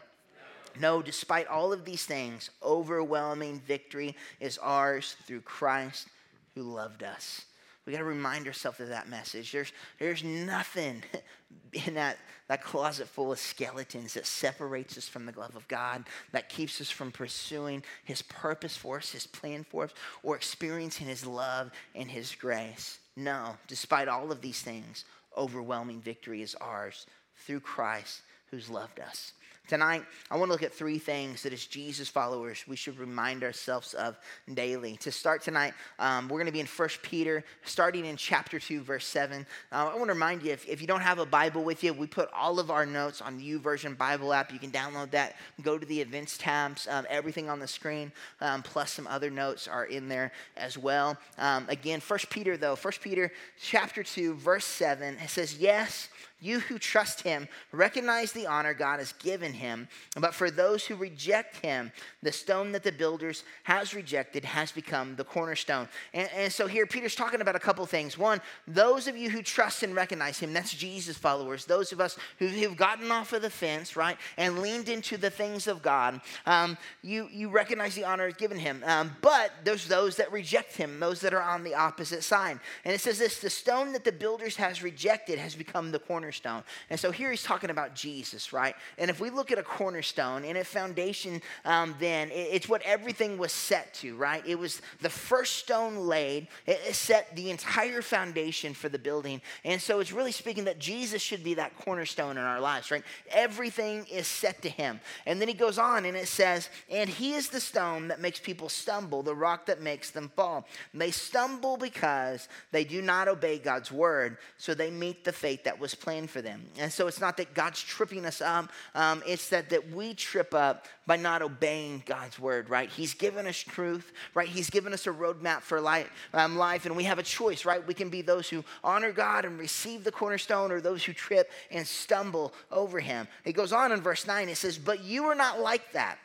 No, 0.80 1.02
despite 1.02 1.48
all 1.48 1.72
of 1.72 1.86
these 1.86 2.04
things, 2.04 2.50
overwhelming 2.62 3.62
victory 3.66 4.16
is 4.40 4.58
ours 4.58 5.16
through 5.26 5.42
Christ 5.42 6.08
who 6.56 6.64
loved 6.64 7.04
us. 7.04 7.46
We 7.86 7.92
got 7.92 8.00
to 8.00 8.06
remind 8.06 8.48
ourselves 8.48 8.80
of 8.80 8.90
that 8.90 9.10
message. 9.10 9.52
There's, 9.52 9.72
there's 10.00 10.24
nothing 10.24 11.04
in 11.86 11.96
that, 11.96 12.18
that 12.48 12.64
closet 12.64 13.08
full 13.08 13.32
of 13.32 13.40
skeletons 13.40 14.14
that 14.14 14.26
separates 14.26 14.98
us 14.98 15.08
from 15.08 15.26
the 15.26 15.38
love 15.38 15.56
of 15.56 15.68
God, 15.68 16.06
that 16.32 16.50
keeps 16.50 16.80
us 16.80 16.90
from 16.90 17.12
pursuing 17.12 17.84
His 18.06 18.22
purpose 18.22 18.78
for 18.78 18.98
us, 18.98 19.12
His 19.12 19.28
plan 19.28 19.66
for 19.70 19.86
us, 19.86 19.92
or 20.24 20.36
experiencing 20.36 21.08
His 21.08 21.26
love 21.26 21.72
and 21.94 22.10
His 22.10 22.34
grace. 22.36 23.00
No, 23.18 23.58
despite 23.68 24.08
all 24.08 24.32
of 24.32 24.42
these 24.42 24.62
things, 24.62 25.04
overwhelming 25.38 26.02
victory 26.02 26.42
is 26.42 26.56
ours 26.56 27.06
through 27.36 27.60
Christ 27.60 28.22
who's 28.50 28.70
loved 28.70 29.00
us. 29.00 29.34
Tonight, 29.66 30.04
I 30.30 30.36
want 30.36 30.50
to 30.50 30.52
look 30.52 30.62
at 30.62 30.74
three 30.74 31.00
things 31.00 31.44
that 31.44 31.54
as 31.54 31.66
Jesus 31.66 32.10
followers 32.10 32.66
we 32.68 32.76
should 32.76 33.00
remind 33.00 33.46
ourselves 33.46 33.94
of 33.94 34.18
daily. 34.54 34.98
To 34.98 35.10
start 35.10 35.42
tonight, 35.42 35.74
um, 36.00 36.28
we're 36.28 36.38
going 36.38 36.48
to 36.48 36.52
be 36.52 36.60
in 36.60 36.66
1 36.66 36.90
Peter, 37.02 37.46
starting 37.64 38.04
in 38.04 38.18
chapter 38.18 38.60
2, 38.60 38.82
verse 38.82 39.06
7. 39.06 39.46
Uh, 39.72 39.76
I 39.76 39.96
want 39.96 40.08
to 40.08 40.14
remind 40.14 40.44
you 40.44 40.52
if, 40.52 40.68
if 40.68 40.82
you 40.82 40.88
don't 40.88 41.00
have 41.00 41.18
a 41.18 41.26
Bible 41.26 41.64
with 41.64 41.82
you, 41.82 41.94
we 41.94 42.08
put 42.08 42.30
all 42.34 42.60
of 42.60 42.72
our 42.72 42.86
notes 42.86 43.22
on 43.22 43.38
the 43.38 43.54
YouVersion 43.54 43.98
Bible 43.98 44.34
app. 44.34 44.52
You 44.52 44.60
can 44.60 44.70
download 44.70 45.12
that, 45.12 45.38
go 45.62 45.78
to 45.78 45.86
the 45.86 46.02
events 46.02 46.38
tabs, 46.38 46.86
um, 46.90 47.08
everything 47.10 47.50
on 47.50 47.60
the 47.60 47.68
screen, 47.68 48.12
um, 48.42 48.64
plus 48.64 48.92
some 48.92 49.08
other 49.08 49.30
notes 49.30 49.70
are 49.70 49.86
in 49.86 50.10
there 50.10 50.34
as 50.58 50.78
well. 50.78 51.18
Um, 51.38 51.68
again, 51.70 52.02
1 52.06 52.20
Peter, 52.30 52.58
though, 52.58 52.76
1 52.76 52.94
Peter 53.02 53.32
chapter 53.62 54.04
2, 54.04 54.34
verse 54.34 54.66
7, 54.66 55.16
it 55.24 55.30
says, 55.30 55.58
Yes, 55.58 56.10
you 56.44 56.60
who 56.60 56.78
trust 56.78 57.22
him 57.22 57.48
recognize 57.72 58.34
the 58.34 58.46
honor 58.46 58.74
God 58.74 59.00
has 59.00 59.14
given 59.14 59.54
him. 59.54 59.88
But 60.20 60.34
for 60.34 60.52
those 60.52 60.86
who 60.86 60.96
reject 60.96 61.64
him, 61.64 61.92
the 62.22 62.34
stone 62.34 62.74
that 62.74 62.84
the 62.84 62.92
builders 62.92 63.46
has 63.64 63.94
rejected 63.94 64.44
has 64.44 64.72
become 64.72 65.16
the 65.16 65.24
cornerstone. 65.24 65.88
And, 66.14 66.30
and 66.36 66.52
so 66.52 66.68
here 66.68 66.86
Peter's 66.86 67.16
talking 67.16 67.40
about 67.40 67.56
a 67.56 67.60
couple 67.60 67.86
things. 67.86 68.18
One, 68.18 68.42
those 68.68 69.08
of 69.08 69.16
you 69.16 69.30
who 69.30 69.42
trust 69.42 69.84
and 69.84 69.96
recognize 69.96 70.38
him, 70.38 70.52
that's 70.52 70.74
Jesus 70.74 71.18
followers. 71.18 71.64
Those 71.64 71.94
of 71.94 72.02
us 72.02 72.18
who, 72.40 72.48
have 72.48 72.76
gotten 72.76 73.10
off 73.10 73.32
of 73.32 73.42
the 73.42 73.50
fence, 73.50 73.96
right, 73.96 74.18
and 74.38 74.60
leaned 74.60 74.90
into 74.90 75.16
the 75.16 75.30
things 75.30 75.68
of 75.68 75.82
God, 75.82 76.20
um, 76.46 76.78
you, 77.02 77.30
you 77.32 77.50
recognize 77.50 77.96
the 77.96 78.04
honor 78.04 78.32
given 78.32 78.60
him. 78.60 78.84
Um, 78.86 79.16
but 79.22 79.52
there's 79.64 79.88
those 79.88 80.18
that 80.18 80.30
reject 80.32 80.76
him, 80.76 81.00
those 81.00 81.22
that 81.22 81.34
are 81.34 81.42
on 81.42 81.64
the 81.64 81.76
opposite 81.76 82.24
side. 82.24 82.60
And 82.84 82.94
it 82.94 83.00
says 83.00 83.18
this 83.18 83.40
the 83.40 83.50
stone 83.50 83.94
that 83.94 84.04
the 84.04 84.12
builders 84.12 84.58
has 84.58 84.84
rejected 84.84 85.40
has 85.40 85.56
become 85.56 85.92
the 85.92 86.00
cornerstone 86.00 86.33
cornerstone. 86.34 86.64
And 86.90 87.00
so 87.00 87.12
here 87.12 87.30
he's 87.32 87.44
talking 87.44 87.70
about 87.70 87.96
Jesus, 87.96 88.54
right? 88.54 88.76
And 88.98 89.10
if 89.10 89.20
we 89.20 89.30
look 89.30 89.52
at 89.52 89.58
a 89.58 89.64
cornerstone 89.64 90.44
and 90.44 90.58
a 90.58 90.64
foundation, 90.64 91.42
um, 91.66 91.96
then 92.00 92.30
it's 92.32 92.68
what 92.68 92.82
everything 92.84 93.38
was 93.38 93.52
set 93.52 93.94
to, 93.96 94.16
right? 94.16 94.44
It 94.46 94.58
was 94.58 94.82
the 95.02 95.10
first 95.10 95.58
stone 95.58 96.08
laid, 96.08 96.48
it 96.66 96.96
set 96.96 97.36
the 97.36 97.52
entire 97.52 98.02
foundation 98.02 98.74
for 98.74 98.90
the 98.90 99.00
building. 99.00 99.42
And 99.64 99.82
so 99.82 100.00
it's 100.00 100.12
really 100.12 100.32
speaking 100.32 100.66
that 100.66 100.80
Jesus 100.80 101.22
should 101.22 101.44
be 101.44 101.56
that 101.56 101.78
cornerstone 101.78 102.38
in 102.38 102.44
our 102.44 102.60
lives, 102.60 102.90
right? 102.90 103.04
Everything 103.30 104.06
is 104.12 104.28
set 104.28 104.62
to 104.64 104.70
him. 104.70 105.00
And 105.26 105.40
then 105.40 105.48
he 105.48 105.54
goes 105.54 105.78
on 105.78 106.06
and 106.06 106.18
it 106.18 106.28
says, 106.28 106.70
And 106.90 107.10
he 107.10 107.34
is 107.34 107.50
the 107.50 107.60
stone 107.60 108.08
that 108.08 108.20
makes 108.20 108.40
people 108.40 108.70
stumble, 108.70 109.22
the 109.24 109.36
rock 109.36 109.68
that 109.68 109.82
makes 109.82 110.10
them 110.10 110.32
fall. 110.36 110.66
They 110.94 111.12
stumble 111.12 111.78
because 111.78 112.48
they 112.72 112.84
do 112.84 113.02
not 113.02 113.28
obey 113.28 113.60
God's 113.60 113.92
word, 113.92 114.38
so 114.58 114.74
they 114.74 114.90
meet 114.90 115.24
the 115.24 115.34
fate 115.34 115.64
that 115.66 115.80
was 115.80 115.94
planned 115.96 116.23
for 116.28 116.42
them. 116.42 116.66
And 116.78 116.92
so 116.92 117.08
it's 117.08 117.20
not 117.20 117.38
that 117.38 117.54
God's 117.54 117.82
tripping 117.82 118.26
us 118.26 118.42
up, 118.42 118.70
um, 118.96 119.24
it's 119.26 119.50
that, 119.50 119.70
that 119.70 119.92
we 119.92 120.14
trip 120.14 120.54
up 120.54 120.86
by 121.06 121.18
not 121.18 121.42
obeying 121.42 122.04
God's 122.06 122.40
word, 122.40 122.70
right? 122.70 122.90
He's 122.90 123.14
given 123.14 123.48
us 123.48 123.58
truth, 123.58 124.12
right? 124.34 124.48
He's 124.48 124.70
given 124.70 124.94
us 124.94 125.08
a 125.08 125.12
roadmap 125.12 125.62
for 125.62 125.82
life, 125.82 126.10
um, 126.34 126.58
life, 126.58 126.86
and 126.86 126.96
we 126.96 127.04
have 127.04 127.20
a 127.20 127.24
choice, 127.24 127.66
right? 127.66 127.86
We 127.86 127.94
can 127.94 128.10
be 128.10 128.22
those 128.22 128.50
who 128.50 128.64
honor 128.84 129.12
God 129.12 129.46
and 129.46 129.60
receive 129.60 130.04
the 130.04 130.12
cornerstone, 130.12 130.72
or 130.72 130.82
those 130.82 131.04
who 131.04 131.14
trip 131.14 131.52
and 131.72 131.86
stumble 131.86 132.54
over 132.72 133.00
him. 133.00 133.28
It 133.46 133.54
goes 133.54 133.74
on 133.74 133.92
in 133.92 134.02
verse 134.02 134.28
9, 134.28 134.50
it 134.50 134.58
says, 134.58 134.78
But 134.78 135.04
you 135.04 135.26
are 135.26 135.36
not 135.36 135.60
like 135.60 135.92
that. 135.94 136.18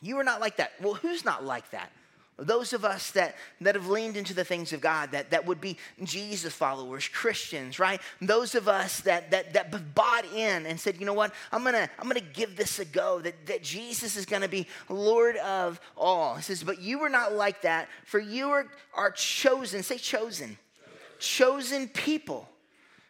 You 0.00 0.18
are 0.18 0.24
not 0.24 0.40
like 0.40 0.58
that. 0.58 0.72
Well, 0.80 0.94
who's 0.94 1.24
not 1.24 1.44
like 1.44 1.70
that? 1.70 1.90
Those 2.38 2.74
of 2.74 2.84
us 2.84 3.12
that, 3.12 3.34
that 3.62 3.74
have 3.74 3.88
leaned 3.88 4.16
into 4.16 4.34
the 4.34 4.44
things 4.44 4.74
of 4.74 4.82
God, 4.82 5.12
that, 5.12 5.30
that 5.30 5.46
would 5.46 5.58
be 5.58 5.78
Jesus 6.04 6.52
followers, 6.52 7.08
Christians, 7.08 7.78
right? 7.78 7.98
Those 8.20 8.54
of 8.54 8.68
us 8.68 9.00
that, 9.00 9.30
that, 9.30 9.54
that 9.54 9.94
bought 9.94 10.26
in 10.34 10.66
and 10.66 10.78
said, 10.78 11.00
you 11.00 11.06
know 11.06 11.14
what, 11.14 11.32
I'm 11.50 11.64
gonna, 11.64 11.88
I'm 11.98 12.08
gonna 12.08 12.20
give 12.20 12.54
this 12.54 12.78
a 12.78 12.84
go, 12.84 13.20
that, 13.20 13.46
that 13.46 13.62
Jesus 13.62 14.16
is 14.16 14.26
gonna 14.26 14.48
be 14.48 14.66
Lord 14.90 15.36
of 15.36 15.80
all. 15.96 16.34
He 16.34 16.42
says, 16.42 16.62
but 16.62 16.78
you 16.78 17.00
are 17.00 17.08
not 17.08 17.32
like 17.32 17.62
that, 17.62 17.88
for 18.04 18.18
you 18.18 18.50
are, 18.50 18.66
are 18.92 19.12
chosen, 19.12 19.82
say 19.82 19.96
chosen, 19.96 20.58
chosen 21.18 21.88
people. 21.88 22.46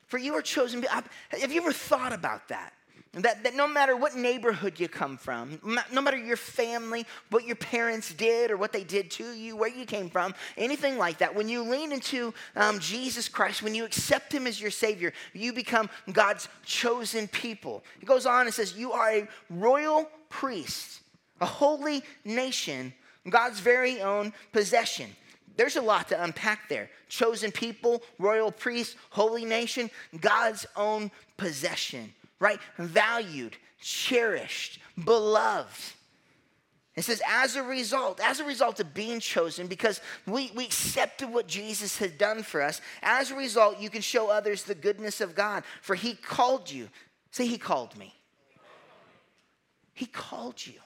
For 0.06 0.18
you 0.18 0.34
are 0.34 0.42
chosen. 0.42 0.84
Have 0.84 1.52
you 1.52 1.60
ever 1.60 1.72
thought 1.72 2.12
about 2.12 2.46
that? 2.48 2.72
That, 3.16 3.44
that 3.44 3.54
no 3.54 3.66
matter 3.66 3.96
what 3.96 4.14
neighborhood 4.14 4.78
you 4.78 4.88
come 4.88 5.16
from, 5.16 5.58
no 5.90 6.02
matter 6.02 6.18
your 6.18 6.36
family, 6.36 7.06
what 7.30 7.46
your 7.46 7.56
parents 7.56 8.12
did 8.12 8.50
or 8.50 8.58
what 8.58 8.74
they 8.74 8.84
did 8.84 9.10
to 9.12 9.32
you, 9.32 9.56
where 9.56 9.70
you 9.70 9.86
came 9.86 10.10
from, 10.10 10.34
anything 10.58 10.98
like 10.98 11.18
that, 11.18 11.34
when 11.34 11.48
you 11.48 11.62
lean 11.62 11.92
into 11.92 12.34
um, 12.56 12.78
Jesus 12.78 13.26
Christ, 13.26 13.62
when 13.62 13.74
you 13.74 13.86
accept 13.86 14.34
Him 14.34 14.46
as 14.46 14.60
your 14.60 14.70
Savior, 14.70 15.14
you 15.32 15.54
become 15.54 15.88
God's 16.12 16.48
chosen 16.62 17.26
people. 17.28 17.82
He 18.00 18.04
goes 18.04 18.26
on 18.26 18.44
and 18.44 18.54
says, 18.54 18.76
You 18.76 18.92
are 18.92 19.10
a 19.10 19.28
royal 19.48 20.10
priest, 20.28 21.00
a 21.40 21.46
holy 21.46 22.02
nation, 22.26 22.92
God's 23.30 23.60
very 23.60 24.02
own 24.02 24.34
possession. 24.52 25.08
There's 25.56 25.76
a 25.76 25.80
lot 25.80 26.08
to 26.08 26.22
unpack 26.22 26.68
there. 26.68 26.90
Chosen 27.08 27.50
people, 27.50 28.02
royal 28.18 28.52
priest, 28.52 28.96
holy 29.08 29.46
nation, 29.46 29.90
God's 30.20 30.66
own 30.76 31.10
possession 31.38 32.12
right? 32.38 32.58
Valued, 32.78 33.56
cherished, 33.80 34.80
beloved. 35.04 35.92
It 36.96 37.04
says, 37.04 37.20
as 37.28 37.56
a 37.56 37.62
result, 37.62 38.20
as 38.24 38.40
a 38.40 38.44
result 38.44 38.80
of 38.80 38.94
being 38.94 39.20
chosen, 39.20 39.66
because 39.66 40.00
we, 40.26 40.50
we 40.54 40.64
accepted 40.64 41.30
what 41.30 41.46
Jesus 41.46 41.98
had 41.98 42.16
done 42.16 42.42
for 42.42 42.62
us, 42.62 42.80
as 43.02 43.30
a 43.30 43.36
result, 43.36 43.78
you 43.78 43.90
can 43.90 44.00
show 44.00 44.30
others 44.30 44.62
the 44.62 44.74
goodness 44.74 45.20
of 45.20 45.34
God. 45.34 45.64
For 45.82 45.94
he 45.94 46.14
called 46.14 46.70
you. 46.70 46.88
Say, 47.32 47.46
he 47.46 47.58
called 47.58 47.96
me. 47.98 48.14
He 49.92 50.06
called 50.06 50.66
you. 50.66 50.80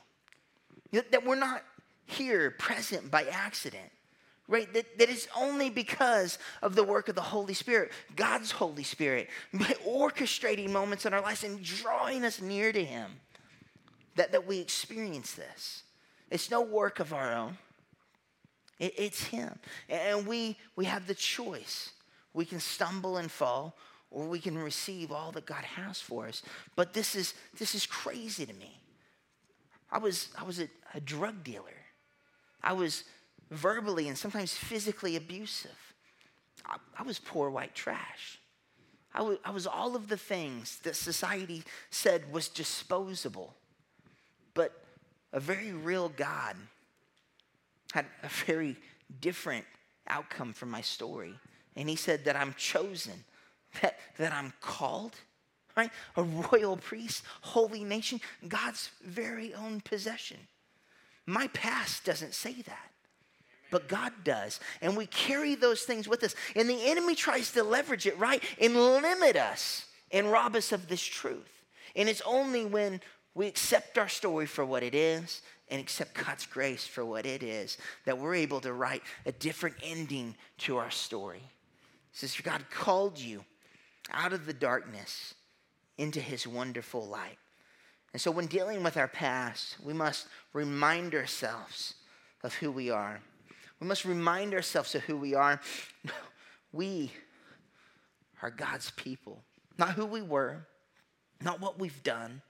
That 0.92 1.24
we're 1.24 1.36
not 1.36 1.62
here 2.06 2.50
present 2.50 3.08
by 3.08 3.24
accident 3.24 3.92
right? 4.50 4.70
That, 4.74 4.98
that 4.98 5.08
is 5.08 5.28
only 5.34 5.70
because 5.70 6.38
of 6.60 6.74
the 6.74 6.82
work 6.84 7.08
of 7.08 7.14
the 7.14 7.20
Holy 7.22 7.54
Spirit, 7.54 7.92
God's 8.16 8.50
Holy 8.50 8.82
Spirit, 8.82 9.28
by 9.54 9.74
orchestrating 9.86 10.70
moments 10.70 11.06
in 11.06 11.14
our 11.14 11.22
lives 11.22 11.44
and 11.44 11.62
drawing 11.62 12.24
us 12.24 12.42
near 12.42 12.72
to 12.72 12.84
Him, 12.84 13.12
that, 14.16 14.32
that 14.32 14.46
we 14.46 14.58
experience 14.58 15.32
this. 15.32 15.84
It's 16.30 16.50
no 16.50 16.60
work 16.60 17.00
of 17.00 17.14
our 17.14 17.32
own, 17.32 17.56
it, 18.78 18.92
it's 18.98 19.24
Him. 19.24 19.56
And 19.88 20.26
we, 20.26 20.56
we 20.76 20.84
have 20.84 21.06
the 21.06 21.14
choice. 21.14 21.90
We 22.34 22.44
can 22.44 22.60
stumble 22.60 23.16
and 23.16 23.30
fall, 23.30 23.76
or 24.10 24.26
we 24.26 24.40
can 24.40 24.58
receive 24.58 25.12
all 25.12 25.30
that 25.32 25.46
God 25.46 25.64
has 25.64 26.00
for 26.00 26.26
us. 26.26 26.42
But 26.74 26.92
this 26.92 27.14
is, 27.14 27.34
this 27.58 27.74
is 27.74 27.86
crazy 27.86 28.44
to 28.46 28.52
me. 28.54 28.80
I 29.92 29.98
was, 29.98 30.28
I 30.38 30.44
was 30.44 30.60
a, 30.60 30.68
a 30.94 31.00
drug 31.00 31.42
dealer. 31.44 31.64
I 32.62 32.72
was 32.72 33.04
verbally 33.50 34.08
and 34.08 34.16
sometimes 34.16 34.52
physically 34.52 35.16
abusive. 35.16 35.94
I, 36.64 36.76
I 36.98 37.02
was 37.02 37.18
poor 37.18 37.50
white 37.50 37.74
trash. 37.74 38.38
I, 39.14 39.18
w- 39.18 39.38
I 39.44 39.50
was 39.50 39.66
all 39.66 39.96
of 39.96 40.08
the 40.08 40.16
things 40.16 40.78
that 40.84 40.96
society 40.96 41.64
said 41.90 42.32
was 42.32 42.48
disposable. 42.48 43.54
But 44.54 44.72
a 45.32 45.40
very 45.40 45.72
real 45.72 46.08
God 46.08 46.56
had 47.92 48.06
a 48.22 48.28
very 48.46 48.76
different 49.20 49.64
outcome 50.06 50.52
from 50.52 50.70
my 50.70 50.80
story. 50.80 51.34
And 51.76 51.88
he 51.88 51.96
said 51.96 52.24
that 52.24 52.36
I'm 52.36 52.54
chosen, 52.54 53.24
that, 53.80 53.98
that 54.18 54.32
I'm 54.32 54.52
called, 54.60 55.16
right? 55.76 55.90
A 56.16 56.22
royal 56.22 56.76
priest, 56.76 57.24
holy 57.40 57.84
nation, 57.84 58.20
God's 58.48 58.90
very 59.02 59.54
own 59.54 59.80
possession. 59.80 60.36
My 61.26 61.48
past 61.48 62.04
doesn't 62.04 62.34
say 62.34 62.62
that, 62.62 62.89
but 63.70 63.88
God 63.88 64.12
does. 64.24 64.60
And 64.80 64.96
we 64.96 65.06
carry 65.06 65.54
those 65.54 65.82
things 65.82 66.08
with 66.08 66.22
us. 66.22 66.34
And 66.54 66.68
the 66.68 66.86
enemy 66.86 67.14
tries 67.14 67.52
to 67.52 67.62
leverage 67.62 68.06
it, 68.06 68.18
right? 68.18 68.42
And 68.60 68.74
limit 68.74 69.36
us 69.36 69.86
and 70.10 70.30
rob 70.30 70.56
us 70.56 70.72
of 70.72 70.88
this 70.88 71.02
truth. 71.02 71.64
And 71.96 72.08
it's 72.08 72.22
only 72.22 72.64
when 72.64 73.00
we 73.34 73.46
accept 73.46 73.98
our 73.98 74.08
story 74.08 74.46
for 74.46 74.64
what 74.64 74.82
it 74.82 74.94
is 74.94 75.42
and 75.70 75.80
accept 75.80 76.14
God's 76.14 76.46
grace 76.46 76.86
for 76.86 77.04
what 77.04 77.26
it 77.26 77.42
is 77.42 77.78
that 78.04 78.18
we're 78.18 78.34
able 78.34 78.60
to 78.60 78.72
write 78.72 79.02
a 79.24 79.32
different 79.32 79.76
ending 79.82 80.34
to 80.58 80.78
our 80.78 80.90
story. 80.90 81.42
Says, 82.12 82.36
God 82.42 82.64
called 82.70 83.18
you 83.18 83.44
out 84.12 84.32
of 84.32 84.46
the 84.46 84.52
darkness 84.52 85.34
into 85.96 86.20
his 86.20 86.46
wonderful 86.46 87.06
light. 87.06 87.38
And 88.12 88.20
so, 88.20 88.32
when 88.32 88.46
dealing 88.46 88.82
with 88.82 88.96
our 88.96 89.06
past, 89.06 89.76
we 89.80 89.92
must 89.92 90.26
remind 90.52 91.14
ourselves 91.14 91.94
of 92.42 92.54
who 92.54 92.72
we 92.72 92.90
are. 92.90 93.20
We 93.80 93.86
must 93.86 94.04
remind 94.04 94.54
ourselves 94.54 94.94
of 94.94 95.02
who 95.02 95.16
we 95.16 95.34
are. 95.34 95.60
We 96.72 97.10
are 98.42 98.50
God's 98.50 98.92
people, 98.92 99.42
not 99.76 99.94
who 99.94 100.06
we 100.06 100.22
were, 100.22 100.68
not 101.42 101.60
what 101.60 101.80
we've 101.80 102.02
done. 102.04 102.42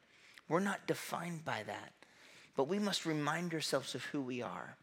We're 0.47 0.61
not 0.61 0.87
defined 0.87 1.45
by 1.45 1.63
that. 1.67 1.93
But 2.55 2.69
we 2.69 2.79
must 2.79 3.07
remind 3.07 3.55
ourselves 3.55 3.95
of 3.95 4.05
who 4.05 4.21
we 4.21 4.43
are. 4.43 4.77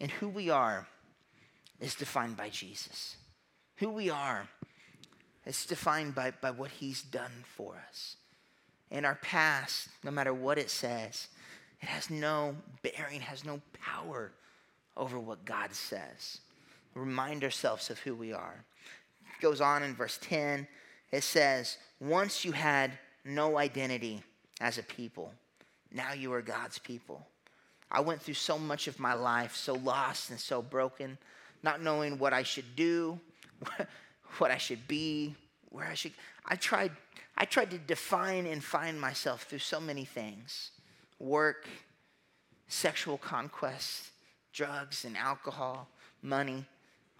And 0.00 0.10
who 0.10 0.28
we 0.28 0.48
are 0.48 0.86
is 1.78 1.94
defined 1.94 2.38
by 2.38 2.48
Jesus. 2.48 3.16
Who 3.76 3.90
we 3.90 4.08
are 4.08 4.48
is 5.44 5.66
defined 5.66 6.14
by, 6.14 6.32
by 6.40 6.52
what 6.52 6.70
he's 6.70 7.02
done 7.02 7.44
for 7.44 7.74
us. 7.88 8.16
And 8.90 9.04
our 9.04 9.16
past, 9.16 9.88
no 10.02 10.10
matter 10.10 10.32
what 10.32 10.58
it 10.58 10.70
says, 10.70 11.28
it 11.82 11.88
has 11.88 12.08
no 12.08 12.56
bearing, 12.82 13.20
has 13.20 13.44
no 13.44 13.60
power 13.74 14.32
over 14.96 15.18
what 15.18 15.44
God 15.44 15.74
says. 15.74 16.38
Remind 16.94 17.44
ourselves 17.44 17.90
of 17.90 17.98
who 18.00 18.14
we 18.14 18.32
are. 18.32 18.64
It 19.24 19.42
goes 19.42 19.60
on 19.60 19.82
in 19.82 19.94
verse 19.94 20.18
10. 20.22 20.66
It 21.10 21.22
says, 21.22 21.78
Once 22.00 22.44
you 22.44 22.52
had 22.52 22.92
no 23.24 23.58
identity 23.58 24.22
as 24.60 24.78
a 24.78 24.82
people, 24.82 25.32
now 25.92 26.12
you 26.12 26.32
are 26.32 26.42
God's 26.42 26.78
people. 26.78 27.26
I 27.90 28.00
went 28.00 28.22
through 28.22 28.34
so 28.34 28.58
much 28.58 28.88
of 28.88 28.98
my 28.98 29.12
life 29.12 29.54
so 29.54 29.74
lost 29.74 30.30
and 30.30 30.40
so 30.40 30.62
broken, 30.62 31.18
not 31.62 31.82
knowing 31.82 32.18
what 32.18 32.32
I 32.32 32.42
should 32.42 32.74
do, 32.74 33.20
what 34.38 34.50
I 34.50 34.56
should 34.56 34.88
be, 34.88 35.34
where 35.68 35.86
I 35.86 35.94
should. 35.94 36.12
I 36.46 36.56
tried, 36.56 36.92
I 37.36 37.44
tried 37.44 37.70
to 37.70 37.78
define 37.78 38.46
and 38.46 38.64
find 38.64 39.00
myself 39.00 39.42
through 39.44 39.58
so 39.58 39.80
many 39.80 40.04
things 40.04 40.70
work, 41.18 41.68
sexual 42.66 43.16
conquest, 43.16 44.11
drugs 44.52 45.04
and 45.04 45.16
alcohol, 45.16 45.88
money, 46.22 46.64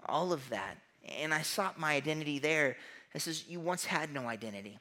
all 0.06 0.32
of 0.32 0.48
that. 0.50 0.76
And 1.18 1.32
I 1.32 1.42
sought 1.42 1.78
my 1.78 1.94
identity 1.94 2.38
there. 2.38 2.76
It 3.14 3.22
says, 3.22 3.44
You 3.48 3.60
once 3.60 3.84
had 3.84 4.12
no 4.12 4.26
identity. 4.26 4.78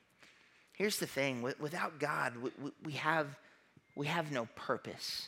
Here's 0.73 0.97
the 0.97 1.07
thing 1.07 1.41
without 1.41 1.99
God, 1.99 2.33
we 2.83 2.93
have 2.93 3.27
we 3.95 4.07
have 4.07 4.31
no 4.31 4.47
purpose, 4.55 5.27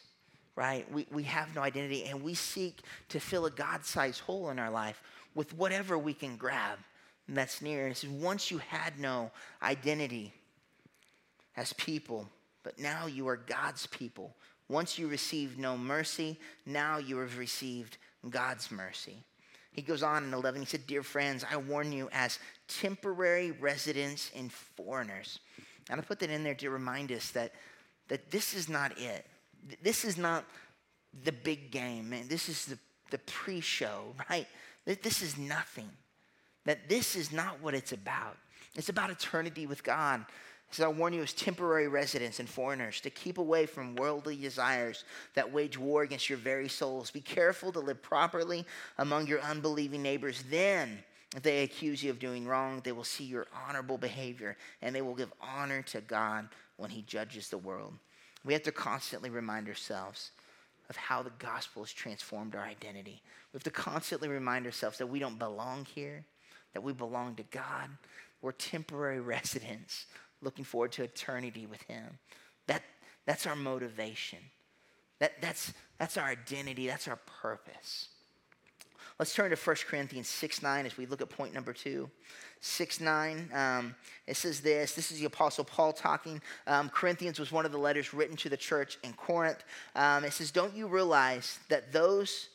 right? 0.56 0.90
We, 0.92 1.06
we 1.12 1.24
have 1.24 1.54
no 1.54 1.62
identity, 1.62 2.06
and 2.06 2.24
we 2.24 2.34
seek 2.34 2.80
to 3.10 3.20
fill 3.20 3.46
a 3.46 3.52
God 3.52 3.86
sized 3.86 4.22
hole 4.22 4.50
in 4.50 4.60
our 4.60 4.72
life 4.72 5.02
with 5.36 5.54
whatever 5.54 5.98
we 5.98 6.14
can 6.14 6.38
grab 6.38 6.80
that's 7.28 7.62
near. 7.62 7.84
And 7.84 7.92
it 7.92 7.98
says, 7.98 8.10
once 8.10 8.52
you 8.52 8.58
had 8.60 9.00
no 9.00 9.32
identity 9.62 10.34
as 11.56 11.74
people, 11.74 12.28
but 12.64 12.80
now 12.80 13.06
you 13.06 13.28
are 13.28 13.38
God's 13.38 13.88
people. 13.88 14.36
Once 14.74 14.98
you 14.98 15.08
received 15.08 15.60
no 15.60 15.78
mercy, 15.78 16.36
now 16.66 16.98
you 16.98 17.18
have 17.18 17.38
received 17.38 17.98
God's 18.30 18.72
mercy. 18.72 19.24
He 19.72 19.84
goes 19.84 20.02
on 20.02 20.24
in 20.24 20.34
11, 20.34 20.62
he 20.62 20.66
said, 20.66 20.88
Dear 20.88 21.04
friends, 21.04 21.46
I 21.50 21.58
warn 21.58 21.92
you 21.92 22.10
as 22.12 22.40
temporary 22.68 23.52
residents 23.52 24.32
and 24.36 24.52
foreigners. 24.52 25.40
And 25.92 26.02
I 26.02 26.04
put 26.04 26.20
that 26.20 26.32
in 26.32 26.44
there 26.44 26.56
to 26.56 26.70
remind 26.72 27.12
us 27.12 27.30
that 27.32 27.54
that 28.08 28.32
this 28.32 28.54
is 28.54 28.68
not 28.68 28.98
it. 28.98 29.26
This 29.82 30.04
is 30.04 30.18
not 30.18 30.44
the 31.24 31.32
big 31.32 31.72
game, 31.72 32.10
man. 32.10 32.28
This 32.28 32.50
is 32.50 32.66
the, 32.66 32.78
the 33.12 33.20
pre 33.20 33.62
show, 33.62 34.16
right? 34.30 34.48
This 34.86 35.22
is 35.22 35.38
nothing. 35.38 35.90
That 36.66 36.90
this 36.90 37.16
is 37.16 37.32
not 37.32 37.62
what 37.62 37.74
it's 37.74 37.92
about. 37.92 38.38
It's 38.76 38.90
about 38.90 39.12
eternity 39.12 39.68
with 39.68 39.84
God. 39.84 40.26
So 40.74 40.86
I 40.86 40.88
warn 40.88 41.14
you 41.14 41.22
as 41.22 41.34
temporary 41.34 41.88
residents 41.88 42.40
and 42.40 42.50
foreigners 42.50 43.00
to 43.02 43.12
keep 43.12 43.38
away 43.38 43.68
from 43.68 43.96
worldly 43.96 44.36
desires 44.36 45.04
that 45.36 45.54
wage 45.54 45.78
war 45.78 46.02
against 46.02 46.30
your 46.30 46.40
very 46.40 46.68
souls. 46.68 47.12
Be 47.12 47.22
careful 47.22 47.72
to 47.74 47.80
live 47.80 48.02
properly 48.02 48.66
among 48.98 49.28
your 49.28 49.40
unbelieving 49.42 50.02
neighbors. 50.02 50.44
Then, 50.50 51.04
if 51.36 51.44
they 51.44 51.62
accuse 51.62 52.02
you 52.02 52.10
of 52.10 52.18
doing 52.18 52.48
wrong, 52.48 52.82
they 52.84 52.92
will 52.92 53.04
see 53.04 53.24
your 53.24 53.46
honorable 53.68 54.00
behavior 54.00 54.58
and 54.82 54.96
they 54.96 55.04
will 55.04 55.14
give 55.14 55.32
honor 55.40 55.84
to 55.84 56.02
God 56.02 56.50
when 56.78 56.90
he 56.90 57.04
judges 57.04 57.50
the 57.50 57.58
world. 57.60 57.94
We 58.44 58.54
have 58.54 58.64
to 58.64 58.72
constantly 58.72 59.30
remind 59.30 59.68
ourselves 59.68 60.32
of 60.90 60.96
how 60.96 61.22
the 61.22 61.32
gospel 61.38 61.84
has 61.84 61.94
transformed 61.94 62.56
our 62.56 62.66
identity. 62.66 63.22
We 63.52 63.58
have 63.58 63.64
to 63.64 63.70
constantly 63.70 64.28
remind 64.28 64.66
ourselves 64.66 64.98
that 64.98 65.06
we 65.06 65.20
don't 65.20 65.38
belong 65.38 65.86
here, 65.86 66.26
that 66.74 66.82
we 66.82 66.94
belong 66.94 67.36
to 67.36 67.44
God. 67.44 67.90
We're 68.42 68.54
temporary 68.54 69.20
residents 69.22 70.08
looking 70.44 70.66
forward 70.66 70.92
to 70.94 71.04
eternity 71.04 71.66
with 71.66 71.82
him. 71.84 72.20
That, 72.68 72.84
that's 73.26 73.48
our 73.48 73.56
motivation. 73.56 74.40
That, 75.20 75.42
that's, 75.42 75.74
that's 75.98 76.18
our 76.18 76.28
identity. 76.28 76.88
That's 76.88 77.08
our 77.08 77.20
purpose. 77.42 78.10
Let's 79.20 79.34
turn 79.34 79.52
to 79.52 79.56
1 79.56 79.76
Corinthians 79.88 80.28
6 80.28 80.64
9 80.64 80.86
as 80.86 80.98
we 80.98 81.06
look 81.06 81.22
at 81.22 81.30
point 81.30 81.54
number 81.54 81.72
two. 81.72 82.10
6 82.62 83.00
9, 83.00 83.50
um, 83.54 83.96
it 84.26 84.36
says 84.38 84.62
this. 84.62 84.94
This 84.94 85.12
is 85.12 85.20
the 85.20 85.26
Apostle 85.26 85.64
Paul 85.64 85.94
talking. 85.94 86.42
Um, 86.66 86.90
Corinthians 86.90 87.40
was 87.40 87.52
one 87.52 87.66
of 87.66 87.72
the 87.72 87.78
letters 87.78 88.14
written 88.14 88.36
to 88.38 88.50
the 88.50 88.58
church 88.58 88.98
in 89.04 89.14
Corinth. 89.14 89.64
Um, 89.96 90.24
it 90.24 90.34
says, 90.34 90.50
Don't 90.50 90.74
you 90.76 90.88
realize 90.88 91.60
that 91.70 91.94
those 91.94 92.50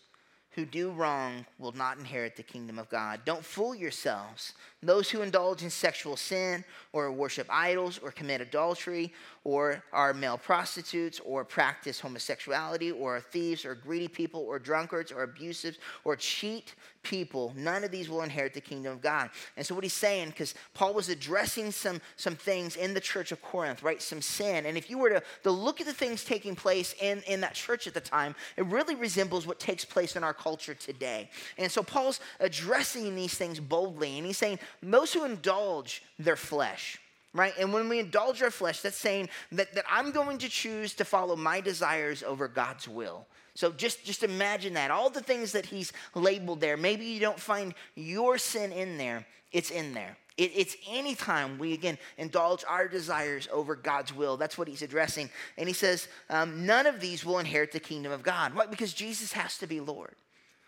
who 0.59 0.64
do 0.64 0.90
wrong 0.90 1.47
will 1.61 1.71
not 1.71 1.99
inherit 1.99 2.35
the 2.35 2.42
kingdom 2.42 2.81
of 2.81 2.88
God. 2.88 3.21
Don't 3.25 3.44
fool 3.44 3.77
yourselves. 3.77 4.55
Those 4.83 5.09
who 5.09 5.23
indulge 5.23 5.62
in 5.62 5.71
sexual 5.71 6.16
sin 6.16 6.64
or 6.92 7.12
worship 7.12 7.47
idols 7.49 8.01
or 8.03 8.11
commit 8.11 8.40
adultery 8.40 9.12
or 9.44 9.85
are 9.92 10.12
male 10.12 10.37
prostitutes 10.37 11.21
or 11.25 11.44
practice 11.44 12.01
homosexuality 12.01 12.90
or 12.90 13.18
are 13.18 13.21
thieves 13.21 13.64
or 13.64 13.77
greedy 13.77 14.09
people 14.09 14.40
or 14.40 14.59
drunkards 14.59 15.12
or 15.12 15.23
abusive 15.23 15.79
or 16.03 16.16
cheat 16.16 16.75
people, 17.03 17.53
none 17.57 17.85
of 17.85 17.91
these 17.91 18.09
will 18.09 18.23
inherit 18.23 18.55
the 18.55 18.61
kingdom 18.61 18.93
of 18.93 19.01
God. 19.01 19.31
And 19.57 19.65
so 19.65 19.75
what 19.75 19.85
he's 19.85 19.93
saying, 19.93 20.29
because 20.29 20.55
Paul 20.75 20.95
was 20.95 21.09
addressing 21.09 21.71
some, 21.71 22.01
some 22.17 22.37
things 22.37 22.77
in 22.77 22.95
the 22.95 23.01
church 23.01 23.33
of 23.33 23.41
Corinth, 23.43 23.83
right? 23.83 24.01
Some 24.03 24.21
sin. 24.21 24.67
And 24.67 24.77
if 24.77 24.91
you 24.91 24.99
were 24.99 25.11
to, 25.11 25.23
to 25.45 25.51
look 25.51 25.81
at 25.81 25.87
the 25.87 25.93
things 25.93 26.25
taking 26.25 26.55
place 26.55 26.95
in, 27.01 27.23
in 27.27 27.41
that 27.41 27.55
church 27.55 27.87
at 27.87 27.95
the 27.95 28.01
time, 28.01 28.35
it 28.57 28.67
really 28.67 28.95
resembles 28.95 29.47
what 29.47 29.59
takes 29.59 29.85
place 29.85 30.17
in 30.17 30.25
our 30.25 30.35
culture 30.35 30.75
today. 30.75 31.31
And 31.57 31.71
so 31.71 31.83
Paul's 31.83 32.21
addressing 32.41 33.15
these 33.15 33.35
things 33.35 33.61
boldly. 33.61 34.19
And 34.19 34.27
he's 34.27 34.39
saying, 34.39 34.59
those 34.83 35.13
who 35.13 35.25
indulge 35.25 36.03
their 36.19 36.37
flesh, 36.37 37.01
right? 37.33 37.53
And 37.59 37.73
when 37.73 37.89
we 37.89 38.01
indulge 38.01 38.43
our 38.43 38.51
flesh, 38.51 38.81
that's 38.81 38.97
saying 38.97 39.29
that, 39.53 39.75
that 39.75 39.85
I'm 39.91 40.11
going 40.11 40.39
to 40.39 40.49
choose 40.49 40.95
to 40.95 41.05
follow 41.05 41.37
my 41.37 41.61
desires 41.61 42.23
over 42.23 42.49
God's 42.49 42.89
will. 42.89 43.27
So 43.59 43.73
just, 43.73 44.05
just 44.05 44.23
imagine 44.23 44.75
that. 44.75 44.92
All 44.92 45.11
the 45.11 45.21
things 45.21 45.51
that 45.51 45.66
he's 45.66 45.92
labeled 46.14 46.61
there, 46.61 46.77
maybe 46.77 47.05
you 47.07 47.18
don't 47.18 47.40
find 47.40 47.75
your 47.97 48.38
sin 48.38 48.71
in 48.71 48.99
there, 48.99 49.27
it's 49.51 49.73
in 49.73 49.94
there. 49.94 50.16
It, 50.37 50.53
it's 50.55 50.77
anytime 50.88 51.59
we, 51.59 51.73
again, 51.73 51.99
indulge 52.18 52.64
our 52.68 52.87
desires 52.87 53.49
over 53.53 53.75
God's 53.75 54.14
will. 54.14 54.37
That's 54.37 54.59
what 54.59 54.68
he's 54.68 54.83
addressing. 54.83 55.29
And 55.57 55.66
he 55.66 55.75
says, 55.75 56.07
um, 56.31 56.66
none 56.66 56.87
of 56.87 57.01
these 57.01 57.25
will 57.25 57.40
inherit 57.40 57.73
the 57.73 57.81
kingdom 57.81 58.12
of 58.12 58.23
God. 58.23 58.55
Why? 58.55 58.66
Because 58.66 58.92
Jesus 58.92 59.33
has 59.33 59.59
to 59.59 59.66
be 59.66 59.81
Lord. 59.81 60.14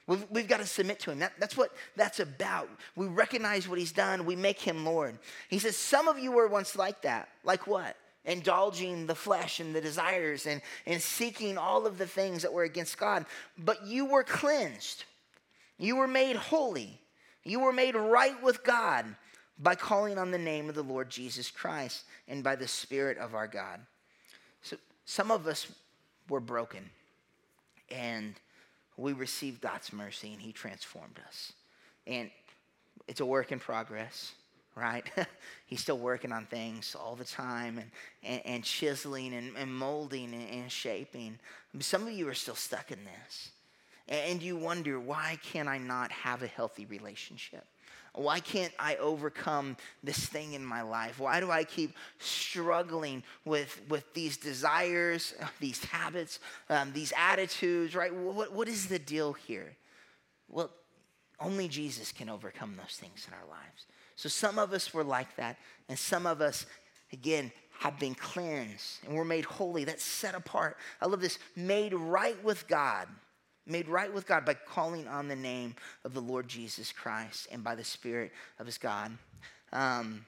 We've, 0.08 0.26
we've 0.28 0.48
got 0.48 0.58
to 0.58 0.66
submit 0.66 0.98
to 1.00 1.12
him. 1.12 1.20
That, 1.20 1.34
that's 1.38 1.56
what 1.56 1.70
that's 1.94 2.18
about. 2.18 2.68
We 2.96 3.06
recognize 3.06 3.68
what 3.68 3.78
he's 3.78 3.92
done, 3.92 4.26
we 4.26 4.34
make 4.34 4.60
him 4.60 4.84
Lord. 4.84 5.16
He 5.48 5.60
says, 5.60 5.76
Some 5.76 6.08
of 6.08 6.18
you 6.18 6.32
were 6.32 6.48
once 6.48 6.74
like 6.74 7.02
that. 7.02 7.28
Like 7.44 7.68
what? 7.68 7.96
Indulging 8.24 9.06
the 9.06 9.14
flesh 9.14 9.60
and 9.60 9.74
the 9.74 9.80
desires 9.80 10.46
and, 10.46 10.60
and 10.86 11.00
seeking 11.00 11.56
all 11.56 11.86
of 11.86 11.98
the 11.98 12.06
things 12.06 12.42
that 12.42 12.52
were 12.52 12.64
against 12.64 12.98
God. 12.98 13.24
But 13.56 13.86
you 13.86 14.04
were 14.04 14.24
cleansed, 14.24 15.04
you 15.78 15.96
were 15.96 16.08
made 16.08 16.36
holy, 16.36 17.00
you 17.44 17.60
were 17.60 17.72
made 17.72 17.94
right 17.94 18.40
with 18.42 18.62
God 18.62 19.06
by 19.58 19.74
calling 19.74 20.18
on 20.18 20.30
the 20.30 20.38
name 20.38 20.68
of 20.68 20.74
the 20.74 20.82
Lord 20.82 21.10
Jesus 21.10 21.50
Christ 21.50 22.04
and 22.28 22.42
by 22.42 22.56
the 22.56 22.68
Spirit 22.68 23.18
of 23.18 23.34
our 23.34 23.46
God. 23.46 23.80
So 24.62 24.76
some 25.04 25.30
of 25.30 25.46
us 25.46 25.66
were 26.28 26.40
broken 26.40 26.90
and 27.90 28.34
we 28.96 29.12
received 29.12 29.60
God's 29.60 29.92
mercy 29.92 30.32
and 30.32 30.40
He 30.40 30.52
transformed 30.52 31.20
us. 31.26 31.52
And 32.06 32.30
it's 33.08 33.20
a 33.20 33.26
work 33.26 33.52
in 33.52 33.58
progress, 33.58 34.32
right? 34.74 35.04
He's 35.66 35.80
still 35.80 35.98
working 35.98 36.32
on 36.32 36.46
things 36.46 36.96
all 36.98 37.16
the 37.16 37.24
time 37.24 37.78
and, 37.78 37.90
and, 38.22 38.42
and 38.44 38.64
chiseling 38.64 39.34
and, 39.34 39.56
and 39.56 39.74
molding 39.74 40.32
and, 40.34 40.50
and 40.50 40.72
shaping. 40.72 41.38
Some 41.80 42.06
of 42.06 42.12
you 42.12 42.28
are 42.28 42.34
still 42.34 42.54
stuck 42.54 42.90
in 42.90 42.98
this. 43.04 43.50
And 44.08 44.42
you 44.42 44.56
wonder, 44.56 44.98
why 44.98 45.38
can 45.42 45.68
I 45.68 45.78
not 45.78 46.10
have 46.10 46.42
a 46.42 46.48
healthy 46.48 46.84
relationship? 46.86 47.64
Why 48.12 48.40
can't 48.40 48.72
I 48.76 48.96
overcome 48.96 49.76
this 50.02 50.18
thing 50.18 50.54
in 50.54 50.64
my 50.64 50.82
life? 50.82 51.20
Why 51.20 51.38
do 51.38 51.50
I 51.50 51.62
keep 51.62 51.94
struggling 52.18 53.22
with, 53.44 53.80
with 53.88 54.12
these 54.14 54.36
desires, 54.36 55.34
these 55.60 55.84
habits, 55.84 56.40
um, 56.68 56.92
these 56.92 57.12
attitudes, 57.16 57.94
right? 57.94 58.12
What, 58.12 58.52
what 58.52 58.68
is 58.68 58.86
the 58.86 58.98
deal 58.98 59.32
here? 59.32 59.76
Well, 60.48 60.70
only 61.38 61.68
Jesus 61.68 62.10
can 62.10 62.28
overcome 62.28 62.76
those 62.76 62.96
things 62.96 63.26
in 63.28 63.34
our 63.34 63.48
lives. 63.48 63.86
So 64.20 64.28
some 64.28 64.58
of 64.58 64.72
us 64.72 64.92
were 64.92 65.04
like 65.04 65.36
that, 65.36 65.56
and 65.88 65.98
some 65.98 66.26
of 66.26 66.40
us, 66.40 66.66
again, 67.12 67.52
have 67.78 67.98
been 67.98 68.14
cleansed 68.14 68.98
and 69.06 69.16
we're 69.16 69.24
made 69.24 69.46
holy. 69.46 69.84
That's 69.84 70.04
set 70.04 70.34
apart. 70.34 70.76
I 71.00 71.06
love 71.06 71.22
this 71.22 71.38
made 71.56 71.94
right 71.94 72.42
with 72.44 72.68
God 72.68 73.08
made 73.66 73.88
right 73.88 74.12
with 74.12 74.26
God 74.26 74.44
by 74.44 74.54
calling 74.54 75.06
on 75.06 75.28
the 75.28 75.36
name 75.36 75.74
of 76.04 76.14
the 76.14 76.20
Lord 76.20 76.48
Jesus 76.48 76.92
Christ 76.92 77.48
and 77.50 77.62
by 77.62 77.74
the 77.74 77.84
Spirit 77.84 78.32
of 78.58 78.66
his 78.66 78.78
God. 78.78 79.16
Um, 79.72 80.26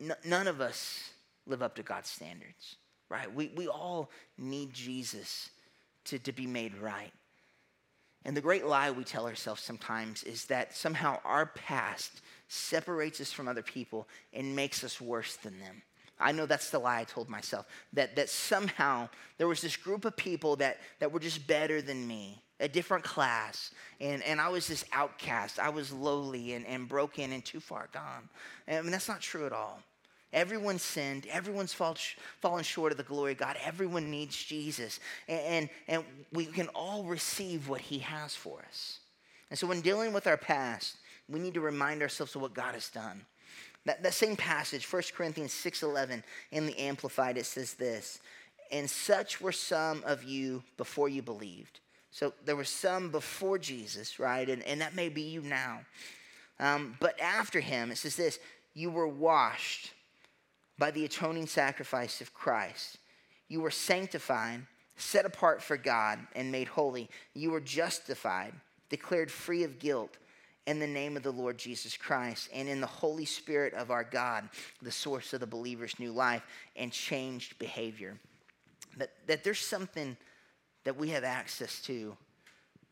n- 0.00 0.14
none 0.24 0.46
of 0.46 0.60
us 0.60 1.10
live 1.46 1.62
up 1.62 1.74
to 1.76 1.82
God's 1.82 2.08
standards, 2.08 2.76
right? 3.08 3.32
We, 3.34 3.50
we 3.56 3.66
all 3.66 4.10
need 4.38 4.72
Jesus 4.72 5.50
to, 6.04 6.18
to 6.20 6.32
be 6.32 6.46
made 6.46 6.76
right. 6.76 7.12
And 8.24 8.36
the 8.36 8.40
great 8.40 8.66
lie 8.66 8.92
we 8.92 9.02
tell 9.02 9.26
ourselves 9.26 9.62
sometimes 9.62 10.22
is 10.22 10.44
that 10.46 10.76
somehow 10.76 11.18
our 11.24 11.46
past 11.46 12.22
separates 12.52 13.20
us 13.20 13.32
from 13.32 13.48
other 13.48 13.62
people 13.62 14.06
and 14.32 14.54
makes 14.54 14.84
us 14.84 15.00
worse 15.00 15.36
than 15.36 15.58
them. 15.58 15.82
I 16.20 16.32
know 16.32 16.46
that's 16.46 16.70
the 16.70 16.78
lie 16.78 17.00
I 17.00 17.04
told 17.04 17.28
myself. 17.28 17.66
That, 17.94 18.14
that 18.16 18.28
somehow 18.28 19.08
there 19.38 19.48
was 19.48 19.60
this 19.60 19.76
group 19.76 20.04
of 20.04 20.16
people 20.16 20.56
that, 20.56 20.78
that 21.00 21.10
were 21.10 21.18
just 21.18 21.46
better 21.46 21.82
than 21.82 22.06
me, 22.06 22.42
a 22.60 22.68
different 22.68 23.04
class. 23.04 23.72
And, 24.00 24.22
and 24.22 24.40
I 24.40 24.48
was 24.48 24.68
this 24.68 24.84
outcast. 24.92 25.58
I 25.58 25.70
was 25.70 25.92
lowly 25.92 26.52
and, 26.52 26.66
and 26.66 26.88
broken 26.88 27.32
and 27.32 27.44
too 27.44 27.60
far 27.60 27.88
gone. 27.92 28.28
I 28.68 28.80
mean, 28.82 28.92
that's 28.92 29.08
not 29.08 29.20
true 29.20 29.46
at 29.46 29.52
all. 29.52 29.80
Everyone 30.32 30.78
sinned. 30.78 31.26
Everyone's 31.30 31.72
fall, 31.74 31.96
fallen 32.40 32.64
short 32.64 32.92
of 32.92 32.98
the 32.98 33.04
glory 33.04 33.32
of 33.32 33.38
God. 33.38 33.56
Everyone 33.64 34.10
needs 34.10 34.36
Jesus. 34.36 35.00
And, 35.28 35.40
and, 35.40 35.68
and 35.88 36.04
we 36.32 36.46
can 36.46 36.68
all 36.68 37.04
receive 37.04 37.68
what 37.68 37.80
he 37.80 37.98
has 37.98 38.34
for 38.34 38.60
us. 38.68 39.00
And 39.50 39.58
so 39.58 39.66
when 39.66 39.82
dealing 39.82 40.14
with 40.14 40.26
our 40.26 40.38
past, 40.38 40.96
we 41.32 41.40
need 41.40 41.54
to 41.54 41.60
remind 41.60 42.02
ourselves 42.02 42.34
of 42.34 42.42
what 42.42 42.54
God 42.54 42.74
has 42.74 42.88
done. 42.88 43.24
That, 43.84 44.02
that 44.02 44.14
same 44.14 44.36
passage, 44.36 44.90
1 44.90 45.02
Corinthians 45.14 45.52
6.11, 45.52 46.22
in 46.52 46.66
the 46.66 46.78
Amplified, 46.78 47.36
it 47.36 47.46
says 47.46 47.74
this, 47.74 48.20
And 48.70 48.88
such 48.88 49.40
were 49.40 49.52
some 49.52 50.02
of 50.06 50.22
you 50.22 50.62
before 50.76 51.08
you 51.08 51.22
believed. 51.22 51.80
So 52.10 52.32
there 52.44 52.56
were 52.56 52.64
some 52.64 53.10
before 53.10 53.58
Jesus, 53.58 54.18
right? 54.18 54.48
And, 54.48 54.62
and 54.64 54.80
that 54.80 54.94
may 54.94 55.08
be 55.08 55.22
you 55.22 55.40
now. 55.40 55.80
Um, 56.60 56.96
but 57.00 57.18
after 57.20 57.58
him, 57.58 57.90
it 57.90 57.98
says 57.98 58.14
this, 58.14 58.38
you 58.74 58.90
were 58.90 59.08
washed 59.08 59.92
by 60.78 60.90
the 60.90 61.04
atoning 61.04 61.46
sacrifice 61.46 62.20
of 62.20 62.34
Christ. 62.34 62.98
You 63.48 63.60
were 63.60 63.70
sanctified, 63.70 64.62
set 64.96 65.26
apart 65.26 65.62
for 65.62 65.76
God, 65.76 66.18
and 66.34 66.52
made 66.52 66.68
holy. 66.68 67.08
You 67.34 67.50
were 67.50 67.60
justified, 67.60 68.52
declared 68.88 69.30
free 69.30 69.64
of 69.64 69.78
guilt 69.78 70.16
in 70.66 70.78
the 70.78 70.86
name 70.86 71.16
of 71.16 71.22
the 71.22 71.32
Lord 71.32 71.58
Jesus 71.58 71.96
Christ 71.96 72.48
and 72.54 72.68
in 72.68 72.80
the 72.80 72.86
Holy 72.86 73.24
Spirit 73.24 73.74
of 73.74 73.90
our 73.90 74.04
God, 74.04 74.48
the 74.80 74.92
source 74.92 75.32
of 75.32 75.40
the 75.40 75.46
believer's 75.46 75.98
new 75.98 76.12
life 76.12 76.42
and 76.76 76.92
changed 76.92 77.58
behavior. 77.58 78.18
That, 78.96 79.10
that 79.26 79.42
there's 79.42 79.58
something 79.58 80.16
that 80.84 80.96
we 80.96 81.10
have 81.10 81.24
access 81.24 81.80
to 81.82 82.16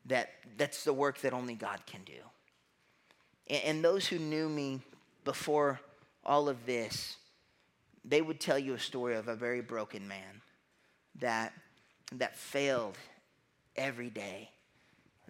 that 0.06 0.30
that's 0.56 0.85
the 0.85 0.92
work 0.92 1.20
that 1.20 1.33
only 1.33 1.54
God 1.54 1.85
can 1.87 2.02
do. 2.04 2.12
And, 3.48 3.62
and 3.64 3.85
those 3.85 4.06
who 4.06 4.18
knew 4.18 4.48
me 4.48 4.80
before 5.24 5.80
all 6.24 6.48
of 6.48 6.66
this, 6.66 7.16
they 8.04 8.22
would 8.22 8.40
tell 8.40 8.59
you 8.59 8.74
a 8.74 8.78
story 8.78 9.14
of 9.14 9.28
a 9.28 9.37
very 9.37 9.61
broken 9.61 10.09
man 10.09 10.40
that, 11.20 11.52
that 12.12 12.37
failed 12.37 12.98
every 13.76 14.11
day, 14.11 14.50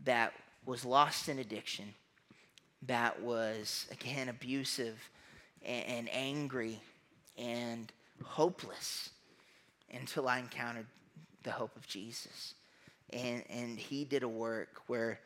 that 0.04 0.32
was 0.64 0.84
lost 0.84 1.28
in 1.28 1.38
addiction, 1.38 1.94
that 2.86 3.20
was, 3.22 3.86
again, 3.90 4.28
abusive 4.28 4.98
and, 5.64 5.86
and 5.86 6.08
angry 6.12 6.80
and 7.38 7.92
hopeless 8.24 9.10
until 9.92 10.28
I 10.28 10.38
encountered 10.38 10.86
the 11.42 11.50
hope 11.50 11.74
of 11.76 11.86
Jesus. 11.86 12.54
And, 13.12 13.42
and 13.50 13.78
he 13.78 14.04
did 14.04 14.22
a 14.22 14.28
work 14.28 14.82
where 14.86 15.20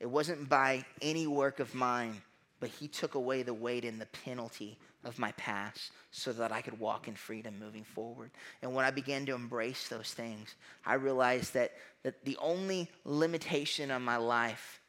it 0.00 0.06
wasn't 0.06 0.48
by 0.48 0.84
any 1.02 1.26
work 1.26 1.60
of 1.60 1.74
mine, 1.74 2.20
but 2.60 2.70
he 2.70 2.88
took 2.88 3.14
away 3.14 3.42
the 3.42 3.54
weight 3.54 3.84
and 3.84 4.00
the 4.00 4.06
penalty 4.06 4.78
of 5.04 5.18
my 5.18 5.32
past 5.32 5.92
so 6.10 6.32
that 6.32 6.52
I 6.52 6.60
could 6.60 6.78
walk 6.78 7.08
in 7.08 7.14
freedom 7.14 7.58
moving 7.58 7.84
forward. 7.84 8.30
And 8.62 8.74
when 8.74 8.84
I 8.84 8.90
began 8.90 9.24
to 9.26 9.34
embrace 9.34 9.88
those 9.88 10.12
things, 10.12 10.54
I 10.84 10.94
realized 10.94 11.54
that, 11.54 11.72
that 12.02 12.24
the 12.24 12.36
only 12.40 12.90
limitation 13.04 13.90
on 13.90 14.02
my 14.02 14.16
life 14.16 14.80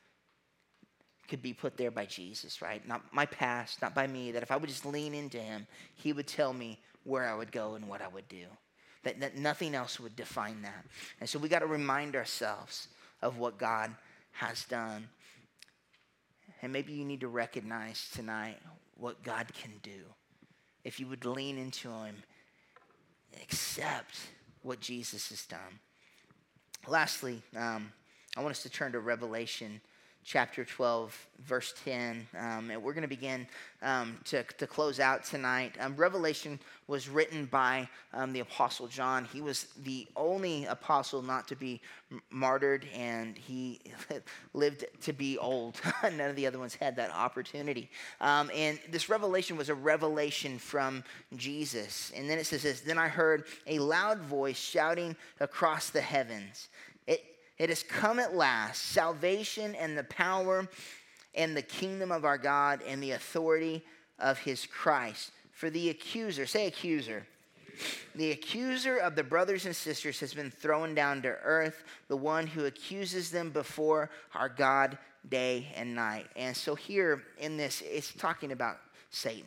could 1.27 1.41
be 1.41 1.53
put 1.53 1.77
there 1.77 1.91
by 1.91 2.05
Jesus, 2.05 2.61
right? 2.61 2.85
Not 2.87 3.01
my 3.11 3.25
past, 3.25 3.81
not 3.81 3.93
by 3.93 4.07
me, 4.07 4.31
that 4.31 4.43
if 4.43 4.51
I 4.51 4.57
would 4.57 4.69
just 4.69 4.85
lean 4.85 5.13
into 5.13 5.39
him, 5.39 5.67
he 5.95 6.13
would 6.13 6.27
tell 6.27 6.53
me 6.53 6.79
where 7.03 7.27
I 7.27 7.35
would 7.35 7.51
go 7.51 7.75
and 7.75 7.87
what 7.87 8.01
I 8.01 8.07
would 8.07 8.27
do. 8.27 8.45
That, 9.03 9.19
that 9.19 9.37
nothing 9.37 9.75
else 9.75 9.99
would 9.99 10.15
define 10.15 10.61
that. 10.63 10.85
And 11.19 11.29
so 11.29 11.39
we 11.39 11.49
got 11.49 11.59
to 11.59 11.67
remind 11.67 12.15
ourselves 12.15 12.87
of 13.21 13.37
what 13.37 13.57
God 13.57 13.91
has 14.31 14.65
done. 14.65 15.07
And 16.61 16.73
maybe 16.73 16.93
you 16.93 17.05
need 17.05 17.21
to 17.21 17.27
recognize 17.27 18.09
tonight 18.13 18.57
what 18.95 19.23
God 19.23 19.47
can 19.53 19.71
do. 19.83 20.03
If 20.83 20.99
you 20.99 21.07
would 21.07 21.25
lean 21.25 21.57
into 21.57 21.89
him, 21.89 22.15
accept 23.41 24.17
what 24.61 24.79
Jesus 24.79 25.29
has 25.29 25.45
done. 25.45 25.79
Lastly, 26.87 27.41
um, 27.55 27.91
I 28.35 28.41
want 28.41 28.51
us 28.51 28.63
to 28.63 28.69
turn 28.69 28.91
to 28.93 28.99
Revelation 28.99 29.81
chapter 30.27 30.65
12, 30.65 31.27
verse 31.45 31.73
10. 31.85 32.27
Um, 32.37 32.69
and 32.69 32.83
we're 32.83 32.91
going 32.91 33.03
to 33.03 33.07
begin 33.07 33.47
um, 33.81 34.17
to, 34.25 34.43
to 34.43 34.67
close 34.67 34.99
out 34.99 35.23
tonight. 35.23 35.75
Um, 35.79 35.95
Revelation 35.95 36.59
was 36.87 37.07
written 37.07 37.45
by 37.45 37.87
um, 38.13 38.33
the 38.33 38.41
Apostle 38.41 38.87
John. 38.87 39.23
He 39.23 39.39
was 39.39 39.67
the 39.83 40.05
only 40.17 40.65
apostle 40.65 41.21
not 41.21 41.47
to 41.47 41.55
be 41.55 41.81
martyred, 42.29 42.85
and 42.93 43.37
he 43.37 43.79
lived 44.53 44.83
to 45.01 45.13
be 45.13 45.37
old. 45.37 45.79
None 46.03 46.19
of 46.19 46.35
the 46.35 46.45
other 46.45 46.59
ones 46.59 46.75
had 46.75 46.97
that 46.97 47.11
opportunity. 47.11 47.89
Um, 48.19 48.51
and 48.53 48.79
this 48.89 49.07
revelation 49.07 49.55
was 49.55 49.69
a 49.69 49.75
revelation 49.75 50.59
from 50.59 51.05
Jesus. 51.37 52.11
And 52.15 52.29
then 52.29 52.37
it 52.37 52.45
says 52.45 52.63
this 52.63 52.81
Then 52.81 52.97
I 52.97 53.07
heard 53.07 53.45
a 53.65 53.79
loud 53.79 54.19
voice 54.19 54.57
shouting 54.57 55.15
across 55.39 55.89
the 55.89 56.01
heavens. 56.01 56.67
It, 57.57 57.69
has 57.69 57.83
come 57.83 58.19
at 58.19 58.35
last 58.35 58.81
salvation 58.83 59.75
and 59.75 59.97
the 59.97 60.03
power 60.03 60.67
and 61.33 61.55
the 61.55 61.61
kingdom 61.61 62.11
of 62.11 62.25
our 62.25 62.37
God 62.37 62.81
and 62.87 63.01
the 63.01 63.11
authority 63.11 63.83
of 64.19 64.37
his 64.39 64.65
Christ. 64.65 65.31
For 65.51 65.69
the 65.69 65.89
accuser, 65.89 66.45
say 66.45 66.67
accuser. 66.67 67.25
The 68.15 68.31
accuser 68.31 68.97
of 68.97 69.15
the 69.15 69.23
brothers 69.23 69.65
and 69.65 69.75
sisters 69.75 70.19
has 70.19 70.33
been 70.33 70.49
thrown 70.49 70.95
down 70.95 71.21
to 71.21 71.29
earth, 71.29 71.83
the 72.07 72.17
one 72.17 72.47
who 72.47 72.65
accuses 72.65 73.29
them 73.29 73.51
before 73.51 74.09
our 74.33 74.49
God 74.49 74.97
day 75.29 75.67
and 75.75 75.93
night. 75.93 76.25
And 76.35 76.55
so 76.55 76.73
here 76.75 77.23
in 77.37 77.57
this, 77.57 77.83
it's 77.85 78.13
talking 78.13 78.51
about 78.51 78.77
Satan. 79.09 79.45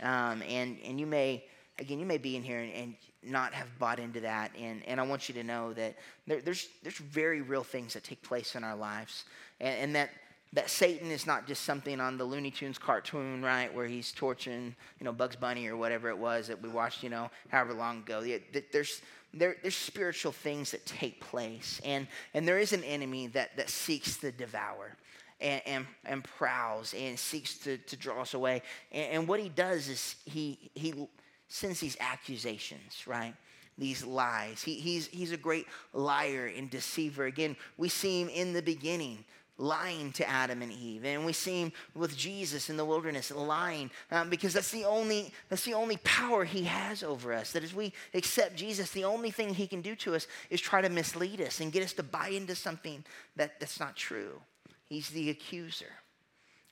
Um, 0.00 0.42
and, 0.48 0.78
and 0.84 1.00
you 1.00 1.06
may, 1.06 1.44
again, 1.78 1.98
you 1.98 2.06
may 2.06 2.18
be 2.18 2.36
in 2.36 2.42
here 2.42 2.60
and, 2.60 2.72
and 2.72 2.94
not 3.22 3.52
have 3.52 3.66
bought 3.78 3.98
into 3.98 4.20
that. 4.20 4.52
And, 4.58 4.82
and 4.86 5.00
I 5.00 5.02
want 5.02 5.28
you 5.28 5.34
to 5.34 5.42
know 5.42 5.72
that 5.74 5.96
there, 6.26 6.40
there's, 6.40 6.68
there's 6.82 6.98
very 6.98 7.40
real 7.40 7.64
things 7.64 7.94
that 7.94 8.04
take 8.04 8.22
place 8.22 8.54
in 8.54 8.64
our 8.64 8.76
lives. 8.76 9.24
And, 9.60 9.78
and 9.80 9.94
that, 9.96 10.10
that 10.52 10.70
Satan 10.70 11.10
is 11.10 11.26
not 11.26 11.46
just 11.46 11.64
something 11.64 12.00
on 12.00 12.16
the 12.16 12.24
Looney 12.24 12.50
Tunes 12.50 12.78
cartoon, 12.78 13.42
right, 13.42 13.72
where 13.74 13.86
he's 13.86 14.12
torturing, 14.12 14.74
you 14.98 15.04
know, 15.04 15.12
Bugs 15.12 15.36
Bunny 15.36 15.66
or 15.66 15.76
whatever 15.76 16.08
it 16.08 16.16
was 16.18 16.48
that 16.48 16.62
we 16.62 16.68
watched, 16.68 17.02
you 17.02 17.10
know, 17.10 17.30
however 17.48 17.74
long 17.74 17.98
ago. 17.98 18.24
There's, 18.72 19.02
there, 19.34 19.56
there's 19.62 19.76
spiritual 19.76 20.32
things 20.32 20.70
that 20.70 20.86
take 20.86 21.20
place. 21.20 21.80
And, 21.84 22.06
and 22.34 22.48
there 22.48 22.58
is 22.58 22.72
an 22.72 22.84
enemy 22.84 23.26
that, 23.28 23.56
that 23.56 23.68
seeks 23.68 24.16
to 24.18 24.32
devour. 24.32 24.96
And, 25.40 25.62
and, 25.66 25.86
and 26.04 26.24
prowls 26.24 26.94
and 26.98 27.16
seeks 27.16 27.58
to, 27.58 27.78
to 27.78 27.96
draw 27.96 28.22
us 28.22 28.34
away. 28.34 28.60
And, 28.90 29.12
and 29.12 29.28
what 29.28 29.38
he 29.38 29.48
does 29.48 29.88
is 29.88 30.16
he, 30.24 30.70
he 30.74 31.06
sends 31.48 31.80
these 31.80 31.96
accusations, 32.00 33.06
right? 33.06 33.34
These 33.76 34.04
lies. 34.04 34.62
He, 34.62 34.74
he's, 34.74 35.06
he's 35.08 35.32
a 35.32 35.36
great 35.36 35.66
liar 35.92 36.52
and 36.54 36.68
deceiver. 36.68 37.26
Again, 37.26 37.56
we 37.76 37.88
see 37.88 38.20
him 38.20 38.28
in 38.28 38.52
the 38.52 38.62
beginning 38.62 39.24
lying 39.58 40.12
to 40.12 40.28
Adam 40.28 40.62
and 40.62 40.72
Eve. 40.72 41.04
And 41.04 41.26
we 41.26 41.32
see 41.32 41.62
him 41.62 41.72
with 41.94 42.16
Jesus 42.16 42.70
in 42.70 42.76
the 42.76 42.84
wilderness 42.84 43.30
lying 43.32 43.90
um, 44.10 44.30
because 44.30 44.52
that's 44.52 44.70
the 44.70 44.84
only 44.84 45.32
that's 45.48 45.64
the 45.64 45.74
only 45.74 45.96
power 45.98 46.44
he 46.44 46.64
has 46.64 47.02
over 47.02 47.32
us. 47.32 47.52
That 47.52 47.64
as 47.64 47.74
we 47.74 47.92
accept 48.14 48.56
Jesus, 48.56 48.90
the 48.92 49.04
only 49.04 49.30
thing 49.30 49.52
he 49.52 49.66
can 49.66 49.82
do 49.82 49.96
to 49.96 50.14
us 50.14 50.26
is 50.48 50.60
try 50.60 50.80
to 50.80 50.88
mislead 50.88 51.40
us 51.40 51.60
and 51.60 51.72
get 51.72 51.82
us 51.82 51.92
to 51.94 52.02
buy 52.02 52.28
into 52.28 52.54
something 52.54 53.04
that, 53.36 53.58
that's 53.58 53.80
not 53.80 53.96
true. 53.96 54.40
He's 54.84 55.10
the 55.10 55.30
accuser. 55.30 55.92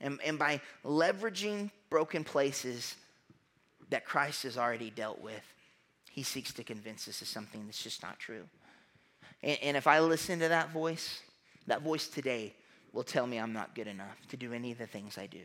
And, 0.00 0.20
and 0.24 0.38
by 0.38 0.60
leveraging 0.84 1.70
broken 1.90 2.22
places 2.22 2.96
that 3.90 4.04
Christ 4.04 4.42
has 4.44 4.58
already 4.58 4.90
dealt 4.90 5.20
with, 5.20 5.42
he 6.10 6.22
seeks 6.22 6.52
to 6.54 6.64
convince 6.64 7.08
us 7.08 7.20
of 7.20 7.28
something 7.28 7.66
that's 7.66 7.82
just 7.82 8.02
not 8.02 8.18
true. 8.18 8.44
And, 9.42 9.58
and 9.62 9.76
if 9.76 9.86
I 9.86 10.00
listen 10.00 10.38
to 10.40 10.48
that 10.48 10.72
voice, 10.72 11.20
that 11.66 11.82
voice 11.82 12.08
today 12.08 12.54
will 12.92 13.04
tell 13.04 13.26
me 13.26 13.38
I'm 13.38 13.52
not 13.52 13.74
good 13.74 13.86
enough 13.86 14.16
to 14.28 14.36
do 14.36 14.52
any 14.52 14.72
of 14.72 14.78
the 14.78 14.86
things 14.86 15.18
I 15.18 15.26
do. 15.26 15.42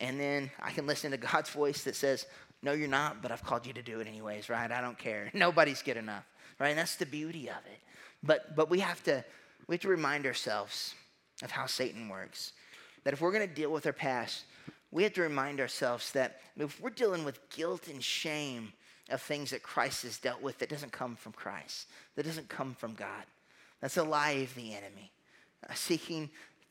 And 0.00 0.18
then 0.18 0.50
I 0.60 0.70
can 0.70 0.86
listen 0.86 1.10
to 1.10 1.16
God's 1.16 1.50
voice 1.50 1.84
that 1.84 1.94
says, 1.94 2.26
No, 2.62 2.72
you're 2.72 2.88
not, 2.88 3.22
but 3.22 3.30
I've 3.30 3.44
called 3.44 3.66
you 3.66 3.72
to 3.74 3.82
do 3.82 4.00
it 4.00 4.06
anyways, 4.06 4.48
right? 4.48 4.70
I 4.70 4.80
don't 4.80 4.98
care. 4.98 5.30
Nobody's 5.34 5.82
good 5.82 5.96
enough, 5.96 6.24
right? 6.58 6.70
And 6.70 6.78
that's 6.78 6.96
the 6.96 7.06
beauty 7.06 7.48
of 7.48 7.58
it. 7.66 7.78
But, 8.22 8.56
but 8.56 8.70
we, 8.70 8.80
have 8.80 9.02
to, 9.04 9.24
we 9.66 9.74
have 9.74 9.82
to 9.82 9.88
remind 9.88 10.26
ourselves 10.26 10.94
of 11.42 11.50
how 11.50 11.66
Satan 11.66 12.08
works. 12.08 12.52
That 13.04 13.12
if 13.12 13.20
we're 13.20 13.32
going 13.32 13.46
to 13.46 13.54
deal 13.54 13.70
with 13.70 13.84
our 13.86 13.92
past, 13.92 14.44
we 14.92 15.02
have 15.02 15.14
to 15.14 15.22
remind 15.22 15.58
ourselves 15.58 16.12
that 16.12 16.40
if 16.56 16.80
we're 16.80 16.90
dealing 16.90 17.24
with 17.24 17.48
guilt 17.50 17.88
and 17.88 18.04
shame 18.04 18.72
of 19.10 19.20
things 19.20 19.50
that 19.50 19.62
Christ 19.62 20.02
has 20.04 20.18
dealt 20.18 20.42
with 20.42 20.58
that 20.58 20.68
doesn't 20.68 20.92
come 20.92 21.16
from 21.16 21.32
Christ, 21.32 21.88
that 22.14 22.24
doesn't 22.24 22.48
come 22.48 22.74
from 22.74 22.94
God, 22.94 23.24
that's 23.80 23.96
a 23.96 24.04
lie 24.04 24.32
of 24.32 24.54
the 24.54 24.74
enemy. 24.74 25.10
Uh, 25.68 25.74
seeking 25.74 26.28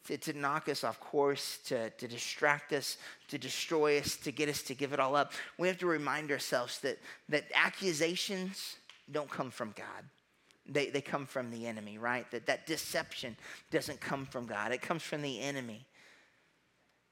to, 0.08 0.18
to 0.18 0.34
knock 0.34 0.70
us 0.70 0.84
off 0.84 1.00
course, 1.00 1.60
to, 1.66 1.90
to 1.92 2.08
distract 2.08 2.74
us, 2.74 2.98
to 3.28 3.38
destroy 3.38 4.00
us, 4.00 4.16
to 4.18 4.32
get 4.32 4.50
us 4.50 4.62
to 4.64 4.76
give 4.76 4.94
it 4.94 5.00
all 5.00 5.16
up. 5.16 5.34
We 5.58 5.68
have 5.68 5.78
to 5.80 5.88
remind 5.88 6.32
ourselves 6.32 6.80
that, 6.80 7.00
that 7.30 7.46
accusations 7.54 8.78
don't 9.12 9.30
come 9.30 9.52
from 9.52 9.74
God. 9.76 10.06
They, 10.68 10.90
they 10.90 11.02
come 11.02 11.26
from 11.26 11.50
the 11.50 11.66
enemy, 11.66 11.98
right? 11.98 12.30
That 12.32 12.46
that 12.46 12.68
deception 12.68 13.36
doesn't 13.72 14.00
come 14.00 14.26
from 14.26 14.46
God. 14.46 14.72
It 14.72 14.82
comes 14.82 15.02
from 15.02 15.22
the 15.22 15.40
enemy. 15.40 15.86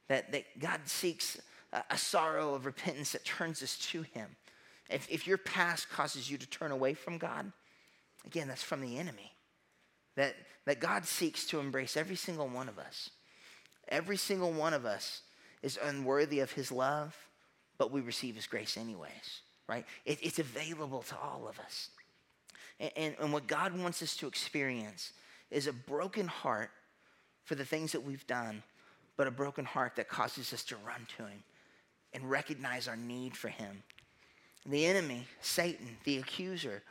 That, 0.10 0.32
that 0.34 0.60
God 0.60 0.82
seeks 0.86 1.40
a, 1.72 1.84
a 1.92 1.98
sorrow 1.98 2.54
of 2.54 2.66
repentance 2.66 3.14
that 3.14 3.24
turns 3.24 3.64
us 3.64 3.78
to 3.92 4.02
him. 4.02 4.28
If, 4.90 5.08
if 5.10 5.28
your 5.28 5.38
past 5.38 5.90
causes 5.90 6.30
you 6.30 6.38
to 6.38 6.50
turn 6.50 6.72
away 6.72 6.94
from 6.94 7.18
God, 7.18 7.52
again, 8.26 8.48
that's 8.48 8.64
from 8.64 8.82
the 8.82 8.98
enemy 8.98 9.32
that, 10.16 10.36
that 10.66 10.82
God 10.82 11.06
seeks 11.06 11.46
to 11.48 11.60
embrace 11.60 11.96
every 11.96 12.18
single 12.18 12.48
one 12.48 12.68
of 12.68 12.78
us. 12.78 13.10
Every 13.88 14.18
single 14.18 14.52
one 14.52 14.74
of 14.74 14.86
us 14.86 15.22
is 15.64 15.80
unworthy 15.82 16.42
of 16.42 16.52
his 16.52 16.72
love, 16.72 17.16
but 17.78 17.92
we 17.92 18.02
receive 18.02 18.36
his 18.36 18.46
grace 18.46 18.78
anyways, 18.78 19.42
right? 19.68 19.86
It, 20.06 20.20
it's 20.22 20.40
available 20.40 21.04
to 21.04 21.16
all 21.18 21.48
of 21.48 21.58
us. 21.60 21.90
And, 22.80 22.92
and, 22.98 23.16
and 23.22 23.34
what 23.34 23.48
God 23.48 23.78
wants 23.78 24.02
us 24.02 24.16
to 24.18 24.28
experience 24.28 25.14
is 25.52 25.68
a 25.68 25.74
broken 25.74 26.28
heart 26.28 26.72
for 27.44 27.56
the 27.56 27.66
things 27.66 27.94
that 27.94 28.04
we've 28.04 28.28
done, 28.28 28.62
but 29.20 29.28
a 29.28 29.32
broken 29.32 29.66
heart 29.66 29.98
that 29.98 30.08
causes 30.08 30.54
us 30.54 30.64
to 30.64 30.78
run 30.78 31.06
to 31.18 31.26
him 31.26 31.44
and 32.14 32.32
recognize 32.32 32.88
our 32.88 32.96
need 32.96 33.36
for 33.36 33.50
him. 33.50 33.84
The 34.66 34.86
enemy, 34.86 35.28
Satan, 35.42 35.98
the 36.06 36.20
accuser, 36.20 36.82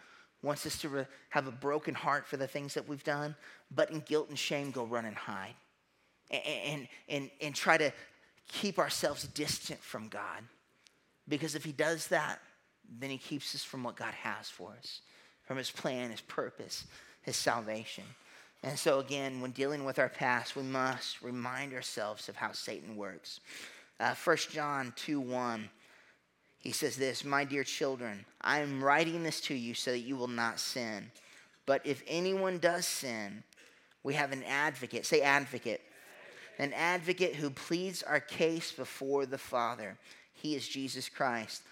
wants 0.42 0.66
us 0.66 0.78
to 0.82 0.90
re- 0.90 1.06
have 1.30 1.46
a 1.46 1.50
broken 1.50 1.94
heart 1.94 2.26
for 2.26 2.36
the 2.36 2.46
things 2.46 2.74
that 2.74 2.86
we've 2.86 3.02
done, 3.02 3.34
but 3.74 3.90
in 3.90 4.00
guilt 4.00 4.28
and 4.28 4.38
shame 4.38 4.72
go 4.72 4.84
run 4.84 5.06
and 5.06 5.16
hide 5.16 5.54
and, 6.30 6.42
and, 6.66 6.88
and, 7.08 7.30
and 7.40 7.54
try 7.54 7.78
to 7.78 7.90
keep 8.46 8.78
ourselves 8.78 9.22
distant 9.28 9.80
from 9.80 10.08
God. 10.08 10.42
Because 11.28 11.54
if 11.54 11.64
he 11.64 11.72
does 11.72 12.08
that, 12.08 12.40
then 13.00 13.08
he 13.08 13.16
keeps 13.16 13.54
us 13.54 13.64
from 13.64 13.82
what 13.82 13.96
God 13.96 14.12
has 14.12 14.50
for 14.50 14.74
us, 14.78 15.00
from 15.44 15.56
his 15.56 15.70
plan, 15.70 16.10
his 16.10 16.20
purpose, 16.20 16.84
his 17.22 17.36
salvation. 17.36 18.04
And 18.62 18.78
so, 18.78 18.98
again, 18.98 19.40
when 19.40 19.52
dealing 19.52 19.84
with 19.84 19.98
our 19.98 20.08
past, 20.08 20.56
we 20.56 20.62
must 20.62 21.22
remind 21.22 21.72
ourselves 21.72 22.28
of 22.28 22.36
how 22.36 22.52
Satan 22.52 22.96
works. 22.96 23.40
Uh, 24.00 24.14
1 24.24 24.36
John 24.52 24.92
2 24.96 25.20
1 25.20 25.70
he 26.58 26.72
says 26.72 26.96
this 26.96 27.24
My 27.24 27.44
dear 27.44 27.64
children, 27.64 28.24
I 28.40 28.60
am 28.60 28.82
writing 28.82 29.22
this 29.22 29.40
to 29.42 29.54
you 29.54 29.74
so 29.74 29.92
that 29.92 30.00
you 30.00 30.16
will 30.16 30.28
not 30.28 30.60
sin. 30.60 31.10
But 31.66 31.86
if 31.86 32.02
anyone 32.06 32.58
does 32.58 32.86
sin, 32.86 33.42
we 34.02 34.14
have 34.14 34.32
an 34.32 34.44
advocate. 34.44 35.06
Say 35.06 35.20
advocate. 35.20 35.82
An 36.58 36.72
advocate 36.72 37.36
who 37.36 37.50
pleads 37.50 38.02
our 38.02 38.20
case 38.20 38.72
before 38.72 39.26
the 39.26 39.38
Father. 39.38 39.96
He 40.34 40.56
is 40.56 40.66
Jesus 40.66 41.08
Christ, 41.08 41.62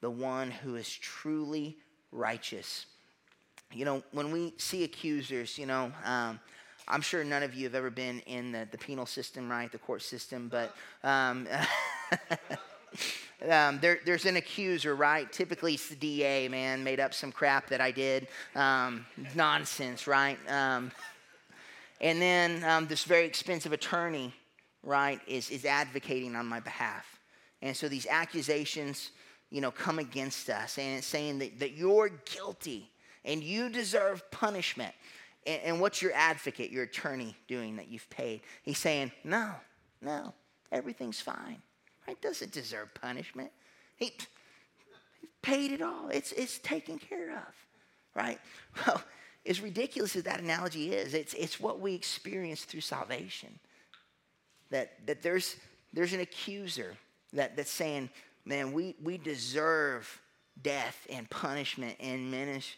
the 0.00 0.10
one 0.10 0.50
who 0.50 0.76
is 0.76 0.88
truly 0.88 1.78
righteous. 2.12 2.86
You 3.72 3.84
know, 3.84 4.02
when 4.10 4.32
we 4.32 4.52
see 4.56 4.82
accusers, 4.82 5.56
you 5.56 5.66
know, 5.66 5.92
um, 6.04 6.40
I'm 6.88 7.00
sure 7.00 7.22
none 7.22 7.44
of 7.44 7.54
you 7.54 7.64
have 7.64 7.76
ever 7.76 7.90
been 7.90 8.18
in 8.20 8.50
the, 8.50 8.66
the 8.68 8.78
penal 8.78 9.06
system, 9.06 9.48
right? 9.48 9.70
The 9.70 9.78
court 9.78 10.02
system, 10.02 10.48
but. 10.48 10.74
Um, 11.04 11.46
um, 13.48 13.78
there, 13.80 14.00
there's 14.04 14.26
an 14.26 14.34
accuser, 14.34 14.96
right? 14.96 15.30
Typically, 15.32 15.74
it's 15.74 15.88
the 15.88 15.94
DA, 15.94 16.48
man, 16.48 16.82
made 16.82 16.98
up 16.98 17.14
some 17.14 17.30
crap 17.30 17.68
that 17.68 17.80
I 17.80 17.92
did. 17.92 18.26
Um, 18.56 19.06
nonsense, 19.36 20.08
right? 20.08 20.38
Um, 20.48 20.90
and 22.00 22.20
then 22.20 22.64
um, 22.64 22.88
this 22.88 23.04
very 23.04 23.26
expensive 23.26 23.72
attorney, 23.72 24.34
right, 24.82 25.20
is, 25.28 25.48
is 25.50 25.64
advocating 25.64 26.34
on 26.34 26.46
my 26.46 26.58
behalf. 26.58 27.06
And 27.62 27.76
so 27.76 27.88
these 27.88 28.06
accusations, 28.10 29.10
you 29.50 29.60
know, 29.60 29.70
come 29.70 30.00
against 30.00 30.50
us, 30.50 30.76
and 30.76 30.98
it's 30.98 31.06
saying 31.06 31.38
that, 31.38 31.60
that 31.60 31.72
you're 31.72 32.08
guilty 32.08 32.90
and 33.24 33.42
you 33.42 33.68
deserve 33.68 34.30
punishment. 34.30 34.94
And, 35.46 35.62
and 35.62 35.80
what's 35.80 36.02
your 36.02 36.12
advocate, 36.14 36.70
your 36.70 36.84
attorney, 36.84 37.36
doing 37.48 37.76
that 37.76 37.88
you've 37.88 38.08
paid? 38.10 38.42
He's 38.62 38.78
saying, 38.78 39.12
no, 39.24 39.52
no, 40.02 40.34
everything's 40.72 41.20
fine. 41.20 41.62
Right? 42.06 42.20
Doesn't 42.20 42.52
deserve 42.52 42.92
punishment. 42.94 43.50
He, 43.96 44.12
he 45.20 45.28
paid 45.42 45.72
it 45.72 45.82
all. 45.82 46.08
It's, 46.08 46.32
it's 46.32 46.58
taken 46.58 46.98
care 46.98 47.32
of. 47.32 47.54
Right? 48.14 48.40
Well, 48.86 49.02
as 49.46 49.60
ridiculous 49.60 50.16
as 50.16 50.24
that 50.24 50.40
analogy 50.40 50.92
is, 50.92 51.14
it's, 51.14 51.34
it's 51.34 51.60
what 51.60 51.80
we 51.80 51.94
experience 51.94 52.64
through 52.64 52.82
salvation. 52.82 53.58
That, 54.70 55.06
that 55.06 55.22
there's, 55.22 55.56
there's 55.92 56.12
an 56.12 56.20
accuser 56.20 56.96
that, 57.32 57.56
that's 57.56 57.70
saying, 57.70 58.10
man, 58.44 58.72
we, 58.72 58.96
we 59.02 59.18
deserve 59.18 60.20
death 60.62 61.06
and 61.10 61.28
punishment 61.30 61.96
and 62.00 62.30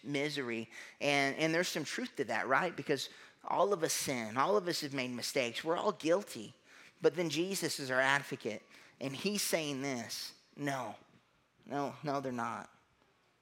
misery. 0.04 0.68
And, 1.00 1.36
and 1.36 1.54
there's 1.54 1.68
some 1.68 1.84
truth 1.84 2.14
to 2.16 2.24
that, 2.24 2.48
right? 2.48 2.74
Because 2.76 3.08
all 3.48 3.72
of 3.72 3.82
us 3.82 3.92
sin, 3.92 4.36
all 4.36 4.56
of 4.56 4.68
us 4.68 4.80
have 4.82 4.94
made 4.94 5.10
mistakes, 5.10 5.64
we're 5.64 5.76
all 5.76 5.92
guilty. 5.92 6.54
But 7.00 7.16
then 7.16 7.28
Jesus 7.28 7.80
is 7.80 7.90
our 7.90 8.00
advocate. 8.00 8.62
And 9.00 9.14
he's 9.14 9.42
saying 9.42 9.82
this 9.82 10.32
no, 10.56 10.94
no, 11.68 11.94
no, 12.02 12.20
they're 12.20 12.32
not. 12.32 12.68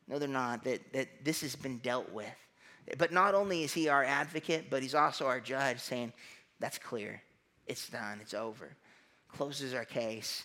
No, 0.09 0.19
they're 0.19 0.29
not. 0.29 0.65
That, 0.65 0.93
that 0.93 1.25
this 1.25 1.43
has 1.43 1.55
been 1.55 1.79
dealt 1.79 2.11
with. 2.13 2.27
But 2.99 3.13
not 3.13 3.35
only 3.35 3.63
is 3.63 3.73
he 3.73 3.89
our 3.89 4.05
advocate, 4.05 4.67
but 4.71 4.83
he's 4.83 4.95
also 4.95 5.27
our 5.27 5.41
judge, 5.41 5.79
saying, 5.79 6.13
that's 6.59 6.79
clear. 6.79 7.23
It's 7.67 7.89
done. 7.89 8.19
It's 8.21 8.35
over. 8.35 8.71
Closes 9.29 9.75
our 9.75 9.85
case. 9.85 10.45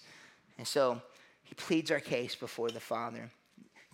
And 0.58 0.68
so 0.68 1.02
he 1.44 1.56
pleads 1.56 1.90
our 1.92 2.00
case 2.00 2.36
before 2.36 2.70
the 2.70 2.80
Father. 2.80 3.32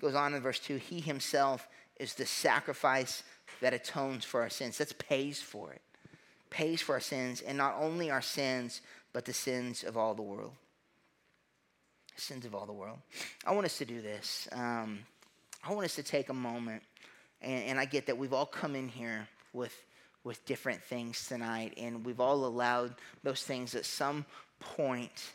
Goes 0.02 0.16
on 0.16 0.34
in 0.34 0.42
verse 0.42 0.60
2 0.60 0.78
He 0.78 1.00
himself 1.00 1.68
is 2.00 2.16
the 2.16 2.26
sacrifice 2.26 3.24
that 3.62 3.74
atones 3.74 4.26
for 4.26 4.42
our 4.42 4.50
sins. 4.50 4.78
That's 4.78 4.94
pays 4.94 5.42
for 5.42 5.72
it. 5.72 5.82
Pays 6.50 6.82
for 6.82 6.96
our 6.96 7.00
sins, 7.00 7.42
and 7.42 7.58
not 7.58 7.76
only 7.80 8.10
our 8.10 8.22
sins, 8.22 8.82
but 9.14 9.26
the 9.26 9.34
sins 9.34 9.84
of 9.84 9.96
all 9.96 10.14
the 10.14 10.22
world 10.22 10.54
sins 12.22 12.46
of 12.46 12.54
all 12.54 12.66
the 12.66 12.74
world. 12.74 13.00
I 13.46 13.52
want 13.52 13.66
us 13.66 13.78
to 13.80 13.86
do 13.86 14.02
this. 14.02 14.48
Um, 14.52 15.00
I 15.64 15.74
want 15.74 15.86
us 15.86 15.96
to 15.96 16.04
take 16.04 16.30
a 16.30 16.34
moment, 16.34 16.84
and, 17.42 17.64
and 17.64 17.80
I 17.80 17.86
get 17.86 18.06
that 18.08 18.18
we've 18.18 18.34
all 18.34 18.46
come 18.46 18.76
in 18.76 18.88
here 18.88 19.28
with, 19.54 19.76
with 20.24 20.44
different 20.46 20.84
things 20.84 21.28
tonight, 21.28 21.74
and 21.78 22.06
we've 22.06 22.20
all 22.20 22.46
allowed 22.46 22.96
those 23.24 23.42
things 23.42 23.76
at 23.76 23.86
some 23.86 24.26
point 24.60 25.32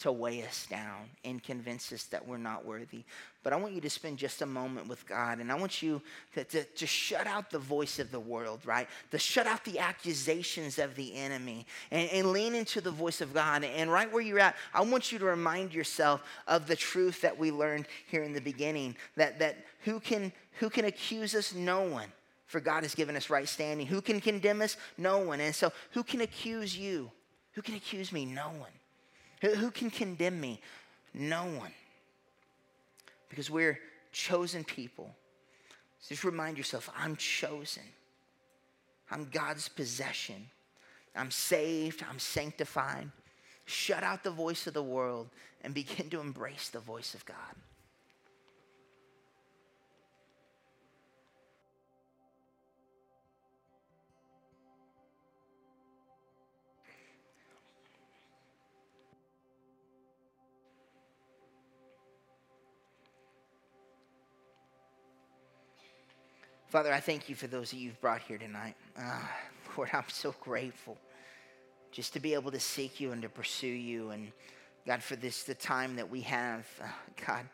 to 0.00 0.12
weigh 0.12 0.44
us 0.44 0.66
down 0.70 1.10
and 1.24 1.42
convince 1.42 1.92
us 1.92 2.04
that 2.04 2.26
we're 2.26 2.38
not 2.38 2.64
worthy. 2.64 3.02
But 3.42 3.52
I 3.52 3.56
want 3.56 3.72
you 3.72 3.80
to 3.80 3.90
spend 3.90 4.18
just 4.18 4.42
a 4.42 4.46
moment 4.46 4.88
with 4.88 5.06
God, 5.08 5.38
and 5.38 5.50
I 5.50 5.56
want 5.56 5.82
you 5.82 6.00
to, 6.34 6.44
to, 6.44 6.64
to, 6.64 6.86
shut 6.86 7.26
out 7.26 7.50
the 7.50 7.58
voice 7.58 7.98
of 7.98 8.12
the 8.12 8.20
world, 8.20 8.60
right? 8.64 8.88
To 9.10 9.18
shut 9.18 9.46
out 9.46 9.64
the 9.64 9.80
accusations 9.80 10.78
of 10.78 10.94
the 10.94 11.14
enemy 11.16 11.66
and, 11.90 12.08
and 12.10 12.32
lean 12.32 12.54
into 12.54 12.80
the 12.80 12.90
voice 12.90 13.20
of 13.20 13.34
God. 13.34 13.64
And 13.64 13.90
right 13.90 14.12
where 14.12 14.22
you're 14.22 14.38
at, 14.38 14.54
I 14.72 14.82
want 14.82 15.10
you 15.10 15.18
to 15.18 15.24
remind 15.24 15.74
yourself 15.74 16.22
of 16.46 16.66
the 16.66 16.76
truth 16.76 17.20
that 17.22 17.36
we 17.36 17.50
learned 17.50 17.86
here 18.06 18.22
in 18.22 18.32
the 18.32 18.40
beginning 18.40 18.96
that, 19.16 19.38
that 19.40 19.56
who, 19.84 19.98
can, 19.98 20.32
who 20.60 20.70
can 20.70 20.84
accuse 20.84 21.34
us? 21.34 21.54
No 21.54 21.82
one. 21.82 22.12
For 22.46 22.60
God 22.60 22.82
has 22.82 22.94
given 22.94 23.14
us 23.14 23.28
right 23.28 23.48
standing. 23.48 23.86
Who 23.86 24.00
can 24.00 24.20
condemn 24.20 24.62
us? 24.62 24.76
No 24.96 25.18
one. 25.18 25.40
And 25.40 25.54
so, 25.54 25.70
who 25.90 26.02
can 26.02 26.22
accuse 26.22 26.76
you? 26.76 27.10
Who 27.52 27.62
can 27.62 27.74
accuse 27.74 28.10
me? 28.10 28.24
No 28.24 28.48
one. 28.48 28.70
Who, 29.40 29.70
can 29.70 29.90
condemn 29.90 30.40
me? 30.40 30.60
No 31.14 31.44
one. 31.44 31.72
Because 33.28 33.50
we're 33.50 33.78
chosen 34.12 34.64
people. 34.64 35.14
So 36.00 36.10
just 36.10 36.24
remind 36.24 36.56
yourself 36.56 36.90
I'm 36.96 37.16
chosen. 37.16 37.82
I'm 39.10 39.28
God's 39.30 39.68
possession. 39.68 40.48
I'm 41.14 41.30
saved. 41.30 42.04
I'm 42.08 42.18
sanctified. 42.18 43.10
Shut 43.64 44.02
out 44.02 44.24
the 44.24 44.30
voice 44.30 44.66
of 44.66 44.74
the 44.74 44.82
world 44.82 45.28
and 45.62 45.74
begin 45.74 46.10
to 46.10 46.20
embrace 46.20 46.68
the 46.68 46.80
voice 46.80 47.14
of 47.14 47.24
God. 47.24 47.36
Father, 66.68 66.92
I 66.92 67.00
thank 67.00 67.30
you 67.30 67.34
for 67.34 67.46
those 67.46 67.70
that 67.70 67.78
you've 67.78 67.98
brought 67.98 68.20
here 68.20 68.36
tonight. 68.36 68.74
Uh, 68.94 69.22
Lord, 69.74 69.88
I'm 69.94 70.04
so 70.08 70.34
grateful 70.38 70.98
just 71.92 72.12
to 72.12 72.20
be 72.20 72.34
able 72.34 72.50
to 72.50 72.60
seek 72.60 73.00
you 73.00 73.12
and 73.12 73.22
to 73.22 73.30
pursue 73.30 73.66
you. 73.66 74.10
And 74.10 74.32
God, 74.86 75.02
for 75.02 75.16
this, 75.16 75.44
the 75.44 75.54
time 75.54 75.96
that 75.96 76.10
we 76.10 76.20
have, 76.22 76.66
uh, 76.82 76.88
God, 77.26 77.46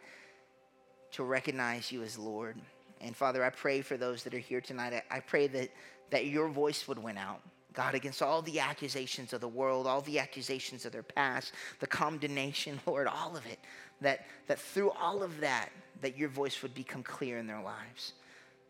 to 1.12 1.22
recognize 1.22 1.92
you 1.92 2.02
as 2.02 2.18
Lord. 2.18 2.56
And 3.00 3.14
Father, 3.14 3.44
I 3.44 3.50
pray 3.50 3.82
for 3.82 3.96
those 3.96 4.24
that 4.24 4.34
are 4.34 4.38
here 4.38 4.60
tonight. 4.60 5.04
I, 5.08 5.16
I 5.18 5.20
pray 5.20 5.46
that, 5.46 5.70
that 6.10 6.26
your 6.26 6.48
voice 6.48 6.88
would 6.88 6.98
win 6.98 7.16
out. 7.16 7.40
God, 7.72 7.94
against 7.94 8.20
all 8.20 8.42
the 8.42 8.58
accusations 8.58 9.32
of 9.32 9.40
the 9.40 9.46
world, 9.46 9.86
all 9.86 10.00
the 10.00 10.18
accusations 10.18 10.84
of 10.86 10.90
their 10.90 11.04
past, 11.04 11.52
the 11.78 11.86
condemnation, 11.86 12.80
Lord, 12.86 13.06
all 13.06 13.36
of 13.36 13.46
it, 13.46 13.60
that, 14.00 14.26
that 14.48 14.58
through 14.58 14.90
all 14.90 15.22
of 15.22 15.38
that, 15.38 15.68
that 16.00 16.18
your 16.18 16.28
voice 16.28 16.62
would 16.62 16.74
become 16.74 17.04
clear 17.04 17.38
in 17.38 17.46
their 17.46 17.62
lives 17.62 18.14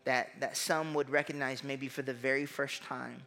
that, 0.05 0.29
that 0.39 0.55
some 0.55 0.93
would 0.93 1.09
recognize 1.09 1.63
maybe 1.63 1.87
for 1.87 2.01
the 2.01 2.13
very 2.13 2.45
first 2.45 2.83
time 2.83 3.21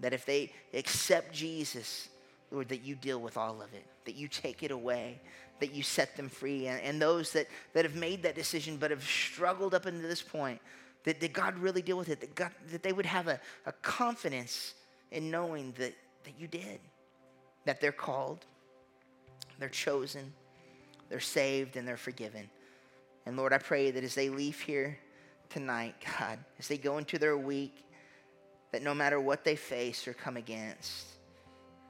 that 0.00 0.12
if 0.12 0.24
they 0.24 0.52
accept 0.74 1.32
Jesus, 1.32 2.08
Lord, 2.50 2.68
that 2.68 2.84
you 2.84 2.94
deal 2.94 3.20
with 3.20 3.36
all 3.36 3.60
of 3.60 3.72
it, 3.74 3.84
that 4.04 4.14
you 4.14 4.28
take 4.28 4.62
it 4.62 4.70
away, 4.70 5.20
that 5.60 5.74
you 5.74 5.82
set 5.82 6.16
them 6.16 6.28
free. 6.28 6.68
And, 6.68 6.80
and 6.82 7.02
those 7.02 7.32
that, 7.32 7.48
that 7.72 7.84
have 7.84 7.96
made 7.96 8.22
that 8.22 8.34
decision 8.34 8.76
but 8.76 8.90
have 8.90 9.02
struggled 9.02 9.74
up 9.74 9.86
into 9.86 10.06
this 10.06 10.22
point, 10.22 10.60
that, 11.04 11.20
that 11.20 11.32
God 11.32 11.58
really 11.58 11.82
deal 11.82 11.96
with 11.96 12.10
it, 12.10 12.20
that, 12.20 12.34
God, 12.34 12.52
that 12.70 12.82
they 12.82 12.92
would 12.92 13.06
have 13.06 13.28
a, 13.28 13.40
a 13.66 13.72
confidence 13.72 14.74
in 15.10 15.30
knowing 15.30 15.72
that, 15.78 15.94
that 16.24 16.34
you 16.38 16.46
did, 16.46 16.80
that 17.64 17.80
they're 17.80 17.92
called, 17.92 18.44
they're 19.58 19.68
chosen, 19.68 20.32
they're 21.08 21.20
saved, 21.20 21.76
and 21.76 21.88
they're 21.88 21.96
forgiven. 21.96 22.48
And 23.26 23.36
Lord, 23.36 23.52
I 23.52 23.58
pray 23.58 23.90
that 23.90 24.04
as 24.04 24.14
they 24.14 24.28
leave 24.28 24.60
here, 24.60 24.98
tonight, 25.50 25.94
God, 26.18 26.38
as 26.58 26.68
they 26.68 26.78
go 26.78 26.98
into 26.98 27.18
their 27.18 27.36
week, 27.36 27.84
that 28.72 28.82
no 28.82 28.94
matter 28.94 29.20
what 29.20 29.44
they 29.44 29.56
face 29.56 30.06
or 30.06 30.12
come 30.12 30.36
against, 30.36 31.06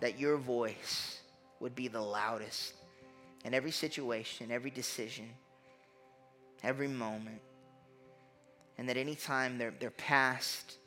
that 0.01 0.19
your 0.19 0.37
voice 0.37 1.21
would 1.61 1.75
be 1.75 1.89
the 1.89 2.01
loudest 2.01 2.75
in 3.45 3.55
every 3.55 3.71
situation, 3.71 4.51
every 4.51 4.71
decision, 4.71 5.29
every 6.63 6.89
moment. 6.89 7.41
And 8.79 8.89
that 8.89 8.97
anytime 8.97 9.59
their, 9.59 9.73
their 9.81 9.91
past 9.91 10.79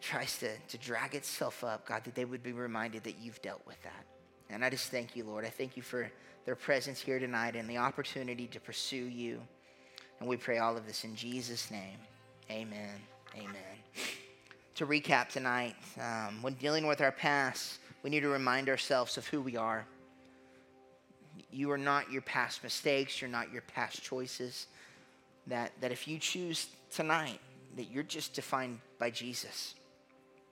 tries 0.00 0.38
to, 0.38 0.48
to 0.68 0.78
drag 0.78 1.14
itself 1.14 1.64
up, 1.64 1.86
God, 1.86 2.04
that 2.04 2.14
they 2.14 2.24
would 2.24 2.42
be 2.42 2.52
reminded 2.52 3.04
that 3.04 3.18
you've 3.18 3.40
dealt 3.42 3.62
with 3.66 3.82
that. 3.82 4.04
And 4.50 4.64
I 4.64 4.70
just 4.70 4.90
thank 4.90 5.16
you, 5.16 5.24
Lord. 5.24 5.44
I 5.44 5.48
thank 5.48 5.76
you 5.76 5.82
for 5.82 6.10
their 6.44 6.56
presence 6.56 7.00
here 7.00 7.18
tonight 7.18 7.56
and 7.56 7.68
the 7.68 7.78
opportunity 7.78 8.46
to 8.48 8.60
pursue 8.60 8.96
you. 8.96 9.40
And 10.20 10.28
we 10.28 10.36
pray 10.36 10.58
all 10.58 10.76
of 10.76 10.86
this 10.86 11.04
in 11.04 11.16
Jesus' 11.16 11.70
name. 11.70 11.96
Amen. 12.50 13.00
Amen. 13.34 13.56
To 14.76 14.86
recap 14.86 15.28
tonight, 15.28 15.76
um, 15.98 16.42
when 16.42 16.54
dealing 16.54 16.86
with 16.86 17.00
our 17.00 17.12
past, 17.12 17.78
we 18.02 18.10
need 18.10 18.20
to 18.20 18.28
remind 18.28 18.68
ourselves 18.68 19.16
of 19.16 19.26
who 19.26 19.40
we 19.40 19.56
are. 19.56 19.86
You 21.50 21.70
are 21.70 21.78
not 21.78 22.10
your 22.10 22.22
past 22.22 22.62
mistakes, 22.62 23.20
you're 23.20 23.30
not 23.30 23.52
your 23.52 23.62
past 23.62 24.02
choices. 24.02 24.66
That, 25.46 25.72
that 25.80 25.90
if 25.90 26.06
you 26.06 26.18
choose 26.18 26.68
tonight, 26.90 27.40
that 27.76 27.90
you're 27.90 28.02
just 28.02 28.34
defined 28.34 28.80
by 28.98 29.10
Jesus. 29.10 29.74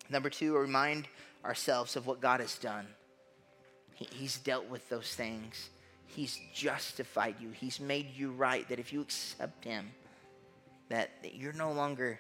Number 0.09 0.31
two, 0.31 0.57
remind 0.57 1.09
ourselves 1.45 1.97
of 1.97 2.07
what 2.07 2.21
God 2.21 2.41
has 2.41 2.57
done. 2.57 2.87
He, 3.95 4.09
he's 4.13 4.39
dealt 4.39 4.69
with 4.69 4.89
those 4.89 5.15
things. 5.15 5.71
He's 6.09 6.41
justified 6.55 7.37
you. 7.39 7.51
He's 7.51 7.79
made 7.79 8.15
you 8.17 8.33
right. 8.33 8.69
That 8.69 8.79
if 8.79 8.93
you 8.93 9.01
accept 9.01 9.65
Him, 9.65 9.91
that, 10.89 11.11
that 11.23 11.35
you're 11.35 11.53
no 11.53 11.73
longer 11.73 12.19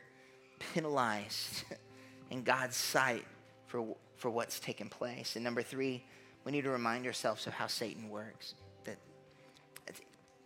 penalized 0.74 1.64
in 2.30 2.43
God's 2.43 2.76
sight 2.76 3.24
for, 3.66 3.97
for 4.16 4.30
what's 4.30 4.61
taken 4.61 4.89
place. 4.89 5.36
And 5.36 5.45
number 5.45 5.62
three, 5.62 6.05
we 6.45 6.53
need 6.53 6.64
to 6.64 6.70
remind 6.70 7.07
ourselves 7.07 7.47
of 7.47 7.55
how 7.55 7.66
Satan 7.66 8.11
works. 8.11 8.55
That 8.84 8.99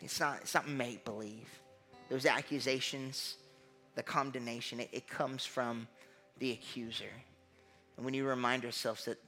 it's 0.00 0.20
not, 0.20 0.38
it's 0.40 0.54
not 0.54 0.68
make 0.68 1.04
believe. 1.04 1.48
Those 2.08 2.26
accusations, 2.26 3.36
the 3.96 4.02
condemnation, 4.02 4.80
it, 4.80 4.88
it 4.92 5.08
comes 5.08 5.44
from 5.44 5.88
the 6.38 6.52
accuser. 6.52 7.12
And 7.96 8.06
we 8.06 8.12
need 8.12 8.20
to 8.20 8.24
remind 8.24 8.64
ourselves 8.64 9.04
that 9.06 9.18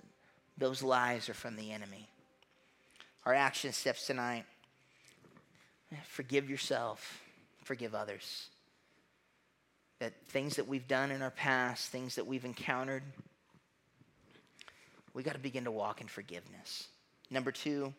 those 0.57 0.83
lies 0.83 1.29
are 1.29 1.35
from 1.35 1.57
the 1.57 1.73
enemy 1.73 2.09
our 3.27 3.35
action 3.35 3.73
steps 3.73 4.07
tonight. 4.07 4.45
Forgive 6.05 6.51
yourself, 6.51 7.21
forgive 7.63 7.95
others. 7.95 8.49
That 10.01 10.13
things 10.29 10.57
that 10.57 10.67
we've 10.67 10.87
done 10.89 11.11
in 11.11 11.23
our 11.23 11.31
past, 11.31 11.91
things 11.91 12.17
that 12.17 12.27
we've 12.27 12.45
encountered, 12.45 13.03
we 15.15 15.23
got 15.23 15.35
to 15.35 15.39
begin 15.39 15.65
to 15.65 15.71
walk 15.71 16.01
in 16.01 16.09
forgiveness. 16.09 16.89
Number 17.31 17.53
two, 17.53 17.95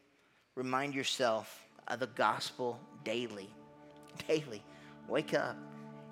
remind 0.55 0.93
yourself 0.93 1.65
of 1.87 1.99
the 1.99 2.07
gospel 2.07 2.79
daily. 3.03 3.49
Daily. 4.27 4.63
Wake 5.09 5.33
up 5.33 5.57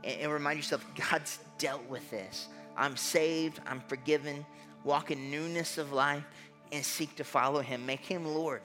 and, 0.03 0.21
and 0.21 0.31
remind 0.31 0.57
yourself 0.57 0.85
God's 1.09 1.39
dealt 1.57 1.87
with 1.89 2.09
this. 2.11 2.47
I'm 2.75 2.97
saved, 2.97 3.61
I'm 3.65 3.81
forgiven. 3.87 4.45
Walk 4.83 5.11
in 5.11 5.31
newness 5.31 5.77
of 5.77 5.93
life 5.93 6.23
and 6.71 6.83
seek 6.83 7.15
to 7.15 7.23
follow 7.23 7.61
Him. 7.61 7.85
Make 7.85 8.01
Him 8.05 8.25
Lord. 8.25 8.61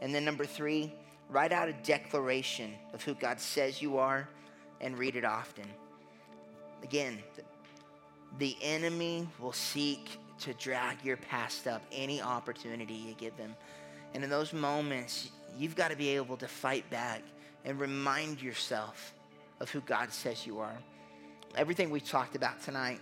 And 0.00 0.14
then 0.14 0.24
number 0.24 0.44
three, 0.44 0.92
write 1.28 1.52
out 1.52 1.68
a 1.68 1.72
declaration 1.72 2.72
of 2.92 3.02
who 3.02 3.14
God 3.14 3.40
says 3.40 3.80
you 3.80 3.98
are 3.98 4.28
and 4.80 4.98
read 4.98 5.16
it 5.16 5.24
often. 5.24 5.64
Again, 6.82 7.18
the 8.38 8.56
enemy 8.62 9.28
will 9.40 9.52
seek 9.52 10.18
to 10.40 10.52
drag 10.54 11.02
your 11.04 11.16
past 11.16 11.66
up 11.66 11.82
any 11.92 12.20
opportunity 12.20 12.94
you 12.94 13.14
give 13.14 13.36
them. 13.36 13.54
And 14.12 14.22
in 14.22 14.30
those 14.30 14.52
moments, 14.52 15.30
you've 15.56 15.76
got 15.76 15.90
to 15.90 15.96
be 15.96 16.10
able 16.10 16.36
to 16.36 16.48
fight 16.48 16.88
back 16.90 17.22
and 17.64 17.80
remind 17.80 18.42
yourself 18.42 19.14
of 19.60 19.70
who 19.70 19.80
God 19.80 20.12
says 20.12 20.46
you 20.46 20.58
are. 20.58 20.76
Everything 21.56 21.90
we 21.90 22.00
talked 22.00 22.36
about 22.36 22.62
tonight, 22.62 23.00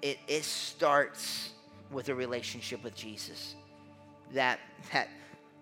it, 0.00 0.18
it 0.28 0.44
starts 0.44 1.50
with 1.90 2.08
a 2.08 2.14
relationship 2.14 2.82
with 2.82 2.94
Jesus. 2.94 3.54
That, 4.32 4.60
that 4.92 5.08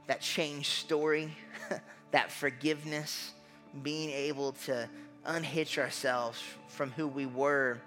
that 0.07 0.21
changed 0.21 0.71
story, 0.71 1.31
that 2.11 2.31
forgiveness, 2.31 3.33
being 3.83 4.11
able 4.11 4.53
to 4.53 4.89
unhitch 5.25 5.79
ourselves 5.79 6.41
from 6.69 6.91
who 6.93 7.07
we 7.07 7.27
were 7.27 7.81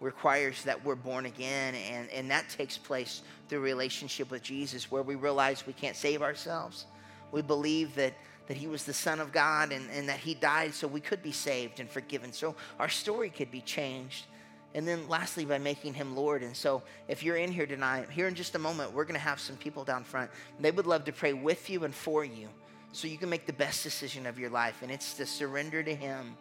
requires 0.00 0.64
that 0.64 0.82
we're 0.84 0.94
born 0.94 1.26
again. 1.26 1.74
And, 1.74 2.10
and 2.10 2.30
that 2.30 2.48
takes 2.48 2.78
place 2.78 3.22
through 3.48 3.60
relationship 3.60 4.30
with 4.30 4.42
Jesus, 4.42 4.90
where 4.90 5.02
we 5.02 5.14
realize 5.14 5.66
we 5.66 5.72
can't 5.72 5.96
save 5.96 6.22
ourselves. 6.22 6.86
We 7.32 7.42
believe 7.42 7.94
that, 7.96 8.14
that 8.48 8.56
he 8.56 8.66
was 8.66 8.84
the 8.84 8.94
Son 8.94 9.20
of 9.20 9.32
God 9.32 9.72
and, 9.72 9.88
and 9.90 10.08
that 10.08 10.18
he 10.18 10.34
died 10.34 10.74
so 10.74 10.88
we 10.88 11.00
could 11.00 11.22
be 11.22 11.32
saved 11.32 11.80
and 11.80 11.88
forgiven, 11.88 12.32
so 12.32 12.54
our 12.78 12.88
story 12.88 13.30
could 13.30 13.50
be 13.50 13.60
changed. 13.60 14.26
And 14.74 14.86
then 14.86 15.08
lastly, 15.08 15.44
by 15.44 15.58
making 15.58 15.94
him 15.94 16.14
Lord. 16.14 16.42
And 16.42 16.56
so 16.56 16.82
if 17.08 17.22
you're 17.22 17.36
in 17.36 17.50
here 17.50 17.66
tonight, 17.66 18.08
here 18.10 18.28
in 18.28 18.34
just 18.34 18.54
a 18.54 18.58
moment, 18.58 18.92
we're 18.92 19.04
going 19.04 19.14
to 19.14 19.20
have 19.20 19.40
some 19.40 19.56
people 19.56 19.84
down 19.84 20.04
front. 20.04 20.30
They 20.60 20.70
would 20.70 20.86
love 20.86 21.04
to 21.06 21.12
pray 21.12 21.32
with 21.32 21.68
you 21.68 21.84
and 21.84 21.94
for 21.94 22.24
you 22.24 22.48
so 22.92 23.08
you 23.08 23.18
can 23.18 23.28
make 23.28 23.46
the 23.46 23.52
best 23.52 23.82
decision 23.82 24.26
of 24.26 24.38
your 24.38 24.50
life. 24.50 24.82
And 24.82 24.90
it's 24.90 25.14
to 25.14 25.26
surrender 25.26 25.82
to 25.82 25.94
him, 25.94 26.36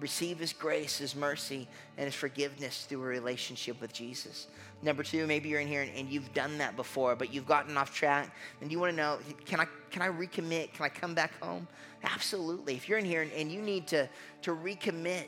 receive 0.00 0.38
his 0.38 0.52
grace, 0.52 0.98
his 0.98 1.14
mercy, 1.14 1.68
and 1.98 2.06
his 2.06 2.14
forgiveness 2.14 2.86
through 2.88 3.02
a 3.02 3.06
relationship 3.06 3.80
with 3.80 3.92
Jesus. 3.92 4.46
Number 4.82 5.02
two, 5.02 5.26
maybe 5.26 5.48
you're 5.48 5.60
in 5.60 5.68
here 5.68 5.86
and, 5.96 6.08
you've 6.08 6.32
done 6.34 6.58
that 6.58 6.76
before, 6.76 7.16
but 7.16 7.32
you've 7.32 7.46
gotten 7.46 7.76
off 7.76 7.94
track, 7.94 8.30
and 8.60 8.70
you 8.70 8.78
want 8.78 8.92
to 8.92 8.96
know, 8.96 9.18
can 9.46 9.60
I 9.60 9.66
can 9.90 10.02
I 10.02 10.08
recommit? 10.08 10.74
Can 10.74 10.84
I 10.84 10.90
come 10.90 11.14
back 11.14 11.40
home? 11.40 11.66
Absolutely. 12.02 12.74
If 12.74 12.88
you're 12.88 12.98
in 12.98 13.06
here 13.06 13.26
and 13.34 13.50
you 13.50 13.62
need 13.62 13.86
to 13.88 14.08
to 14.42 14.50
recommit, 14.54 15.24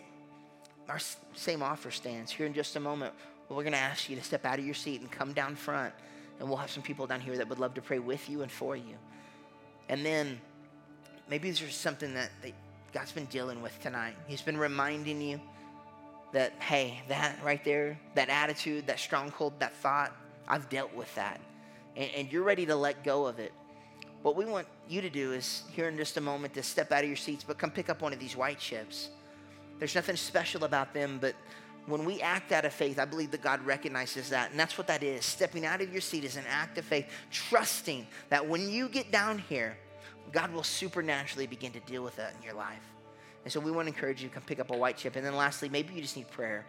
our 0.88 0.98
same 1.34 1.62
offer 1.62 1.90
stands 1.90 2.32
here 2.32 2.46
in 2.46 2.54
just 2.54 2.76
a 2.76 2.80
moment. 2.80 3.12
We're 3.48 3.62
going 3.62 3.72
to 3.72 3.78
ask 3.78 4.10
you 4.10 4.16
to 4.16 4.22
step 4.22 4.44
out 4.44 4.58
of 4.58 4.64
your 4.64 4.74
seat 4.74 5.00
and 5.00 5.10
come 5.10 5.32
down 5.32 5.54
front, 5.54 5.94
and 6.38 6.48
we'll 6.48 6.58
have 6.58 6.70
some 6.70 6.82
people 6.82 7.06
down 7.06 7.20
here 7.20 7.36
that 7.36 7.48
would 7.48 7.58
love 7.58 7.74
to 7.74 7.82
pray 7.82 7.98
with 7.98 8.28
you 8.28 8.42
and 8.42 8.50
for 8.50 8.76
you. 8.76 8.96
And 9.88 10.04
then 10.04 10.40
maybe 11.28 11.50
there's 11.50 11.74
something 11.74 12.14
that, 12.14 12.30
God's 12.92 13.12
been 13.12 13.26
dealing 13.26 13.60
with 13.60 13.78
tonight. 13.82 14.16
He's 14.26 14.42
been 14.42 14.56
reminding 14.56 15.20
you 15.20 15.40
that, 16.32 16.52
hey, 16.60 17.00
that 17.08 17.38
right 17.44 17.62
there, 17.64 17.98
that 18.14 18.28
attitude, 18.28 18.86
that 18.86 18.98
stronghold, 18.98 19.54
that 19.60 19.74
thought, 19.74 20.12
I've 20.46 20.68
dealt 20.68 20.94
with 20.94 21.14
that. 21.14 21.40
And, 21.96 22.10
and, 22.16 22.32
you're 22.32 22.42
ready 22.42 22.64
to 22.66 22.76
let 22.76 23.04
go 23.04 23.26
of 23.26 23.38
it. 23.38 23.52
What 24.22 24.36
we 24.36 24.46
want 24.46 24.66
you 24.88 25.00
to 25.00 25.10
do 25.10 25.32
is, 25.32 25.64
here 25.72 25.88
in 25.88 25.96
just 25.96 26.16
a 26.16 26.20
moment, 26.20 26.54
to 26.54 26.62
step 26.62 26.92
out 26.92 27.02
of 27.02 27.08
your 27.08 27.16
seats, 27.16 27.44
but 27.44 27.58
come 27.58 27.70
pick 27.70 27.90
up 27.90 28.00
one 28.00 28.12
of 28.12 28.18
these 28.18 28.36
white 28.36 28.58
chips. 28.58 29.10
There's 29.78 29.94
nothing 29.94 30.16
special 30.16 30.64
about 30.64 30.92
them, 30.92 31.18
but 31.20 31.34
when 31.86 32.04
we 32.04 32.20
act 32.20 32.52
out 32.52 32.64
of 32.64 32.72
faith, 32.72 32.98
I 32.98 33.04
believe 33.04 33.30
that 33.30 33.40
God 33.40 33.64
recognizes 33.64 34.28
that. 34.30 34.50
And 34.50 34.60
that's 34.60 34.76
what 34.76 34.86
that 34.88 35.02
is. 35.02 35.24
Stepping 35.24 35.64
out 35.64 35.80
of 35.80 35.90
your 35.90 36.02
seat 36.02 36.24
is 36.24 36.36
an 36.36 36.44
act 36.48 36.76
of 36.76 36.84
faith, 36.84 37.06
trusting 37.30 38.06
that 38.28 38.46
when 38.46 38.68
you 38.68 38.88
get 38.88 39.10
down 39.10 39.38
here, 39.38 39.76
God 40.32 40.52
will 40.52 40.62
supernaturally 40.62 41.46
begin 41.46 41.72
to 41.72 41.80
deal 41.80 42.02
with 42.02 42.16
that 42.16 42.34
in 42.36 42.42
your 42.42 42.54
life. 42.54 42.82
And 43.44 43.52
so 43.52 43.60
we 43.60 43.70
want 43.70 43.88
to 43.88 43.94
encourage 43.94 44.22
you 44.22 44.28
to 44.28 44.34
come 44.34 44.42
pick 44.42 44.60
up 44.60 44.70
a 44.70 44.76
white 44.76 44.98
chip. 44.98 45.16
And 45.16 45.24
then 45.24 45.34
lastly, 45.34 45.70
maybe 45.70 45.94
you 45.94 46.02
just 46.02 46.16
need 46.16 46.30
prayer. 46.30 46.66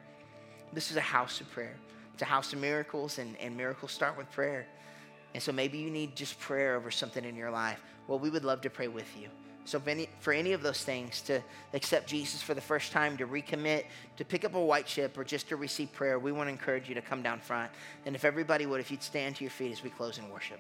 This 0.72 0.92
is 0.92 0.98
a 0.98 1.02
house 1.02 1.42
of 1.42 1.52
prayer. 1.52 1.76
It's 2.14 2.22
a 2.22 2.26
house 2.26 2.54
of 2.54 2.60
miracles, 2.60 3.18
and, 3.18 3.36
and 3.38 3.58
miracles 3.58 3.92
start 3.92 4.18
with 4.18 4.32
prayer. 4.32 4.68
And 5.34 5.44
so 5.44 5.52
maybe 5.52 5.78
you 5.78 5.90
need 5.90 6.16
just 6.16 6.40
prayer 6.40 6.76
over 6.76 6.92
something 6.92 7.26
in 7.26 7.36
your 7.36 7.52
life. 7.52 7.82
Well, 8.08 8.20
we 8.20 8.30
would 8.30 8.46
love 8.46 8.62
to 8.62 8.70
pray 8.70 8.88
with 8.88 9.10
you. 9.20 9.30
So 9.70 9.80
any, 9.86 10.10
for 10.20 10.34
any 10.34 10.54
of 10.54 10.64
those 10.64 10.84
things, 10.84 11.22
to 11.22 11.44
accept 11.76 12.08
Jesus 12.08 12.42
for 12.42 12.56
the 12.56 12.62
first 12.62 12.92
time, 12.92 13.18
to 13.18 13.28
recommit, 13.28 13.84
to 14.18 14.26
pick 14.26 14.44
up 14.44 14.56
a 14.56 14.60
white 14.60 14.88
chip, 14.88 15.16
or 15.16 15.24
just 15.24 15.48
to 15.50 15.58
receive 15.58 15.94
prayer, 15.94 16.18
we 16.18 16.32
want 16.32 16.48
to 16.48 16.52
encourage 16.52 16.90
you 16.90 16.96
to 16.96 17.04
come 17.04 17.22
down 17.22 17.40
front. 17.40 17.72
And 18.08 18.16
if 18.16 18.26
everybody 18.26 18.66
would, 18.66 18.80
if 18.80 18.90
you'd 18.90 19.04
stand 19.04 19.36
to 19.36 19.44
your 19.44 19.52
feet 19.52 19.72
as 19.72 19.84
we 19.84 19.92
close 19.92 20.18
in 20.18 20.28
worship. 20.32 20.60